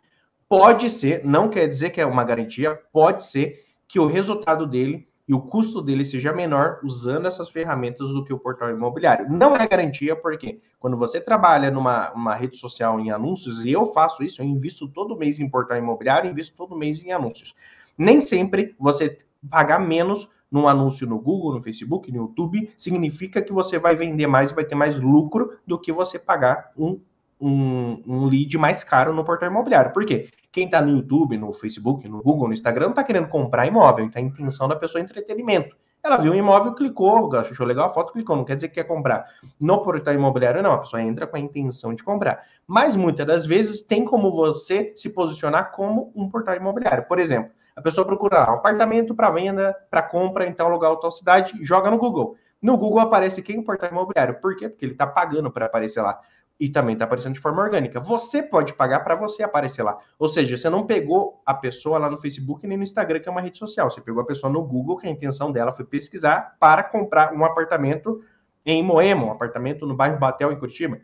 Pode 0.49 0.89
ser, 0.89 1.23
não 1.23 1.47
quer 1.47 1.67
dizer 1.67 1.91
que 1.91 2.01
é 2.01 2.05
uma 2.05 2.23
garantia, 2.23 2.75
pode 2.91 3.23
ser 3.23 3.63
que 3.87 3.99
o 3.99 4.07
resultado 4.07 4.65
dele 4.65 5.07
e 5.27 5.33
o 5.33 5.39
custo 5.39 5.79
dele 5.79 6.03
seja 6.03 6.33
menor 6.33 6.79
usando 6.83 7.27
essas 7.27 7.49
ferramentas 7.49 8.09
do 8.09 8.25
que 8.25 8.33
o 8.33 8.39
portal 8.39 8.71
imobiliário. 8.71 9.29
Não 9.29 9.55
é 9.55 9.67
garantia, 9.67 10.15
porque 10.15 10.59
quando 10.79 10.97
você 10.97 11.21
trabalha 11.21 11.69
numa 11.69 12.11
uma 12.13 12.33
rede 12.33 12.57
social 12.57 12.99
em 12.99 13.11
anúncios, 13.11 13.63
e 13.63 13.71
eu 13.71 13.85
faço 13.85 14.23
isso, 14.23 14.41
eu 14.41 14.45
invisto 14.47 14.87
todo 14.87 15.15
mês 15.15 15.37
em 15.37 15.47
portal 15.47 15.77
imobiliário, 15.77 16.31
invisto 16.31 16.57
todo 16.57 16.75
mês 16.75 16.99
em 17.03 17.11
anúncios. 17.11 17.53
Nem 17.95 18.19
sempre 18.19 18.73
você 18.79 19.19
pagar 19.47 19.77
menos 19.77 20.27
num 20.51 20.67
anúncio 20.67 21.05
no 21.05 21.19
Google, 21.19 21.53
no 21.53 21.59
Facebook, 21.59 22.11
no 22.11 22.23
YouTube, 22.23 22.73
significa 22.75 23.39
que 23.39 23.53
você 23.53 23.77
vai 23.77 23.95
vender 23.95 24.25
mais 24.25 24.51
vai 24.51 24.65
ter 24.65 24.73
mais 24.73 24.99
lucro 24.99 25.59
do 25.67 25.79
que 25.79 25.91
você 25.91 26.17
pagar 26.17 26.71
um, 26.75 26.99
um, 27.39 28.01
um 28.07 28.25
lead 28.25 28.57
mais 28.57 28.83
caro 28.83 29.13
no 29.13 29.23
portal 29.23 29.51
imobiliário. 29.51 29.93
Por 29.93 30.03
quê? 30.05 30.27
Quem 30.51 30.65
está 30.65 30.81
no 30.81 30.89
YouTube, 30.89 31.37
no 31.37 31.53
Facebook, 31.53 32.07
no 32.07 32.21
Google, 32.23 32.47
no 32.47 32.53
Instagram, 32.53 32.85
não 32.85 32.91
está 32.91 33.03
querendo 33.03 33.27
comprar 33.27 33.67
imóvel, 33.67 34.07
está 34.07 34.19
a 34.19 34.21
intenção 34.21 34.67
da 34.67 34.75
pessoa 34.75 35.01
é 35.01 35.05
entretenimento. 35.05 35.75
Ela 36.01 36.17
viu 36.17 36.31
um 36.31 36.35
imóvel, 36.35 36.73
clicou, 36.73 37.35
achou 37.35 37.67
legal 37.67 37.85
a 37.85 37.89
foto, 37.89 38.13
clicou, 38.13 38.35
não 38.35 38.45
quer 38.45 38.55
dizer 38.55 38.69
que 38.69 38.75
quer 38.75 38.85
comprar. 38.85 39.25
No 39.59 39.81
portal 39.81 40.13
imobiliário, 40.13 40.61
não, 40.61 40.71
a 40.71 40.77
pessoa 40.77 41.01
entra 41.01 41.27
com 41.27 41.35
a 41.35 41.39
intenção 41.39 41.93
de 41.93 42.03
comprar. 42.03 42.45
Mas 42.65 42.95
muitas 42.95 43.27
das 43.27 43.45
vezes 43.45 43.81
tem 43.81 44.05
como 44.05 44.31
você 44.31 44.93
se 44.95 45.09
posicionar 45.09 45.71
como 45.71 46.11
um 46.15 46.29
portal 46.29 46.55
imobiliário. 46.55 47.05
Por 47.05 47.19
exemplo, 47.19 47.51
a 47.75 47.81
pessoa 47.81 48.07
procura 48.07 48.49
um 48.49 48.55
apartamento 48.55 49.13
para 49.13 49.29
venda, 49.29 49.75
para 49.91 50.01
compra 50.01 50.47
em 50.47 50.53
tal 50.53 50.69
lugar 50.69 50.89
ou 50.89 50.97
tal 50.97 51.11
cidade, 51.11 51.53
joga 51.61 51.91
no 51.91 51.97
Google. 51.97 52.37
No 52.61 52.77
Google 52.77 52.99
aparece 52.99 53.41
quem? 53.41 53.59
O 53.59 53.63
portal 53.63 53.89
imobiliário. 53.89 54.39
Por 54.41 54.55
quê? 54.55 54.67
Porque 54.69 54.85
ele 54.85 54.93
está 54.93 55.05
pagando 55.05 55.51
para 55.51 55.65
aparecer 55.65 56.01
lá. 56.01 56.19
E 56.59 56.67
também 56.67 56.93
está 56.93 57.05
aparecendo 57.05 57.35
de 57.35 57.39
forma 57.39 57.61
orgânica. 57.61 57.99
Você 57.99 58.43
pode 58.43 58.73
pagar 58.73 58.99
para 58.99 59.15
você 59.15 59.43
aparecer 59.43 59.81
lá. 59.81 59.97
Ou 60.17 60.27
seja, 60.27 60.57
você 60.57 60.69
não 60.69 60.85
pegou 60.85 61.41
a 61.45 61.53
pessoa 61.53 61.97
lá 61.97 62.09
no 62.09 62.17
Facebook 62.17 62.67
nem 62.67 62.77
no 62.77 62.83
Instagram, 62.83 63.19
que 63.19 63.29
é 63.29 63.31
uma 63.31 63.41
rede 63.41 63.57
social. 63.57 63.89
Você 63.89 64.01
pegou 64.01 64.21
a 64.21 64.25
pessoa 64.25 64.51
no 64.51 64.61
Google, 64.63 64.97
que 64.97 65.07
a 65.07 65.09
intenção 65.09 65.51
dela 65.51 65.71
foi 65.71 65.85
pesquisar 65.85 66.57
para 66.59 66.83
comprar 66.83 67.33
um 67.33 67.45
apartamento 67.45 68.21
em 68.65 68.83
Moema, 68.83 69.25
um 69.25 69.31
apartamento 69.31 69.85
no 69.85 69.95
bairro 69.95 70.19
Batel, 70.19 70.51
em 70.51 70.59
Curitiba 70.59 70.99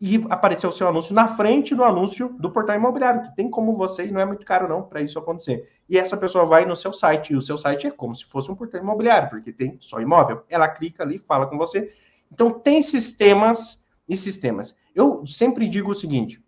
e 0.00 0.24
apareceu 0.28 0.68
o 0.68 0.72
seu 0.72 0.88
anúncio 0.88 1.14
na 1.14 1.28
frente 1.28 1.74
do 1.74 1.84
anúncio 1.84 2.28
do 2.38 2.50
portal 2.50 2.76
imobiliário, 2.76 3.22
que 3.22 3.34
tem 3.34 3.48
como 3.48 3.74
você, 3.74 4.04
e 4.06 4.10
não 4.10 4.20
é 4.20 4.24
muito 4.24 4.44
caro 4.44 4.68
não 4.68 4.82
para 4.82 5.00
isso 5.00 5.18
acontecer. 5.18 5.70
E 5.88 5.98
essa 5.98 6.16
pessoa 6.16 6.44
vai 6.44 6.64
no 6.64 6.74
seu 6.74 6.92
site, 6.92 7.32
e 7.32 7.36
o 7.36 7.40
seu 7.40 7.56
site 7.56 7.86
é 7.86 7.90
como 7.90 8.14
se 8.14 8.24
fosse 8.24 8.50
um 8.50 8.54
portal 8.54 8.80
imobiliário, 8.80 9.30
porque 9.30 9.52
tem 9.52 9.76
só 9.80 10.00
imóvel. 10.00 10.44
Ela 10.48 10.68
clica 10.68 11.02
ali, 11.02 11.18
fala 11.18 11.46
com 11.46 11.56
você. 11.56 11.92
Então 12.30 12.50
tem 12.50 12.82
sistemas 12.82 13.82
e 14.08 14.16
sistemas. 14.16 14.76
Eu 14.94 15.26
sempre 15.26 15.68
digo 15.68 15.90
o 15.90 15.94
seguinte, 15.94 16.42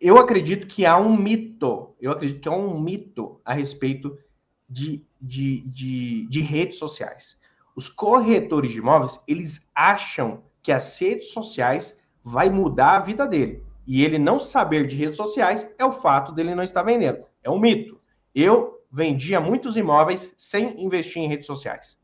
eu 0.00 0.18
acredito 0.18 0.66
que 0.66 0.84
há 0.84 0.96
um 0.96 1.16
mito, 1.16 1.94
eu 2.00 2.12
acredito 2.12 2.40
que 2.40 2.48
há 2.48 2.52
um 2.52 2.78
mito 2.78 3.40
a 3.44 3.52
respeito 3.52 4.16
de, 4.68 5.04
de, 5.20 5.62
de, 5.62 6.26
de 6.26 6.40
redes 6.40 6.78
sociais. 6.78 7.38
Os 7.74 7.88
corretores 7.88 8.70
de 8.70 8.78
imóveis, 8.78 9.20
eles 9.26 9.68
acham 9.74 10.42
que 10.62 10.70
as 10.70 10.98
redes 10.98 11.30
sociais 11.32 11.98
vai 12.22 12.50
mudar 12.50 12.96
a 12.96 13.00
vida 13.00 13.26
dele. 13.26 13.62
E 13.86 14.04
ele 14.04 14.18
não 14.18 14.38
saber 14.38 14.86
de 14.86 14.96
redes 14.96 15.16
sociais 15.16 15.68
é 15.78 15.84
o 15.84 15.92
fato 15.92 16.32
dele 16.32 16.54
não 16.54 16.64
estar 16.64 16.82
vendendo. 16.82 17.24
É 17.42 17.50
um 17.50 17.58
mito. 17.58 18.00
Eu 18.34 18.82
vendia 18.90 19.40
muitos 19.40 19.76
imóveis 19.76 20.32
sem 20.36 20.82
investir 20.84 21.22
em 21.22 21.28
redes 21.28 21.46
sociais. 21.46 21.96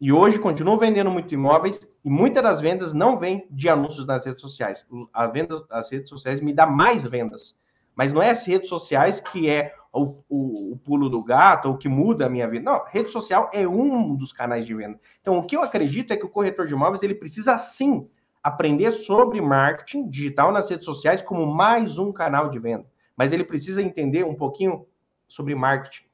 E 0.00 0.10
hoje 0.10 0.38
continuo 0.38 0.78
vendendo 0.78 1.10
muitos 1.10 1.30
imóveis 1.30 1.86
e 2.02 2.08
muitas 2.08 2.42
das 2.42 2.58
vendas 2.58 2.94
não 2.94 3.18
vêm 3.18 3.46
de 3.50 3.68
anúncios 3.68 4.06
nas 4.06 4.24
redes 4.24 4.40
sociais. 4.40 4.88
A 5.12 5.26
venda, 5.26 5.62
as 5.70 5.90
redes 5.90 6.08
sociais 6.08 6.40
me 6.40 6.54
dá 6.54 6.66
mais 6.66 7.04
vendas. 7.04 7.58
Mas 7.94 8.10
não 8.10 8.22
é 8.22 8.30
as 8.30 8.46
redes 8.46 8.70
sociais 8.70 9.20
que 9.20 9.50
é 9.50 9.74
o, 9.92 10.22
o, 10.26 10.72
o 10.72 10.76
pulo 10.78 11.10
do 11.10 11.22
gato 11.22 11.68
ou 11.68 11.76
que 11.76 11.86
muda 11.86 12.24
a 12.24 12.28
minha 12.30 12.48
vida. 12.48 12.64
Não, 12.64 12.82
rede 12.86 13.10
social 13.10 13.50
é 13.52 13.68
um 13.68 14.16
dos 14.16 14.32
canais 14.32 14.64
de 14.64 14.74
venda. 14.74 14.98
Então, 15.20 15.38
o 15.38 15.44
que 15.44 15.54
eu 15.54 15.62
acredito 15.62 16.12
é 16.14 16.16
que 16.16 16.24
o 16.24 16.30
corretor 16.30 16.66
de 16.66 16.72
imóveis 16.72 17.02
ele 17.02 17.14
precisa 17.14 17.58
sim 17.58 18.08
aprender 18.42 18.90
sobre 18.92 19.38
marketing 19.42 20.08
digital 20.08 20.50
nas 20.50 20.70
redes 20.70 20.86
sociais 20.86 21.20
como 21.20 21.44
mais 21.44 21.98
um 21.98 22.10
canal 22.10 22.48
de 22.48 22.58
venda. 22.58 22.86
Mas 23.14 23.32
ele 23.32 23.44
precisa 23.44 23.82
entender 23.82 24.24
um 24.24 24.34
pouquinho 24.34 24.86
sobre 25.28 25.54
marketing. 25.54 26.04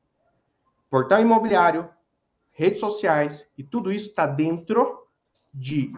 Portal 0.90 1.20
imobiliário, 1.20 1.88
redes 2.56 2.80
sociais 2.80 3.46
e 3.56 3.62
tudo 3.62 3.92
isso 3.92 4.08
está 4.08 4.26
dentro 4.26 5.06
de 5.52 5.92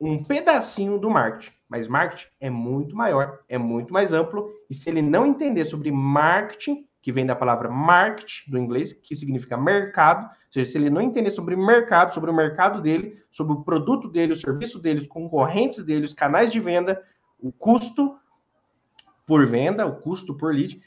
um 0.00 0.22
pedacinho 0.22 0.98
do 0.98 1.10
marketing. 1.10 1.54
Mas 1.68 1.88
marketing 1.88 2.28
é 2.40 2.48
muito 2.48 2.96
maior, 2.96 3.40
é 3.48 3.58
muito 3.58 3.92
mais 3.92 4.12
amplo. 4.12 4.50
E 4.70 4.74
se 4.74 4.88
ele 4.88 5.02
não 5.02 5.26
entender 5.26 5.64
sobre 5.64 5.90
marketing, 5.90 6.86
que 7.02 7.12
vem 7.12 7.26
da 7.26 7.36
palavra 7.36 7.68
market, 7.68 8.48
do 8.48 8.58
inglês, 8.58 8.92
que 8.92 9.14
significa 9.14 9.56
mercado. 9.56 10.24
Ou 10.24 10.30
seja, 10.50 10.72
se 10.72 10.78
ele 10.78 10.90
não 10.90 11.00
entender 11.00 11.30
sobre 11.30 11.54
mercado, 11.54 12.12
sobre 12.12 12.30
o 12.30 12.34
mercado 12.34 12.80
dele, 12.80 13.20
sobre 13.30 13.52
o 13.52 13.62
produto 13.62 14.08
dele, 14.08 14.32
o 14.32 14.36
serviço 14.36 14.80
dele, 14.80 15.00
os 15.00 15.06
concorrentes 15.06 15.84
dele, 15.84 16.04
os 16.04 16.14
canais 16.14 16.50
de 16.50 16.58
venda, 16.58 17.00
o 17.38 17.52
custo 17.52 18.16
por 19.24 19.46
venda, 19.46 19.86
o 19.86 19.96
custo 20.00 20.34
por 20.34 20.54
lead, 20.54 20.80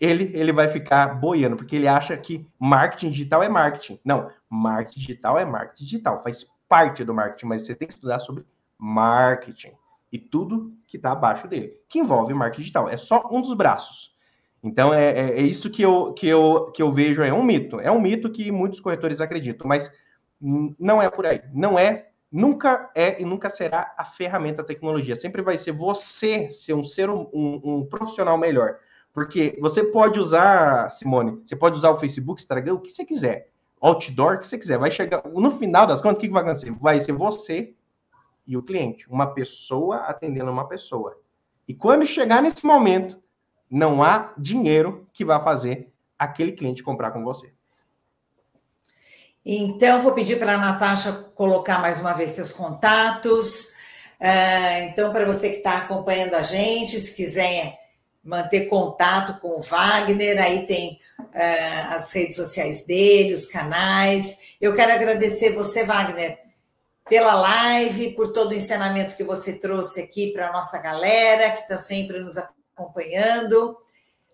ele, 0.00 0.30
ele 0.34 0.52
vai 0.52 0.68
ficar 0.68 1.14
boiando, 1.14 1.56
porque 1.56 1.76
ele 1.76 1.88
acha 1.88 2.16
que 2.16 2.46
marketing 2.58 3.10
digital 3.10 3.42
é 3.42 3.48
marketing. 3.48 4.00
Não, 4.04 4.30
marketing 4.48 5.00
digital 5.00 5.38
é 5.38 5.44
marketing 5.44 5.84
digital, 5.84 6.22
faz 6.22 6.46
parte 6.68 7.04
do 7.04 7.14
marketing, 7.14 7.46
mas 7.46 7.64
você 7.64 7.74
tem 7.74 7.86
que 7.86 7.94
estudar 7.94 8.18
sobre 8.18 8.44
marketing 8.78 9.72
e 10.12 10.18
tudo 10.18 10.72
que 10.86 10.96
está 10.96 11.12
abaixo 11.12 11.48
dele, 11.48 11.74
que 11.88 11.98
envolve 11.98 12.32
marketing 12.32 12.60
digital. 12.62 12.88
É 12.88 12.96
só 12.96 13.28
um 13.30 13.40
dos 13.40 13.54
braços. 13.54 14.14
Então, 14.62 14.92
é, 14.92 15.10
é, 15.10 15.30
é, 15.38 15.42
isso 15.42 15.70
que 15.70 15.82
eu, 15.82 16.12
que, 16.12 16.26
eu, 16.26 16.72
que 16.72 16.82
eu 16.82 16.90
vejo, 16.90 17.22
é 17.22 17.32
um 17.32 17.42
mito. 17.42 17.78
É 17.80 17.90
um 17.90 18.00
mito 18.00 18.30
que 18.30 18.50
muitos 18.50 18.80
corretores 18.80 19.20
acreditam, 19.20 19.66
mas 19.66 19.92
não 20.40 21.00
é 21.00 21.10
por 21.10 21.26
aí. 21.26 21.40
Não 21.52 21.78
é, 21.78 22.08
nunca 22.32 22.90
é 22.94 23.20
e 23.20 23.24
nunca 23.24 23.48
será 23.48 23.94
a 23.96 24.04
ferramenta 24.04 24.62
a 24.62 24.64
tecnologia. 24.64 25.14
Sempre 25.14 25.42
vai 25.42 25.56
ser 25.56 25.72
você 25.72 26.50
ser 26.50 26.74
um 26.74 26.82
ser 26.82 27.08
um, 27.10 27.28
um 27.32 27.86
profissional 27.86 28.36
melhor. 28.36 28.78
Porque 29.12 29.56
você 29.60 29.82
pode 29.82 30.18
usar, 30.18 30.90
Simone, 30.90 31.40
você 31.44 31.56
pode 31.56 31.76
usar 31.76 31.90
o 31.90 31.94
Facebook, 31.94 32.40
Instagram, 32.40 32.74
o 32.74 32.80
que 32.80 32.90
você 32.90 33.04
quiser. 33.04 33.50
Outdoor, 33.80 34.40
que 34.40 34.48
você 34.48 34.58
quiser. 34.58 34.78
Vai 34.78 34.90
chegar. 34.90 35.22
No 35.26 35.50
final 35.58 35.86
das 35.86 36.00
contas, 36.00 36.18
o 36.18 36.20
que 36.20 36.28
vai 36.28 36.42
acontecer? 36.42 36.70
Vai 36.72 37.00
ser 37.00 37.12
você 37.12 37.74
e 38.46 38.56
o 38.56 38.62
cliente. 38.62 39.08
Uma 39.10 39.26
pessoa 39.34 39.98
atendendo 39.98 40.50
uma 40.50 40.66
pessoa. 40.66 41.18
E 41.68 41.74
quando 41.74 42.06
chegar 42.06 42.42
nesse 42.42 42.64
momento, 42.64 43.20
não 43.70 44.02
há 44.02 44.32
dinheiro 44.38 45.08
que 45.12 45.24
vá 45.24 45.40
fazer 45.40 45.92
aquele 46.18 46.52
cliente 46.52 46.82
comprar 46.82 47.10
com 47.10 47.22
você. 47.22 47.52
Então, 49.44 50.00
vou 50.02 50.12
pedir 50.12 50.38
para 50.38 50.54
a 50.54 50.58
Natasha 50.58 51.12
colocar 51.34 51.80
mais 51.80 52.00
uma 52.00 52.12
vez 52.12 52.32
seus 52.32 52.52
contatos. 52.52 53.74
Uh, 54.20 54.88
então, 54.88 55.12
para 55.12 55.24
você 55.24 55.50
que 55.50 55.56
está 55.58 55.78
acompanhando 55.78 56.34
a 56.34 56.42
gente, 56.42 56.98
se 56.98 57.14
quiser 57.14 57.78
manter 58.26 58.66
contato 58.66 59.40
com 59.40 59.58
o 59.58 59.62
Wagner, 59.62 60.42
aí 60.42 60.66
tem 60.66 61.00
uh, 61.18 61.94
as 61.94 62.12
redes 62.12 62.36
sociais 62.36 62.84
dele, 62.84 63.32
os 63.32 63.46
canais. 63.46 64.36
Eu 64.60 64.74
quero 64.74 64.92
agradecer 64.92 65.52
você, 65.52 65.84
Wagner, 65.84 66.38
pela 67.08 67.34
live, 67.34 68.10
por 68.14 68.32
todo 68.32 68.50
o 68.50 68.54
ensinamento 68.54 69.16
que 69.16 69.22
você 69.22 69.52
trouxe 69.52 70.00
aqui 70.00 70.32
para 70.32 70.48
a 70.48 70.52
nossa 70.52 70.76
galera, 70.78 71.52
que 71.52 71.62
está 71.62 71.78
sempre 71.78 72.18
nos 72.18 72.36
acompanhando 72.36 73.78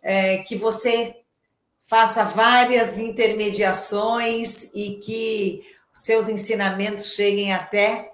é, 0.03 0.39
que 0.39 0.57
você 0.57 1.17
faça 1.87 2.25
várias 2.25 2.99
intermediações 2.99 4.71
e 4.75 4.97
que 4.97 5.65
seus 5.93 6.29
ensinamentos 6.29 7.15
cheguem 7.15 7.53
até 7.53 8.11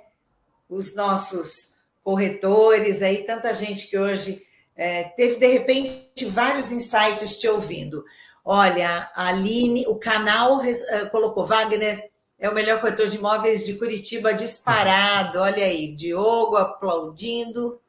os 0.68 0.94
nossos 0.94 1.76
corretores, 2.04 3.02
aí 3.02 3.24
tanta 3.24 3.54
gente 3.54 3.88
que 3.88 3.98
hoje 3.98 4.44
é, 4.78 5.02
teve 5.02 5.40
de 5.40 5.46
repente 5.48 6.24
vários 6.26 6.70
insights 6.70 7.36
te 7.36 7.48
ouvindo. 7.48 8.04
Olha, 8.44 9.10
a 9.12 9.26
Aline, 9.26 9.84
o 9.88 9.96
canal 9.96 10.62
é, 10.62 11.04
colocou 11.06 11.44
Wagner 11.44 12.08
é 12.38 12.48
o 12.48 12.54
melhor 12.54 12.80
corretor 12.80 13.08
de 13.08 13.16
imóveis 13.16 13.66
de 13.66 13.74
Curitiba 13.74 14.32
disparado. 14.32 15.40
Olha 15.42 15.64
aí, 15.64 15.92
Diogo 15.92 16.56
aplaudindo. 16.56 17.80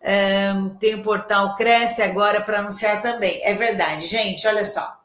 Um, 0.00 0.70
tem 0.70 0.96
o 0.96 1.02
portal 1.02 1.54
Cresce 1.54 2.02
agora 2.02 2.40
para 2.40 2.58
anunciar 2.58 3.00
também. 3.00 3.40
É 3.44 3.54
verdade, 3.54 4.06
gente, 4.06 4.46
olha 4.46 4.64
só. 4.64 4.96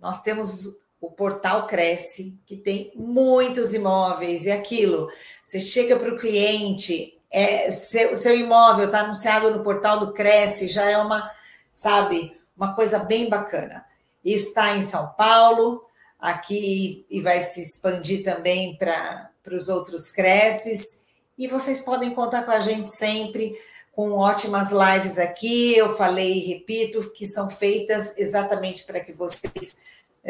Nós 0.00 0.22
temos 0.22 0.78
o 0.98 1.10
portal 1.10 1.66
Cresce, 1.66 2.38
que 2.46 2.56
tem 2.56 2.90
muitos 2.94 3.74
imóveis, 3.74 4.44
e 4.44 4.50
aquilo. 4.50 5.10
Você 5.44 5.60
chega 5.60 5.96
para 5.96 6.10
o 6.10 6.16
cliente, 6.16 7.19
é, 7.30 7.70
seu, 7.70 8.16
seu 8.16 8.36
imóvel 8.36 8.86
está 8.86 9.00
anunciado 9.00 9.50
no 9.50 9.62
portal 9.62 10.00
do 10.00 10.12
Cresce, 10.12 10.66
já 10.68 10.84
é 10.84 10.98
uma, 10.98 11.30
sabe, 11.72 12.36
uma 12.56 12.74
coisa 12.74 12.98
bem 12.98 13.28
bacana. 13.28 13.84
Está 14.24 14.76
em 14.76 14.82
São 14.82 15.08
Paulo, 15.16 15.84
aqui 16.18 17.06
e 17.08 17.20
vai 17.20 17.40
se 17.40 17.62
expandir 17.62 18.24
também 18.24 18.76
para 18.76 19.30
os 19.52 19.68
outros 19.68 20.10
Cresces. 20.10 21.00
E 21.38 21.46
vocês 21.46 21.80
podem 21.80 22.10
contar 22.10 22.42
com 22.42 22.50
a 22.50 22.60
gente 22.60 22.90
sempre 22.90 23.56
com 23.92 24.12
ótimas 24.12 24.70
lives 24.70 25.18
aqui. 25.18 25.76
Eu 25.76 25.96
falei 25.96 26.34
e 26.34 26.48
repito 26.54 27.10
que 27.10 27.26
são 27.26 27.48
feitas 27.48 28.16
exatamente 28.18 28.84
para 28.84 29.00
que 29.00 29.12
vocês 29.12 29.76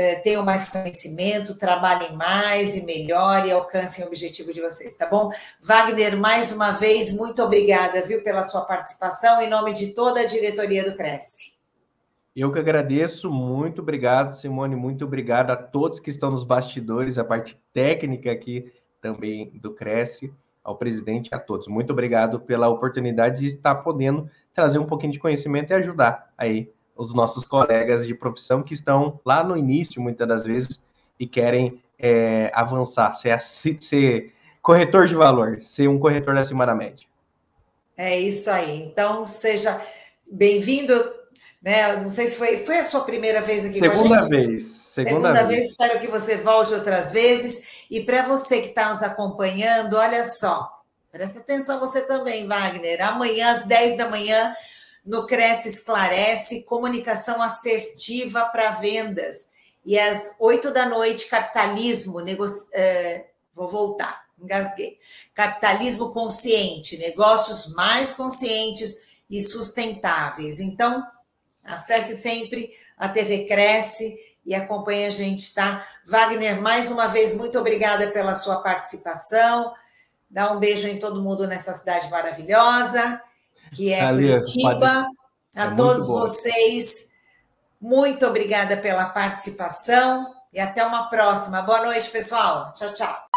eh, 0.01 0.15
tenham 0.15 0.43
mais 0.43 0.65
conhecimento, 0.71 1.59
trabalhem 1.59 2.17
mais 2.17 2.75
e 2.75 2.83
melhor 2.87 3.47
e 3.47 3.53
alcancem 3.53 4.03
o 4.03 4.07
objetivo 4.07 4.51
de 4.51 4.59
vocês, 4.59 4.97
tá 4.97 5.07
bom? 5.07 5.31
Wagner, 5.61 6.17
mais 6.17 6.53
uma 6.53 6.73
vez, 6.73 7.13
muito 7.13 7.43
obrigada, 7.43 8.01
viu, 8.07 8.23
pela 8.23 8.43
sua 8.43 8.63
participação, 8.63 9.43
em 9.43 9.51
nome 9.51 9.75
de 9.75 9.89
toda 9.89 10.21
a 10.21 10.25
diretoria 10.25 10.91
do 10.91 10.97
Cresce. 10.97 11.53
Eu 12.35 12.51
que 12.51 12.59
agradeço, 12.59 13.31
muito 13.31 13.83
obrigado, 13.83 14.33
Simone, 14.33 14.75
muito 14.75 15.05
obrigado 15.05 15.51
a 15.51 15.57
todos 15.57 16.01
que 16.01 16.09
estão 16.09 16.31
nos 16.31 16.45
bastidores, 16.45 17.19
a 17.19 17.25
parte 17.25 17.61
técnica 17.71 18.33
aqui 18.33 18.73
também 19.03 19.51
do 19.61 19.75
Cresce 19.75 20.33
ao 20.65 20.79
presidente 20.79 21.29
e 21.31 21.35
a 21.35 21.39
todos. 21.39 21.69
Muito 21.69 21.93
obrigado 21.93 22.41
pela 22.41 22.69
oportunidade 22.69 23.41
de 23.41 23.49
estar 23.49 23.75
podendo 23.75 24.31
trazer 24.55 24.79
um 24.79 24.87
pouquinho 24.87 25.13
de 25.13 25.19
conhecimento 25.19 25.73
e 25.73 25.75
ajudar 25.75 26.33
aí 26.39 26.73
os 27.01 27.15
nossos 27.15 27.45
colegas 27.45 28.07
de 28.07 28.15
profissão 28.15 28.63
que 28.63 28.75
estão 28.75 29.19
lá 29.25 29.43
no 29.43 29.57
início, 29.57 30.03
muitas 30.03 30.29
das 30.29 30.45
vezes, 30.45 30.83
e 31.19 31.27
querem 31.27 31.83
é, 31.99 32.51
avançar, 32.55 33.15
ser, 33.15 33.41
ser 33.41 34.35
corretor 34.61 35.07
de 35.07 35.15
valor, 35.15 35.61
ser 35.63 35.89
um 35.89 35.99
corretor 35.99 36.37
acima 36.37 36.67
da 36.67 36.75
média. 36.75 37.07
É 37.97 38.21
isso 38.21 38.51
aí. 38.51 38.83
Então, 38.83 39.27
seja 39.27 39.81
bem-vindo. 40.31 40.93
Né? 41.63 41.97
Não 41.97 42.11
sei 42.11 42.29
se 42.29 42.37
foi, 42.37 42.59
foi 42.59 42.81
a 42.81 42.85
sua 42.85 43.01
primeira 43.01 43.41
vez 43.41 43.65
aqui 43.65 43.81
segunda 43.81 43.99
com 43.99 44.15
a 44.15 44.21
gente. 44.21 44.47
Vez, 44.47 44.63
segunda, 44.65 45.11
segunda 45.11 45.45
vez. 45.45 45.49
vez. 45.49 45.71
Espero 45.71 46.01
que 46.01 46.07
você 46.07 46.37
volte 46.37 46.75
outras 46.75 47.13
vezes. 47.13 47.87
E 47.91 48.03
para 48.03 48.25
você 48.25 48.61
que 48.61 48.69
está 48.69 48.91
nos 48.91 49.03
acompanhando, 49.03 49.97
olha 49.97 50.23
só, 50.23 50.71
presta 51.11 51.39
atenção 51.41 51.81
você 51.81 52.03
também, 52.03 52.47
Wagner. 52.47 53.03
Amanhã, 53.09 53.53
às 53.53 53.65
10 53.65 53.97
da 53.97 54.11
manhã, 54.11 54.55
no 55.05 55.27
Cresce 55.27 55.69
Esclarece, 55.69 56.63
comunicação 56.65 57.41
assertiva 57.41 58.45
para 58.47 58.73
vendas. 58.73 59.49
E 59.85 59.99
às 59.99 60.35
8 60.39 60.71
da 60.71 60.87
noite, 60.87 61.29
capitalismo. 61.29 62.19
É, 62.73 63.27
vou 63.55 63.69
voltar, 63.69 64.25
engasguei. 64.39 64.99
Capitalismo 65.35 66.13
consciente, 66.13 66.99
negócios 66.99 67.73
mais 67.75 68.13
conscientes 68.13 69.09
e 69.29 69.41
sustentáveis. 69.41 70.61
Então, 70.61 71.07
Acesse 71.65 72.17
sempre 72.17 72.73
a 72.97 73.09
TV 73.09 73.45
Cresce 73.45 74.17
e 74.45 74.55
acompanhe 74.55 75.07
a 75.07 75.11
gente, 75.11 75.55
tá? 75.55 75.87
Wagner, 76.07 76.61
mais 76.61 76.91
uma 76.91 77.07
vez, 77.07 77.37
muito 77.37 77.59
obrigada 77.59 78.09
pela 78.11 78.35
sua 78.35 78.61
participação. 78.63 79.73
Dá 80.29 80.53
um 80.53 80.59
beijo 80.59 80.87
em 80.89 80.99
todo 80.99 81.23
mundo 81.23 81.47
nessa 81.47 81.75
cidade 81.75 82.09
maravilhosa, 82.11 83.21
que 83.73 83.93
é 83.93 84.01
Ali, 84.01 84.29
Curitiba. 84.29 85.07
A 85.57 85.65
é 85.65 85.75
todos 85.75 86.07
vocês, 86.07 87.09
muito 87.81 88.27
obrigada 88.27 88.77
pela 88.77 89.07
participação 89.07 90.35
e 90.53 90.61
até 90.61 90.85
uma 90.85 91.09
próxima. 91.09 91.63
Boa 91.63 91.85
noite, 91.85 92.11
pessoal. 92.11 92.73
Tchau, 92.75 92.93
tchau. 92.93 93.31